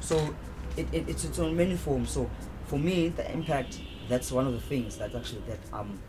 So 0.00 0.34
it, 0.76 0.92
it, 0.92 1.08
it's, 1.08 1.24
it's 1.24 1.38
on 1.38 1.56
many 1.56 1.76
forms. 1.76 2.10
So 2.10 2.28
for 2.66 2.80
me, 2.80 3.10
the 3.10 3.30
impact, 3.30 3.80
that's 4.08 4.32
one 4.32 4.48
of 4.48 4.52
the 4.52 4.60
things 4.60 4.96
that 4.98 5.14
actually 5.14 5.42
that 5.42 5.60
I'm, 5.72 6.00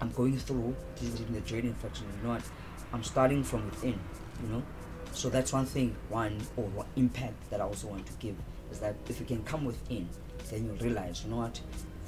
I'm 0.00 0.12
going 0.12 0.38
through 0.38 0.76
in 1.02 1.32
the 1.32 1.40
journey 1.40 1.68
infection. 1.68 2.06
You 2.18 2.28
know 2.28 2.34
what? 2.34 2.44
I'm 2.92 3.02
starting 3.02 3.42
from 3.42 3.68
within, 3.68 3.98
you 4.44 4.48
know? 4.48 4.62
So 5.10 5.28
that's 5.28 5.52
one 5.52 5.66
thing, 5.66 5.96
one 6.08 6.38
or 6.56 6.66
one 6.66 6.86
impact 6.94 7.50
that 7.50 7.60
I 7.60 7.64
also 7.64 7.88
want 7.88 8.06
to 8.06 8.12
give 8.20 8.36
is 8.70 8.78
that 8.80 8.94
if 9.08 9.20
you 9.20 9.26
can 9.26 9.42
come 9.44 9.64
within, 9.64 10.08
then 10.50 10.66
you'll 10.66 10.76
realize, 10.76 11.24
you 11.24 11.30
know 11.30 11.38
what, 11.38 11.60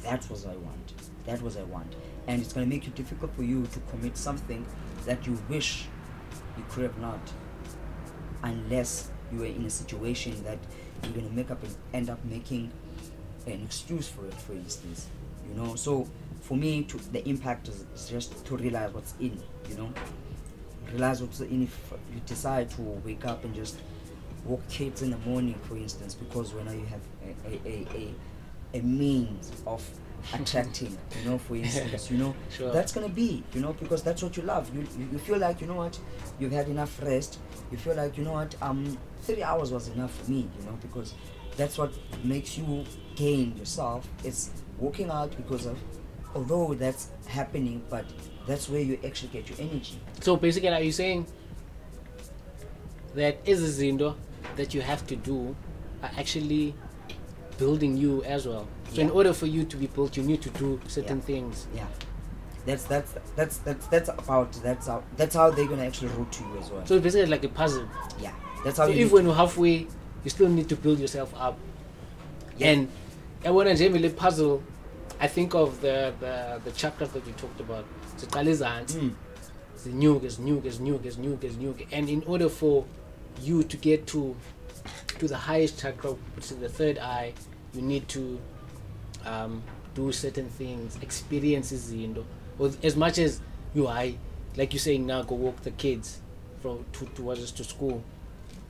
that 0.02 0.28
was 0.30 0.46
I 0.46 0.56
want. 0.56 0.92
That 1.26 1.42
was 1.42 1.56
I 1.56 1.62
want. 1.64 1.94
And 2.26 2.40
it's 2.40 2.52
gonna 2.52 2.66
make 2.66 2.86
it 2.86 2.94
difficult 2.94 3.34
for 3.34 3.42
you 3.42 3.66
to 3.66 3.80
commit 3.90 4.16
something 4.16 4.64
that 5.04 5.26
you 5.26 5.38
wish 5.48 5.86
you 6.56 6.64
could 6.70 6.84
have 6.84 6.98
not 6.98 7.20
unless 8.42 9.11
you 9.32 9.42
are 9.42 9.46
in 9.46 9.64
a 9.64 9.70
situation 9.70 10.42
that 10.44 10.58
you're 11.04 11.12
gonna 11.12 11.34
make 11.34 11.50
up 11.50 11.62
and 11.62 11.74
end 11.92 12.11
up 12.11 12.22
making 12.24 12.70
an 13.46 13.62
excuse 13.64 14.08
for 14.08 14.26
it, 14.26 14.34
for 14.34 14.52
instance. 14.52 15.08
You 15.48 15.54
know, 15.54 15.74
so 15.74 16.08
for 16.40 16.56
me 16.56 16.84
to 16.84 16.96
the 17.12 17.26
impact 17.28 17.68
is, 17.68 17.84
is 17.94 18.08
just 18.08 18.44
to 18.46 18.56
realize 18.56 18.92
what's 18.92 19.14
in, 19.20 19.40
you 19.68 19.76
know. 19.76 19.92
Realize 20.90 21.22
what's 21.22 21.40
in 21.40 21.62
if 21.62 21.92
you 22.12 22.20
decide 22.26 22.70
to 22.70 22.82
wake 22.82 23.24
up 23.24 23.44
and 23.44 23.54
just 23.54 23.78
walk 24.45 24.66
kids 24.68 25.03
in 25.03 25.11
the 25.11 25.18
morning, 25.18 25.59
for 25.68 25.76
instance, 25.76 26.14
because 26.14 26.53
when 26.55 26.66
you 26.66 26.86
have 26.86 27.01
a, 27.47 27.49
a, 27.49 27.68
a, 27.68 27.86
a, 28.74 28.78
a 28.78 28.82
means 28.82 29.53
of 29.66 29.88
attracting, 30.34 30.97
you 31.22 31.30
know, 31.30 31.38
for 31.38 31.57
instance, 31.57 32.11
you 32.11 32.18
know, 32.18 32.34
Sure. 32.51 32.72
that's 32.72 32.93
gonna 32.93 33.09
be, 33.09 33.43
you 33.55 33.61
know, 33.61 33.72
because 33.74 34.03
that's 34.03 34.22
what 34.22 34.36
you 34.36 34.43
love. 34.43 34.74
You, 34.74 34.86
you 34.99 35.09
you 35.12 35.18
feel 35.18 35.38
like 35.38 35.61
you 35.61 35.66
know 35.66 35.74
what, 35.76 35.99
you've 36.38 36.53
had 36.53 36.68
enough 36.68 37.01
rest. 37.03 37.38
You 37.70 37.78
feel 37.78 37.95
like 37.97 38.16
you 38.18 38.24
know 38.24 38.32
what, 38.32 38.55
um, 38.62 38.99
three 39.22 39.43
hours 39.43 39.72
was 39.72 39.88
enough 39.88 40.14
for 40.24 40.30
me, 40.30 40.49
you 40.59 40.66
know, 40.66 40.76
because 40.82 41.14
that's 41.57 41.78
what 41.78 41.93
makes 42.24 42.57
you 42.59 42.84
gain 43.16 43.57
yourself. 43.57 44.09
It's 44.24 44.51
working 44.78 45.11
out 45.11 45.34
because 45.36 45.66
of, 45.66 45.78
although 46.34 46.74
that's 46.74 47.11
happening, 47.26 47.82
but 47.91 48.05
that's 48.47 48.68
where 48.68 48.80
you 48.80 48.99
actually 49.05 49.28
get 49.28 49.49
your 49.49 49.59
energy. 49.70 49.99
So 50.20 50.36
basically, 50.36 50.68
are 50.70 50.80
you 50.82 50.93
saying 50.93 51.26
that 53.14 53.45
izinto 53.45 54.14
that 54.57 54.74
you 54.74 54.80
have 54.82 55.07
to 55.07 55.16
do 55.16 55.55
are 56.03 56.11
actually 56.18 56.74
building 57.59 57.97
you 57.97 58.22
as 58.24 58.47
well? 58.47 58.66
So 58.93 59.01
in 59.03 59.11
order 59.11 59.32
for 59.32 59.47
you 59.47 59.64
to 59.64 59.76
be 59.76 59.86
built, 59.86 60.16
you 60.16 60.22
need 60.22 60.43
to 60.43 60.51
do 60.51 60.80
certain 60.88 61.18
Yeah. 61.18 61.24
things. 61.24 61.66
Yeah, 61.74 61.86
that's 62.66 62.84
that's 62.84 63.14
that's 63.36 63.59
that's 63.59 63.86
that's 63.86 64.09
about 64.09 64.53
that's 64.62 64.86
how 64.86 65.03
that's 65.16 65.34
how 65.34 65.51
they're 65.51 65.66
gonna 65.68 65.84
actually 65.84 66.09
root 66.09 66.30
to 66.32 66.45
you 66.45 66.59
as 66.59 66.70
well. 66.70 66.84
So 66.86 66.95
it's 66.97 67.05
basically 67.05 67.26
like 67.30 67.45
a 67.45 67.49
puzzle. 67.49 67.86
yeah, 68.20 68.32
that's 68.64 68.78
how 68.78 68.86
So 68.86 68.93
you 68.93 69.07
if 69.07 69.12
when 69.12 69.24
you're 69.26 69.34
halfway, 69.34 69.86
you 70.24 70.30
still 70.30 70.49
need 70.49 70.68
to 70.68 70.76
build 70.76 70.99
yourself 70.99 71.32
up. 71.36 71.59
Yeah. 72.59 72.70
And 72.70 72.88
and 73.45 73.55
when 73.55 73.68
I 73.68 73.74
the 73.74 74.11
puzzle, 74.11 74.62
I 75.20 75.28
think 75.28 75.55
of 75.55 75.80
the, 75.80 76.12
the 76.20 76.61
the 76.64 76.70
chakras 76.70 77.12
that 77.12 77.26
you 77.26 77.32
talked 77.34 77.61
about. 77.61 77.84
Siqala 78.18 78.51
ezantsi, 78.51 78.99
Mm. 78.99 79.14
zinyuke 79.78 80.28
zinyuke 80.28 80.70
zinyuke 80.70 81.11
zinyuke 81.11 81.49
zinyuke 81.49 81.86
and 81.93 82.09
in 82.09 82.22
order 82.26 82.49
for 82.49 82.84
you 83.40 83.62
to 83.64 83.76
get 83.76 84.06
to 84.08 84.36
to 85.18 85.28
the 85.28 85.36
highest 85.36 85.78
chakra 85.80 86.12
which 86.34 86.50
is 86.50 86.56
the 86.58 86.68
third 86.68 86.98
eye 86.98 87.32
you 87.74 87.82
need 87.82 88.08
to 88.08 88.40
um, 89.24 89.62
do 89.94 90.12
certain 90.12 90.48
things, 90.48 90.98
experience 91.02 91.72
izinto. 91.72 92.24
Or 92.58 92.70
as 92.82 92.96
much 92.96 93.18
as 93.18 93.40
you 93.74 93.86
I 93.88 94.16
like 94.56 94.72
you 94.72 94.78
saying 94.78 95.06
now 95.06 95.22
go 95.22 95.34
walk 95.34 95.62
the 95.62 95.70
kids 95.70 96.20
from 96.60 96.84
to 96.92 97.06
towards 97.06 97.42
us 97.42 97.50
to 97.52 97.64
school. 97.64 98.02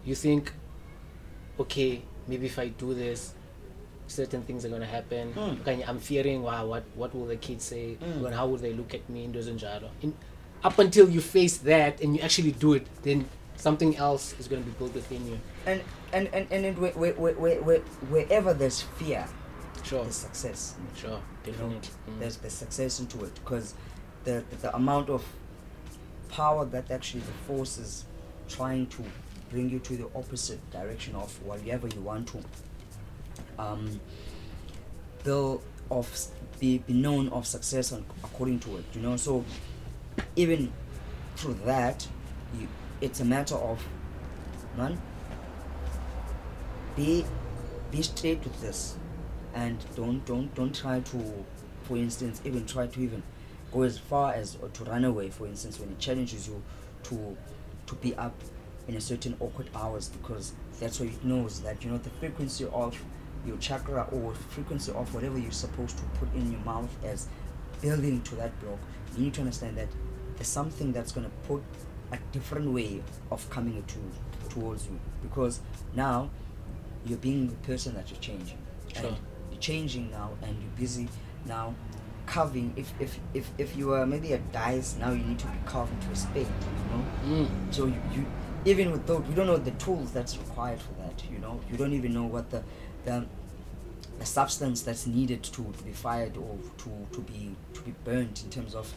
You 0.04 0.14
think, 0.14 0.52
okay, 1.58 2.02
maybe 2.26 2.46
if 2.46 2.58
I 2.58 2.68
do 2.68 2.94
this, 2.94 3.34
certain 4.06 4.42
things 4.42 4.64
are 4.64 4.68
gonna 4.68 4.86
happen. 4.86 5.32
Mm. 5.34 5.88
I'm 5.88 5.98
fearing 5.98 6.42
wow 6.42 6.66
what 6.66 6.84
what 6.94 7.14
will 7.14 7.26
the 7.26 7.36
kids 7.36 7.64
say? 7.64 7.96
Mm. 8.00 8.26
And 8.26 8.34
how 8.34 8.46
will 8.46 8.58
they 8.58 8.72
look 8.72 8.94
at 8.94 9.08
me 9.08 9.24
in. 9.24 9.34
In 10.02 10.14
up 10.62 10.78
until 10.78 11.08
you 11.08 11.22
face 11.22 11.56
that 11.58 12.02
and 12.02 12.16
you 12.16 12.22
actually 12.22 12.52
do 12.52 12.74
it, 12.74 12.86
then 13.02 13.26
something 13.60 13.96
else 13.96 14.34
is 14.40 14.48
gonna 14.48 14.62
be 14.62 14.70
built 14.72 14.94
within 14.94 15.26
you. 15.26 15.38
and 15.66 15.82
and 16.12 16.28
and, 16.32 16.46
and 16.50 16.64
it, 16.66 16.78
where, 16.78 16.92
where, 16.92 17.12
where, 17.14 17.34
where, 17.34 17.62
where, 17.62 17.78
wherever 18.08 18.54
there's 18.54 18.80
fear 18.82 19.26
Sure. 19.84 20.02
there's 20.02 20.16
success 20.16 20.74
Sure, 20.96 21.20
you 21.46 21.52
know 21.52 21.58
definitely. 21.68 21.90
Mm. 22.10 22.18
there's 22.20 22.36
the 22.36 22.50
success 22.50 23.00
into 23.00 23.24
it 23.24 23.34
because 23.36 23.74
the, 24.24 24.42
the 24.50 24.56
the 24.56 24.74
amount 24.76 25.08
of 25.10 25.24
power 26.30 26.64
that 26.64 26.90
actually 26.90 27.20
the 27.20 27.32
force 27.46 27.78
is 27.78 28.04
trying 28.48 28.86
to 28.88 29.02
bring 29.50 29.68
you 29.70 29.78
to 29.80 29.96
the 29.96 30.08
opposite 30.14 30.60
direction 30.70 31.14
of 31.16 31.30
whatever 31.44 31.88
you 31.88 32.00
want 32.00 32.26
to 32.28 32.38
um 33.58 34.00
they'll 35.24 35.62
of 35.90 36.08
be, 36.60 36.78
be 36.78 36.92
known 36.92 37.28
of 37.30 37.46
success 37.46 37.92
on, 37.92 38.04
according 38.24 38.58
to 38.60 38.76
it 38.76 38.84
you 38.94 39.00
know 39.00 39.16
so 39.16 39.44
even 40.36 40.72
through 41.36 41.54
that 41.64 42.06
you 42.58 42.68
it's 43.00 43.20
a 43.20 43.24
matter 43.24 43.54
of 43.54 43.82
man 44.76 45.00
be 46.96 47.24
be 47.90 48.02
straight 48.02 48.42
with 48.44 48.60
this 48.60 48.96
and 49.54 49.78
don't 49.96 50.24
don't 50.26 50.54
don't 50.54 50.74
try 50.74 51.00
to 51.00 51.44
for 51.82 51.96
instance 51.96 52.40
even 52.44 52.64
try 52.66 52.86
to 52.86 53.00
even 53.00 53.22
go 53.72 53.82
as 53.82 53.98
far 53.98 54.32
as 54.32 54.56
or 54.62 54.68
to 54.68 54.84
run 54.84 55.04
away 55.04 55.30
for 55.30 55.46
instance 55.46 55.78
when 55.80 55.88
it 55.90 55.98
challenges 55.98 56.46
you 56.46 56.62
to 57.02 57.36
to 57.86 57.94
be 57.96 58.14
up 58.16 58.34
in 58.88 58.96
a 58.96 59.00
certain 59.00 59.36
awkward 59.40 59.68
hours 59.74 60.08
because 60.08 60.52
that's 60.78 61.00
what 61.00 61.08
it 61.08 61.24
knows 61.24 61.60
that 61.60 61.82
you 61.84 61.90
know 61.90 61.98
the 61.98 62.10
frequency 62.10 62.66
of 62.72 63.00
your 63.46 63.56
chakra 63.56 64.06
or 64.12 64.34
frequency 64.34 64.92
of 64.92 65.12
whatever 65.14 65.38
you're 65.38 65.50
supposed 65.50 65.96
to 65.96 66.04
put 66.18 66.32
in 66.34 66.52
your 66.52 66.60
mouth 66.60 66.90
as 67.04 67.28
building 67.80 68.20
to 68.22 68.34
that 68.34 68.58
block 68.60 68.78
you 69.16 69.24
need 69.24 69.34
to 69.34 69.40
understand 69.40 69.76
that 69.76 69.88
there's 70.36 70.48
something 70.48 70.92
that's 70.92 71.12
going 71.12 71.24
to 71.24 71.32
put 71.48 71.62
a 72.12 72.18
different 72.32 72.72
way 72.72 73.02
of 73.30 73.48
coming 73.50 73.82
to 73.86 74.54
towards 74.54 74.86
you. 74.86 74.98
Because 75.22 75.60
now 75.94 76.30
you're 77.06 77.18
being 77.18 77.48
the 77.48 77.56
person 77.56 77.94
that 77.94 78.10
you're 78.10 78.20
changing. 78.20 78.58
Sure. 78.94 79.06
and 79.06 79.16
you're 79.50 79.60
changing 79.60 80.10
now 80.10 80.30
and 80.42 80.56
you're 80.60 80.70
busy 80.78 81.08
now 81.46 81.74
carving. 82.26 82.72
If 82.76 82.92
if 83.00 83.18
if, 83.34 83.50
if 83.58 83.76
you 83.76 83.92
are 83.92 84.06
maybe 84.06 84.32
a 84.32 84.38
dice 84.38 84.96
now 84.98 85.10
you 85.12 85.22
need 85.24 85.38
to 85.38 85.46
be 85.46 85.58
carved 85.66 85.92
into 85.92 86.12
a 86.12 86.16
spade 86.16 86.46
you 86.46 86.96
know? 86.96 87.44
Mm. 87.44 87.48
so 87.70 87.86
you, 87.86 88.00
you 88.12 88.26
even 88.64 88.92
with 88.92 89.06
those 89.06 89.22
we 89.26 89.34
don't 89.34 89.46
know 89.46 89.56
the 89.56 89.70
tools 89.72 90.12
that's 90.12 90.36
required 90.36 90.80
for 90.80 90.92
that 91.02 91.22
you 91.30 91.38
know? 91.38 91.60
You 91.70 91.76
don't 91.76 91.92
even 91.92 92.12
know 92.12 92.24
what 92.24 92.50
the 92.50 92.62
the, 93.04 93.26
the 94.18 94.26
substance 94.26 94.82
that's 94.82 95.06
needed 95.06 95.42
to, 95.42 95.72
to 95.72 95.84
be 95.84 95.92
fired 95.92 96.36
or 96.36 96.58
to, 96.78 97.06
to 97.12 97.20
be 97.20 97.54
to 97.74 97.80
be 97.82 97.94
burnt 98.04 98.42
in 98.44 98.50
terms 98.50 98.74
of 98.74 98.92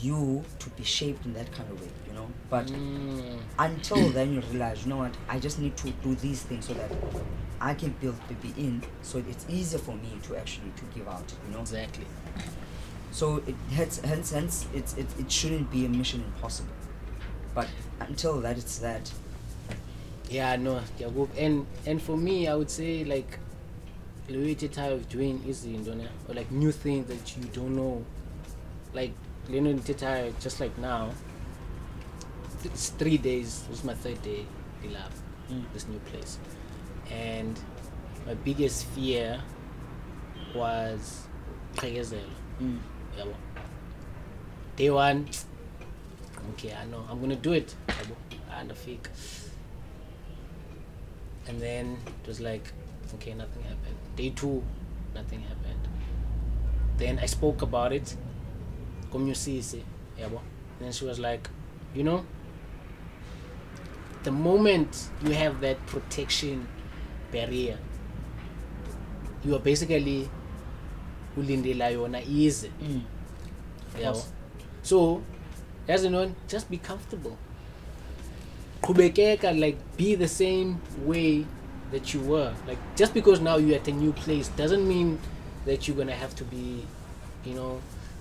you 0.00 0.44
to 0.58 0.70
be 0.70 0.84
shaped 0.84 1.24
in 1.26 1.32
that 1.34 1.50
kind 1.52 1.68
of 1.70 1.80
way 1.80 1.88
you 2.06 2.12
know 2.12 2.28
but 2.50 2.66
Mm. 2.66 3.40
until 3.58 4.08
then 4.10 4.32
you 4.32 4.40
realize 4.52 4.84
you 4.84 4.90
know 4.90 4.98
what 4.98 5.16
i 5.28 5.38
just 5.38 5.58
need 5.58 5.76
to 5.76 5.90
do 6.02 6.14
these 6.16 6.42
things 6.42 6.66
so 6.66 6.74
that 6.74 6.90
i 7.60 7.74
can 7.74 7.90
build 8.00 8.16
baby 8.28 8.54
in 8.56 8.82
so 9.02 9.18
it's 9.18 9.44
easier 9.48 9.78
for 9.78 9.94
me 9.96 10.18
to 10.22 10.36
actually 10.36 10.70
to 10.76 10.84
give 10.94 11.08
out 11.08 11.32
you 11.46 11.52
know 11.54 11.60
Exactly. 11.60 12.06
so 13.10 13.36
it 13.46 13.54
hence 13.70 13.98
hence 14.04 14.30
hence 14.30 14.66
it's 14.74 14.94
it, 14.96 15.06
it 15.18 15.30
shouldn't 15.32 15.70
be 15.70 15.84
a 15.84 15.88
mission 15.88 16.22
impossible 16.22 16.72
but 17.54 17.68
until 18.00 18.40
that 18.40 18.56
it's 18.58 18.78
that 18.78 19.10
Yeah, 20.30 20.56
no, 20.56 20.80
ndiyakuva. 20.80 21.28
And 21.38 21.66
and 21.86 22.02
for 22.02 22.16
me, 22.16 22.48
I 22.48 22.54
would 22.54 22.68
say 22.70 23.02
like 23.04 23.38
le 24.28 24.38
way 24.38 24.54
tired 24.54 24.92
of 24.92 25.08
doing 25.08 25.40
izinto 25.48 25.94
ne 25.96 26.06
or 26.28 26.34
like 26.34 26.50
new 26.52 26.70
things 26.70 27.06
that 27.08 27.36
you 27.36 27.44
don't 27.54 27.74
know. 27.74 28.04
Like 28.92 29.12
nto 29.48 29.60
ndithethayo 29.72 30.32
just 30.44 30.60
like 30.60 30.80
now. 30.80 31.10
It's 32.64 32.90
three 32.98 33.18
days. 33.18 33.64
This 33.68 33.78
is 33.78 33.84
my 33.84 33.94
third 33.94 34.22
day 34.22 34.44
dilapha 34.82 35.22
Mm. 35.50 35.64
this 35.72 35.88
new 35.88 35.98
place, 36.12 36.38
and 37.10 37.58
my 38.26 38.34
biggest 38.34 38.84
fear 38.94 39.40
was 40.54 41.26
qhekezelo. 41.76 42.28
mm. 42.60 42.78
yabo 43.18 43.34
day 44.76 44.90
one 44.90 45.24
okay 46.50 46.74
i 46.74 46.84
know 46.86 47.02
i'm 47.10 47.18
gonna 47.20 47.36
do 47.36 47.52
it 47.52 47.74
yabo 47.88 48.74
fake. 48.74 49.08
and 51.48 51.60
then 51.60 51.96
it 52.22 52.28
was 52.28 52.40
like 52.40 52.72
okay 53.14 53.32
nothing 53.34 53.62
happened 53.62 53.96
day 54.16 54.30
two 54.30 54.62
nothing 55.14 55.40
happened 55.40 55.88
then 56.98 57.18
i 57.18 57.26
spoke 57.26 57.62
about 57.62 57.92
it 57.92 58.16
komnyusisi 59.12 59.82
yabo 60.20 60.40
then 60.80 60.92
she 60.92 61.04
was 61.04 61.18
like 61.18 61.48
you 61.94 62.02
know 62.04 62.24
the 64.24 64.30
moment 64.30 65.10
you 65.24 65.32
have 65.32 65.60
that 65.60 65.76
protection 65.86 66.66
barrier 67.32 67.78
you 69.44 69.54
are 69.54 69.62
basically 69.62 70.28
ulindela 71.36 71.90
yona 71.90 72.20
ize 72.22 72.70
Mm. 72.82 73.00
yabo 74.02 74.22
so 74.82 75.22
as 75.88 76.04
you 76.04 76.10
know 76.10 76.30
just 76.48 76.68
be 76.70 76.76
comfortable. 76.78 77.36
Qhubekeka 78.82 79.58
like 79.58 79.76
be 79.96 80.14
the 80.14 80.28
same 80.28 80.76
way 81.04 81.44
that 81.90 82.14
you 82.14 82.20
were. 82.20 82.54
Like 82.66 82.78
just 82.96 83.12
because 83.14 83.40
now 83.40 83.56
you're 83.56 83.76
at 83.76 83.88
a 83.88 83.92
new 83.92 84.12
place 84.12 84.48
doesn't 84.56 84.86
mean 84.86 85.18
that 85.66 85.88
you're 85.88 85.96
gonna 85.96 86.14
have 86.14 86.34
to 86.36 86.44
be 86.44 86.84
you 87.44 87.54
know 87.54 87.80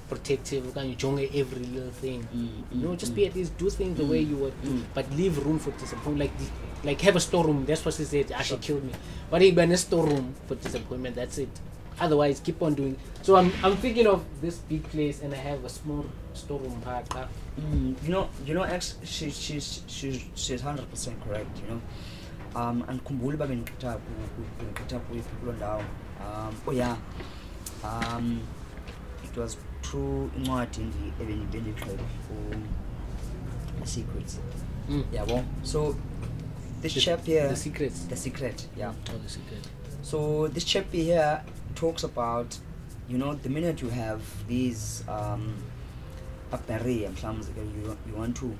protective 0.10 0.64
okanye 0.70 0.92
ujonge 0.96 1.24
every 1.42 1.66
little 1.66 1.92
thing. 2.02 2.20
Mm, 2.36 2.50
you 2.72 2.82
know 2.84 2.94
mm, 2.94 2.98
just 2.98 3.12
mm. 3.12 3.16
be 3.16 3.26
at 3.28 3.36
least 3.36 3.58
do 3.58 3.70
things 3.70 3.98
the 3.98 4.06
way 4.06 4.20
you 4.22 4.38
would 4.38 4.54
do 4.64 4.70
Mm. 4.70 4.84
but 4.96 5.06
leave 5.18 5.38
room 5.46 5.60
for 5.60 5.72
disappointment. 5.72 6.20
Like 6.20 6.38
the- 6.38 6.52
like 6.88 7.02
have 7.02 7.16
a 7.16 7.20
storeroom. 7.20 7.66
That's 7.66 7.84
what 7.86 7.94
she 7.96 8.04
said. 8.06 8.32
Ah, 8.38 8.44
she 8.44 8.56
killed 8.58 8.84
me. 8.84 8.94
But 9.32 9.42
if 9.42 9.58
a 9.58 9.78
storeroom 9.78 10.34
for 10.48 10.56
disappointment. 10.56 11.16
That's 11.16 11.38
it. 11.40 11.50
Otherwise 12.00 12.40
keep 12.40 12.62
on 12.62 12.76
doing. 12.76 12.96
So 13.24 13.36
i'm 13.36 13.52
i'm 13.64 13.76
thinking 13.84 14.08
of 14.08 14.22
this 14.42 14.58
big 14.70 14.84
place 14.94 15.22
and 15.24 15.34
i 15.34 15.38
have 15.38 15.66
a 15.66 15.70
small 15.70 16.06
storeroom 16.34 16.80
part 16.82 17.08
Mm, 17.60 17.96
you 18.06 18.12
know, 18.12 18.30
you 18.46 18.54
know, 18.54 18.62
ex, 18.62 18.98
she, 19.04 19.32
she's 19.32 19.82
she's 19.88 20.22
she's 20.36 20.62
hundred 20.62 20.88
percent 20.92 21.18
correct. 21.26 21.50
You 21.62 21.68
know, 21.74 21.82
um, 22.62 22.84
andikhumbuli 22.88 23.34
uba 23.34 23.48
bendikhetha 23.48 23.94
ku- 23.98 24.30
ku- 24.36 24.52
bendikhetha 24.60 25.00
kuyiphi 25.00 25.36
kuloo 25.42 25.54
ndawo. 25.58 25.82
Um, 26.22 26.54
oh 26.68 26.72
yeah, 26.72 26.96
um, 27.84 28.42
it 29.24 29.36
was 29.38 29.58
through 29.90 30.30
incwadi 30.38 30.86
bendiyixhele 31.20 32.04
ku 32.28 32.36
secrets. 33.86 34.40
mm. 34.90 35.04
Yabo. 35.14 35.44
So 35.64 35.96
this 36.82 36.94
The- 36.94 37.02
chap 37.02 37.26
here, 37.26 37.48
the 37.50 37.56
secrets 37.56 38.06
the 38.10 38.16
secret. 38.16 38.68
Yeah. 38.78 38.94
oh 39.10 39.18
the 39.24 39.30
secret 39.30 39.68
So 40.02 40.48
this 40.48 40.64
chap 40.64 40.92
here 40.92 41.42
talks 41.76 42.04
about, 42.04 42.58
you 43.10 43.18
know, 43.18 43.36
the 43.36 43.50
minute 43.50 43.82
you 43.82 43.90
have 43.90 44.22
these 44.48 45.04
um, 45.08 45.54
a 46.52 46.58
barrier, 46.58 47.12
you 47.12 47.98
you 48.08 48.16
want 48.16 48.36
to, 48.38 48.58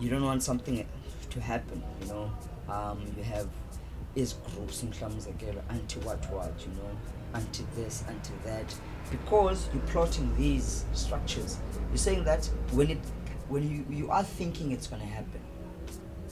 you 0.00 0.08
don't 0.10 0.24
want 0.24 0.42
something 0.42 0.86
to 1.30 1.40
happen, 1.40 1.82
you 2.00 2.06
know. 2.08 2.30
Um, 2.68 2.98
you 3.16 3.22
have 3.22 3.48
these 4.14 4.32
groups 4.32 4.82
mhlawumbe 4.82 5.62
anti 5.68 6.00
what 6.00 6.24
what, 6.32 6.54
you 6.66 6.72
know, 6.78 6.90
anti 7.34 7.64
this, 7.76 8.04
anti 8.08 8.32
that, 8.44 8.74
because 9.16 9.68
you're 9.72 9.82
plotting 9.84 10.34
these 10.36 10.84
structures. 10.92 11.58
You're 11.90 11.98
saying 11.98 12.24
that 12.24 12.44
when 12.72 12.90
it 12.90 12.98
when 13.48 13.68
you 13.70 13.84
you 13.88 14.10
are 14.10 14.24
thinking 14.24 14.72
it's 14.72 14.86
gonna 14.86 15.04
happen, 15.04 15.40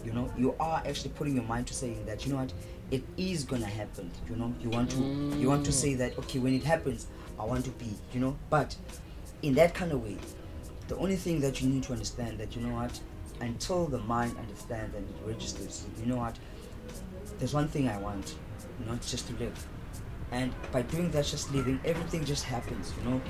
you 0.05 0.12
know 0.12 0.33
you 0.37 0.55
are 0.59 0.83
actually 0.87 1.11
putting 1.11 1.35
your 1.35 1.45
mind 1.45 1.66
to 1.68 1.74
saying 1.74 2.05
that 2.07 2.26
you 2.26 2.33
know 2.33 2.39
what 2.39 2.53
it 2.91 3.03
is 3.16 3.45
gonna 3.45 3.66
happen 3.66 4.11
you 4.28 4.37
know 4.37 4.53
you 4.61 4.68
want 4.68 4.91
to 4.91 4.99
you 5.39 5.49
want 5.49 5.64
to 5.64 5.70
mm. 5.70 5.74
say 5.74 5.95
that 5.95 6.16
okay 6.18 6.39
when 6.39 6.55
it 6.55 6.62
happens 6.62 7.07
i 7.39 7.45
want 7.45 7.64
to 7.64 7.70
be 7.72 7.87
you 8.12 8.20
know 8.20 8.37
but 8.51 8.76
in 9.43 9.55
that 9.55 9.74
kind 9.74 9.93
of 9.93 10.03
way 10.03 10.16
the 10.89 10.97
only 10.97 11.16
thing 11.16 11.41
that 11.41 11.62
you 11.62 11.68
need 11.68 11.83
to 11.83 11.93
understand 11.93 12.39
that 12.39 12.55
you 12.57 12.62
know 12.62 12.74
what 12.74 13.01
until 13.41 13.87
the 13.87 13.99
mind 13.99 14.37
understands 14.39 14.95
and 14.95 15.09
it 15.09 15.16
registers 15.24 15.87
you 16.01 16.07
know 16.07 16.16
what 16.16 16.37
there's 17.39 17.55
one 17.55 17.68
thing 17.68 17.89
i 17.89 17.97
want 17.99 18.35
not 18.87 19.01
just 19.03 19.26
to 19.28 19.35
live 19.37 19.66
and 20.33 20.53
by 20.72 20.83
doing 20.83 21.11
that 21.11 21.24
just 21.24 21.53
living 21.53 21.78
everything 21.85 22.24
just 22.24 22.45
happens 22.45 22.93
you 22.99 23.11
know? 23.11 23.20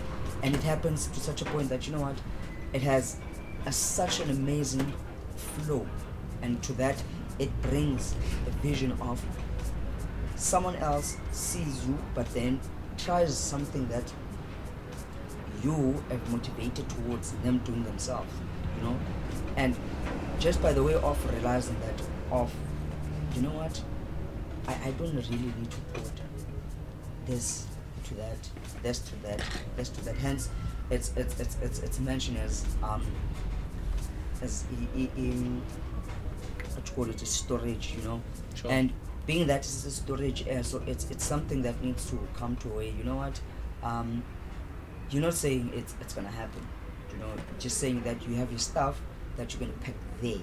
And 0.42 0.54
it 0.54 0.62
happens 0.62 1.06
to 1.08 1.20
such 1.20 1.42
a 1.42 1.44
point 1.46 1.68
that 1.68 1.86
you 1.86 1.92
know 1.94 2.00
what? 2.00 2.16
It 2.72 2.82
has 2.82 3.18
a, 3.66 3.72
such 3.72 4.20
an 4.20 4.30
amazing 4.30 4.92
flow. 5.36 5.86
And 6.40 6.62
to 6.64 6.72
that 6.74 7.02
it 7.38 7.50
brings 7.62 8.14
a 8.46 8.50
vision 8.66 8.92
of 9.00 9.24
someone 10.36 10.76
else 10.76 11.16
sees 11.30 11.86
you 11.86 11.96
but 12.14 12.26
then 12.34 12.58
tries 12.98 13.36
something 13.36 13.86
that 13.88 14.12
you 15.62 16.02
have 16.08 16.30
motivated 16.30 16.88
towards 16.88 17.32
them 17.44 17.58
doing 17.58 17.84
themselves, 17.84 18.32
you 18.76 18.84
know, 18.84 18.96
and 19.56 19.76
just 20.40 20.60
by 20.60 20.72
the 20.72 20.82
way 20.82 20.94
of 20.94 21.32
realizing 21.32 21.76
that 21.80 22.02
of, 22.32 22.52
you 23.36 23.42
know 23.42 23.50
what, 23.50 23.80
I, 24.66 24.88
I 24.88 24.90
don't 24.92 25.14
really 25.14 25.38
need 25.38 25.70
to 25.70 25.76
put 25.92 26.10
this 27.26 27.66
to 28.04 28.14
that, 28.14 28.36
this 28.82 28.98
to 29.00 29.16
that, 29.22 29.42
this 29.76 29.88
to 29.90 30.04
that. 30.04 30.16
Hence, 30.16 30.48
it's 30.90 31.12
it's 31.16 31.38
it's 31.40 31.56
it's, 31.62 31.78
it's 31.80 32.00
mentioned 32.00 32.38
as 32.38 32.64
um 32.82 33.04
as 34.40 34.64
in 34.96 35.62
what 36.74 36.88
you 36.88 36.94
call 36.94 37.10
it, 37.10 37.20
storage, 37.20 37.94
you 37.96 38.02
know, 38.02 38.20
Sure. 38.54 38.70
and 38.70 38.92
being 39.26 39.46
that 39.46 39.58
it's 39.60 39.84
a 39.84 39.90
storage, 39.90 40.46
uh, 40.48 40.62
so 40.62 40.82
it's 40.86 41.08
it's 41.10 41.24
something 41.24 41.62
that 41.62 41.82
needs 41.82 42.10
to 42.10 42.18
come 42.34 42.56
to 42.56 42.70
a 42.72 42.76
way. 42.76 42.94
You 42.96 43.04
know 43.04 43.16
what? 43.16 43.40
Um, 43.82 44.22
you're 45.10 45.22
not 45.22 45.34
saying 45.34 45.70
it's 45.74 45.94
it's 46.00 46.14
gonna 46.14 46.28
happen. 46.28 46.66
You 47.12 47.18
know, 47.18 47.32
just 47.58 47.78
saying 47.78 48.02
that 48.02 48.26
you 48.26 48.34
have 48.36 48.50
your 48.50 48.58
stuff 48.58 49.00
that 49.36 49.52
you're 49.52 49.60
gonna 49.60 49.78
pack 49.80 49.94
there. 50.20 50.40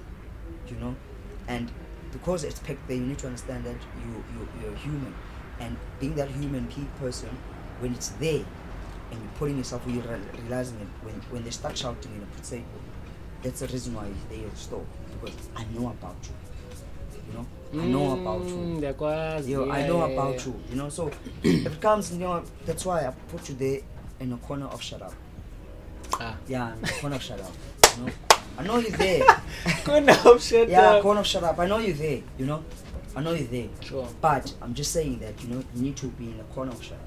You 0.70 0.76
know, 0.80 0.96
and 1.48 1.72
because 2.12 2.44
it's 2.44 2.60
packed 2.60 2.88
there, 2.88 2.98
you 2.98 3.04
need 3.06 3.18
to 3.20 3.28
understand 3.28 3.66
that 3.66 3.76
you 4.06 4.24
you 4.34 4.48
you're 4.62 4.76
human, 4.78 5.14
and 5.60 5.76
being 6.00 6.16
that 6.16 6.30
human 6.30 6.68
pe- 6.68 7.00
person, 7.00 7.30
when 7.80 7.94
it's 7.94 8.10
there, 8.20 8.44
and 9.12 9.20
you're 9.22 9.32
putting 9.38 9.58
yourself, 9.58 9.82
you're 9.88 10.04
realizing 10.44 10.80
it 10.80 10.88
when 11.04 11.16
when 11.32 11.44
they 11.44 11.52
start 11.52 11.78
shouting, 11.78 12.12
you 12.14 12.20
know, 12.20 12.28
put 12.36 12.46
say, 12.46 12.64
that's 13.44 13.60
the 13.62 13.68
reason 13.68 13.96
why 13.96 14.06
they 14.30 14.38
there 14.38 14.46
at 14.48 14.52
the 14.52 14.58
store 14.60 14.86
because 15.22 15.50
I 15.56 15.66
know 15.74 15.90
about 15.90 16.16
you. 16.24 16.34
You 17.28 17.34
know, 17.38 17.84
I 17.84 17.86
know 17.88 18.12
about 18.14 18.46
you. 18.48 18.56
Mm, 18.56 18.78
ndiyakwazi, 18.78 19.52
Yo, 19.52 19.70
I 19.70 19.80
yeah, 19.80 19.88
know 19.88 20.08
yeah, 20.08 20.14
about 20.14 20.36
yeah. 20.36 20.46
you, 20.46 20.54
you 20.70 20.76
know. 20.76 20.90
So 20.90 21.12
if 21.44 21.66
it 21.66 21.82
comes, 21.82 22.12
you 22.12 22.20
know, 22.20 22.44
that's 22.66 22.86
why 22.86 23.06
I 23.06 23.12
put 23.32 23.50
you 23.50 23.56
there 23.56 23.80
in 24.20 24.34
a 24.34 24.38
corner 24.38 24.66
of 24.66 24.82
shut 24.82 25.02
up. 25.02 25.14
Ah. 26.20 26.36
Yeah, 26.48 26.74
in 26.74 26.82
the 26.82 26.88
corner 27.02 27.16
of 27.16 27.22
shut 27.22 27.40
up. 27.40 27.52
You 27.98 28.06
know, 28.06 28.12
I 28.58 28.64
know 28.64 28.78
you're 28.80 28.92
there. 28.98 29.26
Corner 29.86 30.18
of 30.26 30.42
shut 30.42 30.70
yeah, 30.70 30.82
up. 30.92 31.02
corner 31.04 31.20
of 31.22 31.28
shut 31.28 31.44
up. 31.44 31.60
I 31.60 31.68
know 31.68 31.78
you're 31.78 31.96
there. 31.96 32.22
You 32.38 32.46
know, 32.46 32.64
I 33.16 33.22
know 33.22 33.34
you're 33.34 33.48
there. 33.48 33.70
Sure. 33.82 34.08
But 34.22 34.54
I'm 34.62 34.74
just 34.74 34.92
saying 34.92 35.20
that 35.20 35.42
you 35.44 35.50
know 35.50 35.64
you 35.76 35.82
need 35.82 35.98
to 35.98 36.08
be 36.08 36.32
in 36.32 36.40
a 36.40 36.44
corner 36.56 36.72
of 36.72 36.92
up 36.92 36.98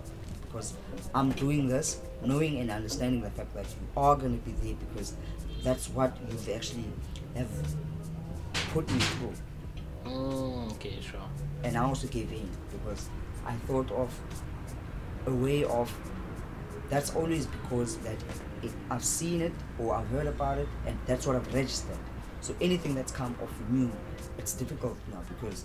because 0.42 0.74
I'm 1.14 1.30
doing 1.32 1.68
this 1.68 2.00
knowing 2.24 2.59
and 2.59 2.70
understanding 2.70 3.22
the 3.22 3.30
fact 3.30 3.55
that 3.55 3.66
you 3.66 3.86
are 3.96 4.16
going 4.16 4.38
to 4.38 4.44
be 4.44 4.53
there 4.62 4.76
because 4.88 5.14
that's 5.62 5.88
what 5.88 6.16
you've 6.28 6.48
actually 6.50 6.84
have 7.34 7.48
put 8.72 8.90
me 8.90 8.98
through. 8.98 9.32
Mm, 10.05 10.72
okay, 10.72 10.98
sure. 11.00 11.20
and 11.62 11.76
I 11.76 11.84
also 11.84 12.09
gave 12.09 12.32
in 12.32 12.48
because 12.70 13.09
I 13.46 13.53
thought 13.66 13.90
of 13.92 14.12
a 15.26 15.30
way 15.32 15.64
of 15.64 15.92
that's 16.90 17.14
always 17.14 17.46
because 17.46 17.96
that 17.98 18.16
it, 18.62 18.72
I've 18.90 19.05
seen 19.05 19.40
it 19.40 19.53
or 19.78 19.94
I've 19.94 20.09
heard 20.09 20.26
about 20.26 20.59
it 20.59 20.68
and 20.86 20.98
that's 21.07 21.26
what 21.26 21.36
I've 21.36 21.55
registered. 21.55 21.96
So 22.43 22.55
anything 22.61 22.95
that's 22.97 23.12
come 23.12 23.36
off 23.40 23.53
new, 23.70 23.90
it's 24.36 24.53
difficult 24.53 24.99
now 25.11 25.22
because 25.28 25.64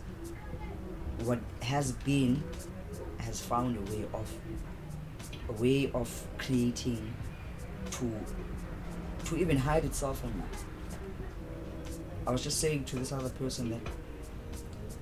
what 1.23 1.39
has 1.63 1.91
been 1.91 2.43
has 3.17 3.41
found 3.41 3.75
a 3.77 3.91
way 3.91 4.05
of 4.13 4.31
a 5.49 5.53
way 5.53 5.91
of 5.93 6.27
creating 6.37 7.13
to 7.91 8.11
to 9.25 9.37
even 9.37 9.57
hide 9.57 9.85
itself 9.85 10.21
from. 10.21 10.43
I 12.27 12.31
was 12.31 12.43
just 12.43 12.59
saying 12.59 12.85
to 12.85 12.97
this 12.97 13.11
other 13.11 13.29
person 13.29 13.69
that 13.71 13.81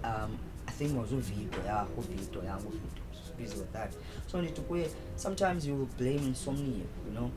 um, 0.06 0.40
I 0.68 0.72
think 0.72 0.92
it 0.92 0.98
was 0.98 1.10
Vito, 1.10 1.58
yeah, 1.66 1.86
Vito, 1.98 2.42
yeah, 2.42 2.58
Vito. 2.58 2.80
Busy 3.38 3.58
with 3.58 3.74
that. 3.74 3.94
So. 4.28 4.46
Sometimes 5.18 5.68
you 5.68 5.76
will 5.76 5.90
blame 5.98 6.20
insomnia, 6.20 6.86
you 7.06 7.12
know. 7.12 7.32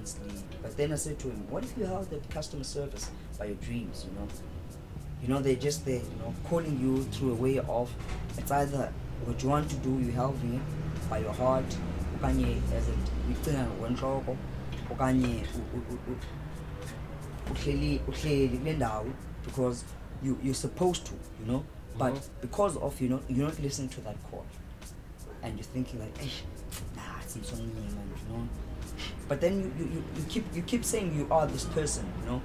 Can't 0.00 0.08
sleep. 0.08 0.44
But 0.62 0.76
then 0.78 0.92
I 0.92 0.96
said 0.96 1.18
to 1.18 1.28
him, 1.28 1.46
what 1.50 1.62
if 1.62 1.76
you 1.76 1.84
held 1.84 2.08
that 2.10 2.28
customer 2.30 2.64
service 2.64 3.10
by 3.38 3.46
your 3.46 3.56
dreams, 3.56 4.06
you 4.08 4.18
know? 4.18 4.26
You 5.22 5.28
know, 5.28 5.40
they're 5.42 5.54
just 5.56 5.84
there, 5.84 5.96
you 5.96 6.16
know, 6.20 6.34
calling 6.48 6.80
you 6.80 7.02
through 7.12 7.32
a 7.32 7.34
way 7.34 7.58
of 7.58 7.92
it's 8.38 8.50
either 8.50 8.90
what 9.26 9.42
you 9.42 9.50
want 9.50 9.68
to 9.68 9.76
do, 9.76 9.90
you 9.98 10.10
helping 10.12 10.54
it 10.54 11.10
by 11.10 11.18
your 11.18 11.34
heart, 11.34 11.66
okanye 12.18 12.56
as 12.74 12.88
it 12.88 12.94
ucinga 13.30 13.66
ngokwentloko, 13.66 14.36
okanye 14.90 15.44
uhleli 17.50 18.00
uhleli 18.08 18.58
kule 18.58 18.72
ndawo 18.72 19.06
because 19.44 19.84
you 20.22 20.38
you're 20.42 20.54
supposed 20.54 21.04
to 21.04 21.12
you 21.40 21.46
know 21.46 21.64
but 21.98 22.14
Mhm. 22.14 22.20
because 22.40 22.78
of 22.78 23.00
you 23.00 23.08
know 23.08 23.20
you're 23.28 23.46
not 23.48 23.58
listening 23.60 23.88
to 23.88 24.00
that 24.00 24.16
call 24.30 24.44
and 25.42 25.54
you're 25.58 25.72
thinking 25.72 26.00
like 26.00 26.18
nah 26.96 27.20
it's 27.22 27.36
not 27.36 27.46
so 27.46 27.56
you 27.56 27.66
know 27.66 28.48
but 29.30 29.40
then 29.40 29.72
you, 29.78 29.84
you, 29.84 30.04
you, 30.16 30.24
keep 30.28 30.44
you 30.52 30.62
keep 30.62 30.84
saying 30.84 31.14
you 31.16 31.24
are 31.30 31.46
this 31.46 31.64
person 31.64 32.04
you 32.20 32.26
know 32.26 32.42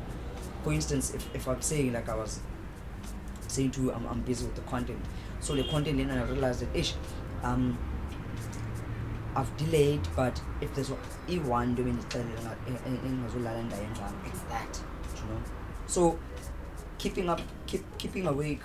for 0.64 0.72
instance 0.72 1.16
if, 1.16 1.36
if 1.36 1.48
i'm 1.48 1.62
saying 1.62 1.92
like 1.92 2.08
i 2.08 2.16
was 2.16 2.40
saying 3.48 3.72
to 3.72 3.82
you 3.82 3.92
I'm, 3.92 4.06
I'm 4.06 4.22
busy 4.22 4.46
with 4.46 4.54
the 4.54 4.62
content 4.62 5.00
so 5.40 5.56
the 5.56 5.64
content 5.64 5.98
then 5.98 6.12
i 6.12 6.24
realized 6.24 6.62
that 6.62 6.80
ish 6.80 6.94
um 7.44 7.78
I've 9.38 9.58
delayed, 9.58 10.00
but 10.16 10.42
if 10.62 10.74
there's 10.74 10.92
e 11.28 11.40
one 11.40 11.76
doing 11.76 12.00
it, 12.00 12.16
eh, 12.16 12.20
eh, 12.20 12.72
eh, 12.72 13.00
it's 14.26 14.42
that, 14.44 14.80
you 15.14 15.24
know. 15.30 15.42
So 15.88 16.18
keeping 16.98 17.28
up, 17.28 17.42
keep 17.68 17.84
keeping 17.98 18.28
awake 18.28 18.62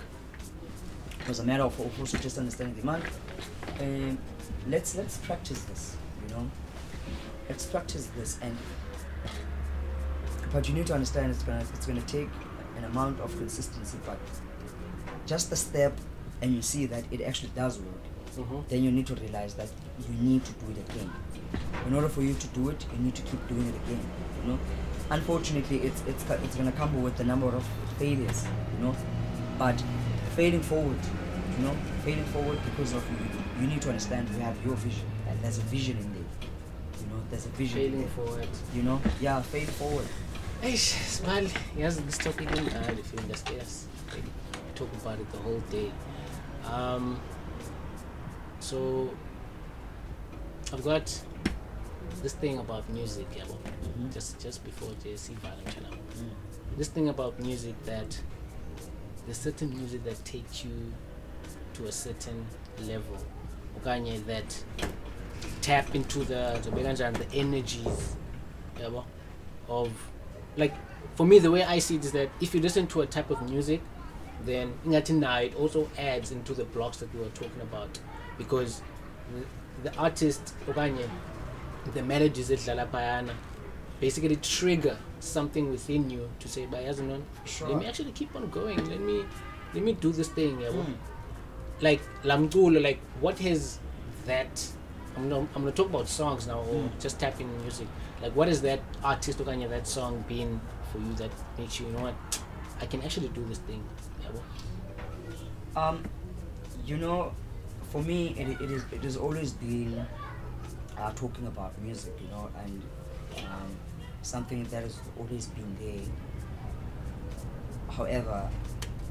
was 1.27 1.39
a 1.39 1.43
matter 1.43 1.63
of 1.63 1.77
also 1.99 2.17
just 2.19 2.37
understanding 2.37 2.77
the 2.79 2.85
man. 2.85 4.17
Let's 4.69 4.95
let's 4.95 5.17
practice 5.17 5.61
this, 5.63 5.97
you 6.23 6.35
know. 6.35 6.49
Let's 7.51 7.65
practice 7.65 8.07
this, 8.17 8.39
and 8.41 8.55
but 10.53 10.69
you 10.69 10.73
need 10.73 10.87
to 10.87 10.93
understand 10.93 11.31
it's 11.31 11.43
gonna 11.43 11.65
it's 11.73 11.85
gonna 11.85 12.01
take 12.03 12.29
an 12.77 12.85
amount 12.85 13.19
of 13.19 13.37
consistency, 13.37 13.97
but 14.05 14.17
just 15.25 15.51
a 15.51 15.57
step, 15.57 15.99
and 16.41 16.55
you 16.55 16.61
see 16.61 16.85
that 16.85 17.03
it 17.11 17.19
actually 17.19 17.51
does 17.53 17.77
work 17.79 18.03
Mhm. 18.37 18.67
then 18.69 18.83
you 18.83 18.91
need 18.91 19.05
to 19.07 19.15
realize 19.15 19.55
that 19.55 19.67
you 19.99 20.15
need 20.15 20.45
to 20.45 20.53
do 20.53 20.71
it 20.71 20.77
again. 20.89 21.09
In 21.87 21.93
order 21.93 22.07
for 22.07 22.21
you 22.21 22.33
to 22.33 22.47
do 22.47 22.69
it, 22.69 22.85
you 22.93 23.03
need 23.03 23.15
to 23.15 23.21
keep 23.23 23.45
doing 23.49 23.67
it 23.67 23.75
again. 23.75 23.99
You 24.41 24.53
know, 24.53 24.59
unfortunately, 25.09 25.79
it's 25.79 26.01
it's 26.07 26.23
it's 26.29 26.55
gonna 26.55 26.71
come 26.71 27.03
with 27.03 27.19
a 27.19 27.23
number 27.25 27.47
of 27.47 27.65
failures. 27.99 28.45
You 28.73 28.85
know, 28.85 28.95
but 29.59 29.83
failing 30.37 30.61
forward, 30.61 30.99
you 31.57 31.65
know, 31.65 31.75
failing 32.05 32.25
forward 32.25 32.59
because 32.63 32.93
of 32.93 33.03
you. 33.11 33.17
You 33.61 33.67
need 33.67 33.81
to 33.81 33.89
understand 33.89 34.29
you 34.29 34.39
have 34.39 34.55
your 34.65 34.75
vision, 34.75 35.05
and 35.27 35.35
there's 35.41 35.57
a 35.57 35.61
vision 35.63 35.97
in 35.97 36.03
there. 36.03 36.05
You 36.05 36.10
know, 36.10 36.10
there's 37.31 37.45
a 37.47 37.49
vision. 37.49 37.79
in 37.79 37.91
Failing 37.91 38.07
forward. 38.09 38.47
You 38.75 38.83
know, 38.83 39.01
yeah, 39.19 39.41
fail 39.41 39.65
forward. 39.67 40.05
Eish, 40.61 40.93
smile. 41.07 41.47
Yes, 41.75 41.95
this 41.97 42.17
topic 42.19 42.51
in 42.51 42.69
uh, 42.69 42.93
the 42.95 43.01
film 43.03 43.27
that's 43.27 43.43
yes. 43.51 43.87
Like, 44.13 44.23
talk 44.75 44.89
about 45.01 45.19
it 45.19 45.31
the 45.31 45.37
whole 45.39 45.59
day. 45.71 45.91
Um, 46.71 47.19
so 48.59 49.09
I've 50.71 50.83
got 50.83 51.05
this 52.21 52.33
thing 52.33 52.59
about 52.59 52.87
music, 52.89 53.25
yeah, 53.35 53.43
well, 53.47 53.59
Mhm. 53.97 54.13
just 54.13 54.39
just 54.39 54.63
before 54.63 54.89
JC 55.03 55.33
Valentine. 55.35 55.97
Mm. 56.17 56.77
This 56.77 56.89
thing 56.89 57.09
about 57.09 57.39
music 57.39 57.75
that 57.85 58.19
there's 59.25 59.37
certain 59.39 59.75
music 59.75 60.03
that 60.03 60.23
takes 60.25 60.63
you 60.63 60.93
to 61.73 61.85
a 61.87 61.91
certain 61.91 62.45
level. 62.81 63.17
Okanye 63.79 64.23
that 64.25 64.63
tap 65.61 65.93
into 65.95 66.19
the 66.19 66.59
the 66.63 66.69
kanjani, 66.71 67.17
the 67.17 67.35
energies 67.37 68.15
yabo, 68.79 69.03
of 69.67 69.91
like 70.57 70.73
for 71.15 71.25
me 71.25 71.39
the 71.39 71.51
way 71.51 71.63
I 71.63 71.79
see 71.79 71.95
it 71.95 72.05
is 72.05 72.11
that 72.13 72.29
if 72.39 72.53
you 72.55 72.61
listen 72.61 72.87
to 72.87 73.01
a 73.01 73.05
type 73.05 73.29
of 73.29 73.41
music 73.49 73.81
then 74.45 74.73
ingathi 74.85 75.13
nayo 75.19 75.45
it 75.47 75.55
also 75.55 75.87
adds 75.97 76.31
into 76.31 76.53
the 76.53 76.63
blocks 76.65 76.97
that 76.97 77.13
we 77.13 77.19
were 77.21 77.29
talking 77.29 77.61
about. 77.61 77.99
Because 78.37 78.81
the, 79.83 79.89
the 79.89 79.97
artist 79.97 80.53
okanye 80.67 81.07
the 81.93 82.01
melodies 82.03 82.49
edlala 82.49 82.87
phayana 82.87 83.33
basically 83.99 84.35
trigger 84.37 84.97
something 85.19 85.69
within 85.69 86.09
you 86.09 86.27
to 86.39 86.47
say 86.47 86.65
bayazi 86.65 87.03
nona 87.03 87.23
let 87.69 87.77
me 87.77 87.85
actually 87.85 88.11
keep 88.13 88.35
on 88.35 88.49
going. 88.49 88.77
Let 88.89 88.99
me 88.99 89.23
let 89.73 89.83
me 89.83 89.93
do 89.93 90.11
this 90.11 90.29
thing 90.29 90.57
yabo 90.57 90.83
Mm. 90.85 90.95
like 91.81 92.01
lamculo 92.23 92.81
like 92.81 92.99
what 93.21 93.39
has 93.39 93.79
that 94.25 94.67
I'm 95.15 95.29
gonna, 95.29 95.47
I'm 95.55 95.61
gonna 95.63 95.71
talk 95.71 95.89
about 95.89 96.07
songs 96.07 96.47
now 96.47 96.59
or 96.59 96.65
Mm. 96.83 96.99
just 96.99 97.19
tapping 97.19 97.47
in 97.49 97.61
music 97.61 97.87
like 98.21 98.35
what 98.35 98.47
is 98.47 98.61
that 98.61 98.79
artist 99.03 99.39
okanye 99.39 99.69
that 99.69 99.87
song 99.87 100.23
been 100.27 100.59
for 100.91 100.99
you 100.99 101.13
that 101.15 101.31
makes 101.57 101.79
you 101.79 101.87
you 101.87 101.93
know 101.93 102.03
what 102.03 102.15
I 102.81 102.85
can 102.85 103.01
actually 103.01 103.29
do 103.29 103.43
this 103.45 103.59
thing 103.59 103.83
yabo 104.23 104.41
Um, 105.81 106.03
you 106.85 106.97
know, 106.97 107.31
for 107.91 108.01
me, 108.03 108.17
it, 108.37 108.59
it 108.61 108.71
is 108.71 108.83
it 108.91 109.03
has 109.03 109.15
always 109.17 109.53
been 109.53 110.05
uh, 110.97 111.11
talking 111.13 111.47
about 111.47 111.71
music, 111.81 112.13
you 112.23 112.27
know, 112.27 112.49
and 112.63 112.81
um, 113.37 113.69
something 114.21 114.63
that 114.65 114.83
has 114.83 114.99
always 115.17 115.45
been 115.47 115.71
there. 115.79 116.03
However, 117.89 118.49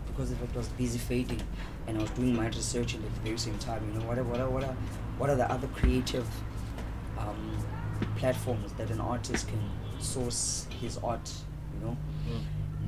because 0.06 0.32
if 0.32 0.42
it 0.42 0.54
was 0.54 0.68
busy 0.68 0.98
fading, 0.98 1.40
and 1.86 1.98
I 1.98 2.00
was 2.02 2.10
doing 2.10 2.34
my 2.36 2.46
research 2.48 2.94
at 2.94 3.02
the 3.02 3.08
very 3.24 3.38
same 3.38 3.58
time, 3.58 3.82
you 3.88 3.98
know, 3.98 4.06
whatever, 4.06 4.28
whatever, 4.28 4.50
what 4.50 4.64
I, 4.64 4.68
what 4.68 4.76
are 5.28 5.36
the 5.36 5.50
other 5.50 5.66
creative 5.68 6.26
um, 7.18 7.58
platforms 8.16 8.72
that 8.74 8.90
an 8.90 9.00
artist 9.00 9.48
can 9.48 9.60
source 9.98 10.66
his 10.80 10.96
art, 10.98 11.30
you 11.74 11.86
know. 11.86 11.96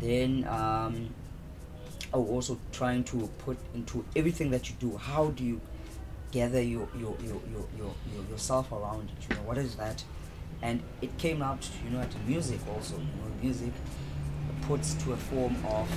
Then 0.01 0.47
um, 0.49 1.11
oh, 2.15 2.27
also 2.27 2.59
trying 2.73 3.05
to 3.05 3.29
put 3.39 3.59
into 3.75 4.05
everything 4.17 4.51
that 4.51 4.69
you 4.69 4.77
do. 4.81 4.97
How 4.97 5.27
do 5.27 5.45
you 5.45 5.61
gather 6.31 6.63
your 6.63 6.89
your 6.99 7.17
your 7.21 7.41
your, 7.53 7.69
your, 7.77 7.95
your 8.15 8.25
yourself 8.31 8.73
around 8.73 9.11
it? 9.11 9.29
You 9.29 9.37
know, 9.37 9.43
what 9.43 9.59
is 9.59 9.77
that? 9.77 10.03
And 10.63 10.81
it 11.01 11.17
came 11.19 11.43
out, 11.43 11.69
you 11.85 11.91
know, 11.91 12.01
at 12.01 12.15
music 12.27 12.61
also. 12.75 12.95
You 12.97 13.03
know, 13.03 13.43
music 13.43 13.73
puts 14.63 14.95
to 14.95 15.13
a 15.13 15.17
form 15.17 15.57
of 15.67 15.89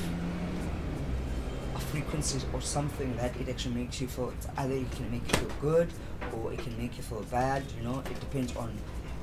a 1.76 1.80
frequency 1.80 2.39
or 2.53 2.61
something 2.61 3.15
that 3.17 3.36
it 3.38 3.49
actually 3.49 3.76
makes 3.76 3.99
you 4.01 4.07
feel 4.07 4.30
it's 4.30 4.47
either 4.57 4.73
it 4.73 4.91
can 4.91 5.11
make 5.11 5.23
you 5.32 5.38
feel 5.39 5.57
good 5.61 5.89
or 6.34 6.53
it 6.53 6.59
can 6.59 6.78
make 6.78 6.95
you 6.97 7.03
feel 7.03 7.21
bad 7.23 7.63
you 7.78 7.84
know? 7.84 7.99
It 7.99 8.19
depends 8.19 8.55
on 8.55 8.71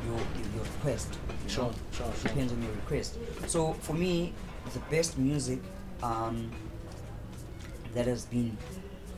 your 0.07 0.19
your, 0.55 0.65
request 0.65 1.17
Sure, 1.49 1.65
know? 1.65 1.75
sure, 1.93 2.07
It 2.07 2.23
depends 2.23 2.53
on 2.53 2.63
your 2.63 2.73
request. 2.73 3.19
So 3.47 3.73
for 3.75 3.95
me 3.95 4.33
the 4.73 4.81
best 4.91 5.19
music 5.19 5.61
um, 6.03 6.51
that 7.95 8.07
has 8.07 8.25
been 8.27 8.57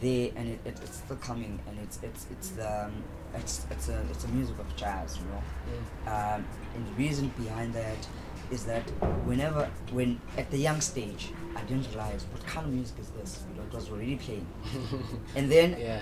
there 0.00 0.30
and 0.36 0.48
it, 0.48 0.60
it, 0.64 0.80
it's 0.82 0.96
still 0.98 1.16
coming 1.16 1.58
and 1.68 1.78
it's 1.80 1.98
it's 2.02 2.26
it's 2.30 2.48
the 2.50 2.84
um, 2.86 2.92
it's 3.34 3.66
it's 3.70 3.88
a 3.88 4.00
it's 4.10 4.24
a 4.24 4.28
music 4.28 4.58
of 4.58 4.76
jazz 4.76 5.18
you 5.18 5.24
know? 5.32 6.12
Um, 6.12 6.44
and 6.74 6.86
the 6.86 6.92
reason 6.92 7.32
behind 7.38 7.72
that 7.74 8.06
is 8.50 8.64
that 8.64 8.82
whenever 9.24 9.70
when 9.92 10.20
at 10.36 10.50
the 10.50 10.58
young 10.58 10.80
stage 10.80 11.32
I 11.56 11.62
didn't 11.62 11.86
realize 11.88 12.24
what 12.32 12.44
kind 12.46 12.66
of 12.66 12.72
music 12.72 12.96
is 13.00 13.08
this 13.10 13.42
you 13.48 13.56
know 13.56 13.66
it 13.66 13.74
was 13.74 13.88
already 13.90 14.16
playing 14.16 14.46
and 15.36 15.50
then 15.50 15.76
Yeah. 15.78 16.00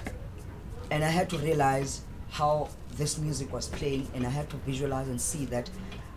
and 0.90 1.04
I 1.04 1.08
had 1.08 1.28
to 1.30 1.38
realize 1.38 2.02
how 2.30 2.68
this 2.96 3.18
music 3.18 3.52
was 3.52 3.68
playing, 3.68 4.08
and 4.14 4.26
I 4.26 4.30
had 4.30 4.48
to 4.50 4.56
visualize 4.58 5.08
and 5.08 5.20
see 5.20 5.44
that 5.46 5.68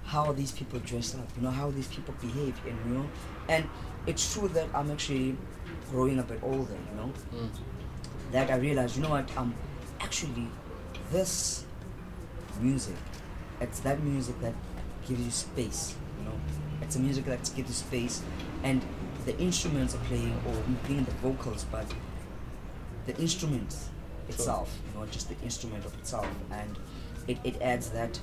how 0.06 0.32
these 0.32 0.52
people 0.52 0.80
dress 0.80 1.14
up, 1.16 1.28
you 1.36 1.44
know, 1.44 1.52
how 1.52 1.72
these 1.72 1.88
people 1.88 2.14
behave, 2.22 2.56
and 2.66 2.78
you 2.88 2.98
know, 2.98 3.06
and 3.50 3.68
it's 4.08 4.34
true 4.34 4.48
that 4.50 4.68
I'm 4.74 4.92
actually 4.92 5.36
growing 5.92 6.20
a 6.20 6.24
bit 6.24 6.40
older, 6.42 6.78
you 6.90 6.96
know, 6.98 7.12
Mm. 7.34 7.50
that 8.32 8.50
I 8.50 8.56
realized, 8.56 8.96
you 8.96 9.04
know 9.04 9.10
what, 9.10 9.30
um, 9.38 9.54
actually, 10.00 10.48
this 11.12 11.66
music, 12.62 12.96
it's 13.60 13.80
that 13.82 14.02
music 14.04 14.40
that 14.42 14.54
gives 15.08 15.22
you 15.22 15.32
space, 15.32 15.96
you 16.20 16.26
know, 16.26 16.38
it's 16.82 16.96
a 16.96 17.00
music 17.00 17.26
that 17.26 17.40
gives 17.56 17.70
you 17.70 17.76
space, 17.76 18.22
and 18.64 18.82
the 19.26 19.38
instruments 19.40 19.96
are 19.96 20.00
playing 20.10 20.34
or 20.48 20.54
playing 20.84 21.04
the 21.06 21.12
vocals, 21.12 21.66
but 21.72 21.86
the 23.06 23.16
instrument 23.18 23.76
itself, 24.30 24.76
you 24.94 25.00
know, 25.00 25.06
just 25.08 25.30
the 25.30 25.36
instrument 25.44 25.86
of 25.86 25.94
itself, 26.00 26.28
and 26.52 26.78
it, 27.28 27.38
it 27.44 27.62
adds 27.62 27.90
that. 27.92 28.20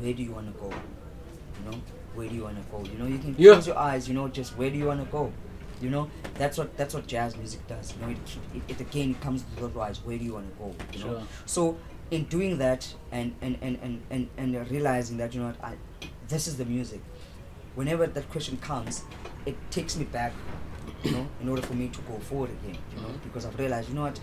Where 0.00 0.12
do 0.12 0.22
you 0.22 0.30
want 0.30 0.46
to 0.54 0.60
go? 0.60 0.68
You 0.68 1.70
know, 1.70 1.76
where 2.14 2.28
do 2.28 2.34
you 2.34 2.44
want 2.44 2.56
to 2.64 2.70
go? 2.70 2.84
You 2.84 2.98
know, 2.98 3.06
you 3.06 3.18
can 3.18 3.34
Yeah. 3.36 3.54
close 3.54 3.66
your 3.66 3.76
eyes. 3.78 4.06
You 4.06 4.14
know, 4.14 4.28
just 4.28 4.56
where 4.56 4.70
do 4.70 4.76
you 4.78 4.84
want 4.86 5.04
to 5.04 5.10
go? 5.10 5.32
You 5.80 5.90
know, 5.90 6.08
that's 6.34 6.56
what 6.56 6.76
that's 6.76 6.94
what 6.94 7.06
jazz 7.08 7.36
music 7.36 7.66
does. 7.66 7.94
You 7.94 8.06
know, 8.06 8.12
it, 8.12 8.18
it, 8.54 8.62
it 8.68 8.80
again 8.80 9.10
it 9.10 9.20
comes 9.20 9.42
to 9.42 9.60
the 9.62 9.68
rise. 9.68 9.98
Where 10.04 10.16
do 10.16 10.24
you 10.24 10.34
want 10.34 10.52
to 10.52 10.58
go? 10.58 10.74
You 10.92 11.04
know, 11.04 11.18
Sure. 11.18 11.22
so 11.46 11.76
in 12.12 12.24
doing 12.24 12.58
that 12.58 12.92
and 13.10 13.34
and 13.42 13.58
and 13.60 13.76
and 13.82 14.00
and, 14.10 14.28
and 14.36 14.70
realizing 14.70 15.16
that 15.18 15.34
you 15.34 15.40
know 15.40 15.52
I, 15.62 15.74
this 16.28 16.46
is 16.46 16.56
the 16.56 16.64
music. 16.64 17.00
Whenever 17.74 18.06
that 18.06 18.28
question 18.30 18.56
comes, 18.58 19.02
it 19.46 19.56
takes 19.70 19.96
me 19.96 20.04
back 20.04 20.32
you 21.04 21.12
know, 21.12 21.26
in 21.40 21.48
order 21.48 21.62
for 21.62 21.74
me 21.74 21.88
to 21.88 22.00
go 22.02 22.18
forward 22.18 22.50
again, 22.50 22.76
you 22.92 23.00
know, 23.00 23.08
Mhm. 23.08 23.22
because 23.22 23.46
I've 23.46 23.56
realized, 23.58 23.88
you 23.88 23.94
know 23.94 24.02
what, 24.02 24.18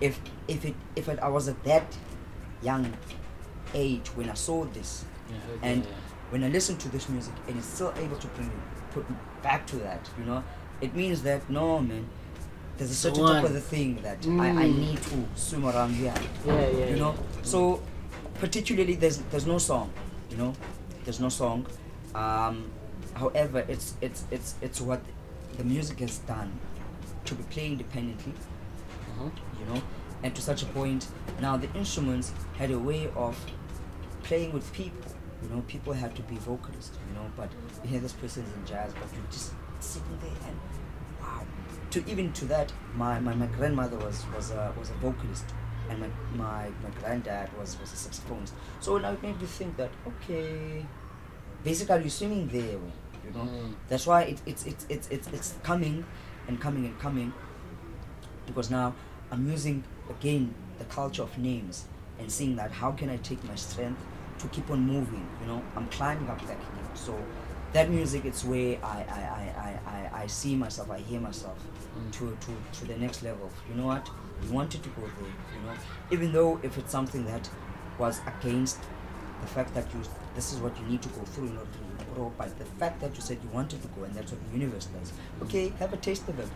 if 0.00 0.18
if 0.48 0.64
it 0.64 0.74
if 0.96 1.08
it, 1.08 1.18
I 1.20 1.28
was 1.28 1.46
at 1.48 1.62
that 1.64 1.96
young 2.62 2.92
age 3.72 4.08
when 4.16 4.28
I 4.28 4.34
saw 4.34 4.64
this, 4.64 5.04
Yeah, 5.30 5.36
and 5.62 5.84
yeah. 5.84 5.90
when 6.30 6.42
I 6.42 6.48
listen 6.48 6.76
to 6.78 6.88
this 6.88 7.08
music 7.08 7.34
and 7.46 7.56
it's 7.58 7.68
still 7.68 7.92
able 7.96 8.16
to 8.16 8.26
bring 8.28 8.48
me, 8.48 8.54
put 8.90 9.08
me 9.08 9.16
back 9.42 9.66
to 9.68 9.76
that, 9.76 10.10
you 10.18 10.24
know, 10.24 10.42
it 10.80 10.94
means 10.96 11.22
that 11.22 11.48
no 11.48 11.78
man, 11.78 12.08
there's 12.78 12.90
a 12.90 12.94
certain 12.94 13.24
type 13.24 13.44
of 13.44 13.52
the 13.52 13.60
thing 13.60 14.00
that 14.02 14.18
I, 14.26 14.48
I 14.64 14.66
Mm. 14.68 14.78
need 14.78 15.02
to 15.02 15.24
swim 15.36 15.64
around 15.66 15.94
here, 15.94 16.14
Yeah, 16.46 16.68
yeah, 16.68 16.86
you 16.90 16.96
know. 16.96 17.14
yeah. 17.14 17.42
So 17.42 17.80
particularly 18.40 18.96
there's 18.96 19.18
there's 19.30 19.46
no 19.46 19.58
song, 19.58 19.92
you 20.30 20.36
know, 20.36 20.52
there's 21.04 21.20
no 21.20 21.28
song. 21.28 21.64
Um, 22.14 22.70
however, 23.18 23.64
it's 23.68 23.94
it's 24.00 24.24
it's 24.30 24.54
it's 24.62 24.80
what 24.80 25.00
the 25.56 25.64
music 25.64 25.98
has 26.00 26.18
done 26.18 26.50
to 27.24 27.34
be 27.34 27.42
played 27.44 27.72
independently, 27.72 28.32
Mhm. 29.18 29.30
you 29.60 29.66
know, 29.74 29.82
and 30.22 30.34
to 30.34 30.40
such 30.42 30.62
a 30.62 30.66
point 30.66 31.08
now 31.40 31.56
the 31.56 31.70
instruments 31.74 32.32
had 32.56 32.70
a 32.70 32.78
way 32.78 33.08
of 33.16 33.36
playing 34.22 34.52
with 34.52 34.72
people. 34.72 35.12
You 35.42 35.48
know, 35.50 35.62
people 35.68 35.92
had 35.92 36.16
to 36.16 36.22
be 36.22 36.36
vocalists, 36.36 36.96
you 37.08 37.14
know, 37.14 37.26
but 37.36 37.48
you 37.82 37.90
hear 37.90 38.00
this 38.00 38.12
person 38.12 38.42
is 38.44 38.52
in 38.54 38.64
jazz, 38.66 38.92
but 38.94 39.08
you're 39.14 39.30
just 39.30 39.52
sitting 39.80 40.18
there 40.20 40.38
and 40.48 40.56
wow. 41.20 41.42
To 41.90 41.98
even 42.10 42.32
to 42.32 42.44
that, 42.46 42.72
my, 42.94 43.18
my, 43.20 43.34
my 43.34 43.46
grandmother 43.46 43.96
was 43.98 44.24
was 44.34 44.50
a 44.50 44.72
was 44.78 44.90
a 44.90 44.94
vocalist, 44.94 45.44
and 45.88 46.00
my 46.00 46.08
my, 46.36 46.62
my 46.82 46.90
granddad 47.00 47.48
was 47.58 47.78
was 47.80 47.92
a 47.92 47.96
saxophonist. 47.96 48.52
So 48.80 48.98
now 48.98 49.12
it 49.12 49.22
made 49.22 49.40
me 49.40 49.46
think 49.46 49.76
that 49.76 49.90
okay, 50.06 50.84
basically 51.64 52.00
you're 52.00 52.10
swimming 52.10 52.48
there, 52.48 52.78
you 53.28 53.38
know. 53.38 53.46
Mm. 53.46 53.74
That's 53.88 54.06
why 54.06 54.22
it, 54.22 54.40
it's 54.46 54.66
it's 54.66 54.86
it's 54.88 55.08
it's 55.08 55.28
it's 55.28 55.54
coming 55.62 56.04
and 56.48 56.60
coming 56.60 56.86
and 56.86 56.98
coming 56.98 57.32
because 58.46 58.70
now 58.70 58.94
I'm 59.30 59.48
using 59.50 59.84
again 60.10 60.54
the 60.78 60.84
culture 60.84 61.22
of 61.22 61.36
names 61.38 61.86
and 62.18 62.30
seeing 62.30 62.56
that 62.56 62.70
how 62.70 62.92
can 62.92 63.10
I 63.10 63.16
take 63.18 63.42
my 63.44 63.54
strength 63.54 64.00
to 64.38 64.48
keep 64.48 64.70
on 64.70 64.80
moving, 64.86 65.26
you 65.40 65.46
know, 65.46 65.62
I'm 65.76 65.88
climbing 65.88 66.28
up 66.28 66.40
that 66.46 66.52
again. 66.56 66.88
So 66.94 67.26
that 67.72 67.90
music 67.90 68.24
it's 68.24 68.44
where 68.44 68.78
I 68.82 69.04
I, 69.08 69.20
I, 69.40 69.80
I, 69.90 69.90
I, 70.18 70.22
I 70.22 70.26
see 70.26 70.56
myself, 70.56 70.90
I 70.90 70.98
hear 70.98 71.20
myself 71.20 71.58
Mm. 71.98 72.12
to, 72.12 72.36
to, 72.46 72.78
to 72.80 72.84
the 72.86 72.96
next 72.98 73.22
level. 73.22 73.50
You 73.68 73.74
know 73.74 73.86
what? 73.86 74.08
You 74.42 74.52
wanted 74.52 74.82
to 74.84 74.88
go 74.90 75.02
there, 75.02 75.26
you 75.54 75.60
know. 75.66 75.74
Even 76.12 76.32
though 76.32 76.60
if 76.62 76.78
it's 76.78 76.92
something 76.92 77.24
that 77.26 77.48
was 77.98 78.20
against 78.26 78.78
the 79.40 79.46
fact 79.48 79.74
that 79.74 79.92
you 79.94 80.00
this 80.34 80.52
is 80.52 80.60
what 80.60 80.78
you 80.78 80.86
need 80.86 81.02
to 81.02 81.08
go 81.08 81.22
through 81.22 81.46
in 81.48 81.56
order 81.56 81.70
to 81.72 81.78
grow, 82.18 82.32
but 82.36 82.58
the 82.58 82.64
fact 82.64 83.00
that 83.00 83.14
you 83.14 83.20
said 83.20 83.38
you 83.42 83.48
wanted 83.50 83.80
to 83.82 83.88
go 83.88 84.04
and 84.04 84.14
that's 84.14 84.32
what 84.32 84.40
the 84.46 84.58
universe 84.58 84.86
does. 84.86 85.12
Okay, 85.42 85.72
have 85.78 85.92
a 85.92 85.96
taste 85.96 86.28
of 86.28 86.38
it. 86.38 86.48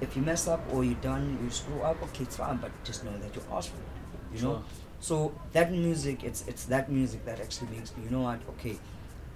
If 0.00 0.16
you 0.16 0.22
mess 0.22 0.48
up 0.48 0.60
or 0.72 0.84
you're 0.84 0.94
done 0.96 1.38
you 1.42 1.50
screw 1.50 1.80
up, 1.82 2.02
okay, 2.04 2.24
it's 2.24 2.36
fine, 2.36 2.56
but 2.56 2.70
just 2.84 3.04
know 3.04 3.16
that 3.18 3.34
you 3.36 3.42
asked 3.52 3.70
for 3.70 3.76
it. 3.76 4.36
You 4.36 4.42
know? 4.42 4.54
Sure. 4.54 4.62
So 5.00 5.32
that 5.52 5.72
music, 5.72 6.24
it's 6.24 6.44
it's 6.46 6.64
that 6.66 6.90
music 6.90 7.24
that 7.24 7.40
actually 7.40 7.70
makes 7.76 7.96
me, 7.96 8.04
you 8.04 8.10
know 8.10 8.22
what, 8.22 8.40
okay, 8.50 8.76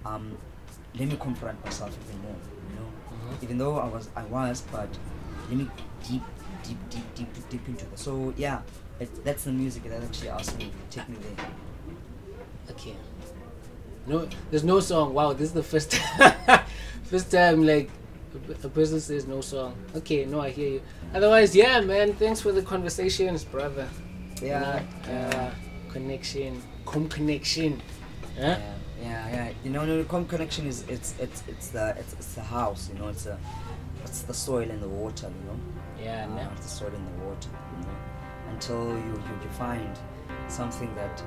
um, 0.05 0.37
let 0.97 1.07
me 1.09 1.17
confront 1.19 1.63
myself 1.63 1.97
even 2.07 2.21
more, 2.21 2.39
you 2.69 2.75
know. 2.79 2.89
Mhm. 3.13 3.43
Even 3.43 3.57
though 3.57 3.77
I 3.77 3.87
was 3.87 4.09
I 4.15 4.23
was, 4.23 4.61
but 4.71 4.89
let 5.49 5.57
me 5.57 5.67
deep 6.07 6.23
deep 6.63 6.77
deep 6.89 7.07
deep 7.15 7.33
deep, 7.33 7.49
deep 7.49 7.67
into 7.67 7.85
that. 7.85 7.99
So 7.99 8.33
yeah, 8.37 8.61
it, 8.99 9.09
that's 9.25 9.43
the 9.43 9.51
music 9.51 9.83
that 9.89 10.01
actually 10.03 10.29
asked 10.29 10.57
me, 10.57 10.71
take 10.89 11.07
me 11.09 11.17
there. 11.25 11.45
Okay. 12.71 12.95
No, 14.07 14.27
there's 14.49 14.63
no 14.63 14.79
song. 14.79 15.13
Wow, 15.13 15.33
this 15.33 15.49
is 15.49 15.53
the 15.53 15.63
first 15.63 15.95
first 17.03 17.31
time 17.31 17.65
like 17.65 17.89
a 18.63 18.69
person 18.69 18.99
says 18.99 19.27
no 19.27 19.41
song. 19.41 19.75
Okay, 19.95 20.25
no, 20.25 20.39
I 20.39 20.49
hear 20.51 20.69
you. 20.69 20.81
Otherwise, 21.13 21.55
yeah, 21.55 21.81
man. 21.81 22.13
Thanks 22.13 22.39
for 22.41 22.51
the 22.51 22.61
conversations, 22.61 23.43
brother. 23.43 23.87
You 24.41 24.47
Yeah, 24.47 24.81
know, 25.07 25.13
uh, 25.13 25.51
connection, 25.91 26.61
com 26.85 27.09
connection. 27.09 27.81
Huh? 28.37 28.41
Yeah, 28.43 28.73
yeah, 29.01 29.29
yeah. 29.29 29.49
You 29.63 29.71
know, 29.71 29.85
no, 29.85 30.03
com 30.05 30.25
connection 30.25 30.67
is 30.67 30.83
it's 30.87 31.13
it's 31.19 31.43
it's 31.47 31.67
the 31.69 31.95
it's, 31.97 32.13
it's 32.13 32.33
the 32.35 32.43
house. 32.43 32.89
You 32.93 32.99
know, 32.99 33.07
it's 33.09 33.25
a 33.25 33.37
it's 34.03 34.21
the 34.21 34.33
soil 34.33 34.69
and 34.69 34.81
the 34.81 34.87
water. 34.89 35.27
You 35.27 35.45
know, 35.49 35.59
Yeah, 36.01 36.25
uh, 36.31 36.35
no. 36.35 36.49
it's 36.55 36.63
the 36.63 36.75
soil 36.79 36.93
and 36.95 37.07
the 37.07 37.25
water. 37.25 37.49
You 37.77 37.83
know, 37.85 37.97
until 38.51 38.83
you 39.05 39.13
you, 39.27 39.35
you 39.43 39.49
find 39.57 39.89
something 40.47 40.93
that 40.95 41.21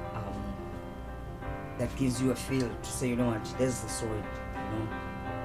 that 1.81 1.97
gives 1.97 2.21
you 2.21 2.31
a 2.31 2.35
feel 2.37 2.69
to 2.69 2.91
say, 2.91 3.09
you 3.09 3.17
know 3.17 3.29
what, 3.29 3.55
there's 3.57 3.81
the 3.81 3.89
soil. 3.89 4.09
You 4.11 4.79
know, 4.79 4.89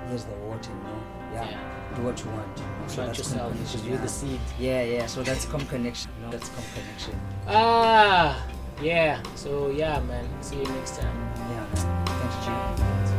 here's 0.10 0.26
the 0.26 0.34
water. 0.34 0.70
You 0.70 0.84
know, 0.84 1.04
yeah. 1.32 1.50
Yeah. 1.50 1.96
Do 1.96 2.02
what 2.02 2.20
you 2.20 2.30
want. 2.32 2.58
You 2.58 2.64
know? 2.64 2.70
Plant 2.90 3.16
that's 3.16 3.32
com 3.32 3.38
yourself, 3.38 3.54
because 3.54 3.86
you're 3.88 3.98
the 3.98 4.08
seed. 4.10 4.42
Yeah, 4.60 4.84
yeah. 4.84 5.06
So 5.06 5.24
that's 5.24 5.46
com 5.46 5.62
connection. 5.68 6.12
You 6.18 6.26
know, 6.26 6.32
that's 6.32 6.50
com 6.50 6.64
connection. 6.76 7.20
Ah, 7.48 8.46
yeah. 8.82 9.24
So 9.36 9.70
yeah, 9.70 10.02
man. 10.02 10.28
See 10.44 10.58
you 10.58 10.66
next 10.66 10.98
time. 10.98 11.18
Yeah, 11.38 11.66
man. 11.74 12.06
Thanks, 12.06 13.10
G. 13.10 13.15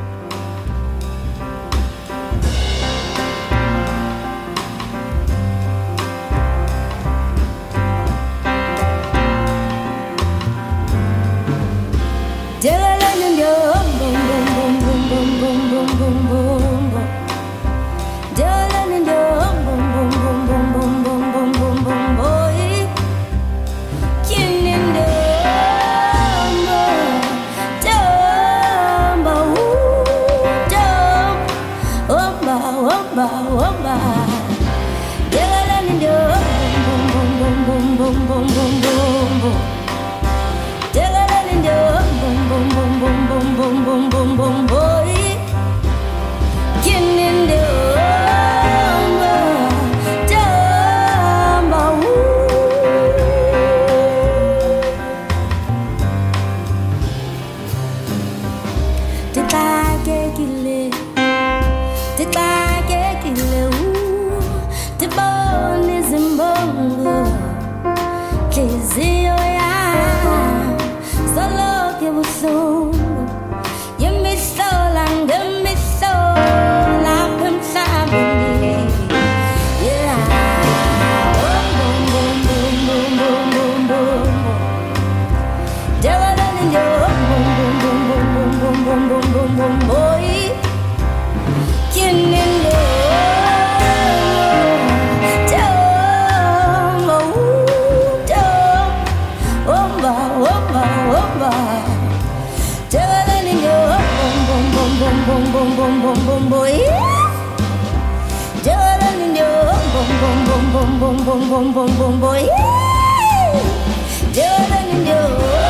Yeah. 115.06 115.65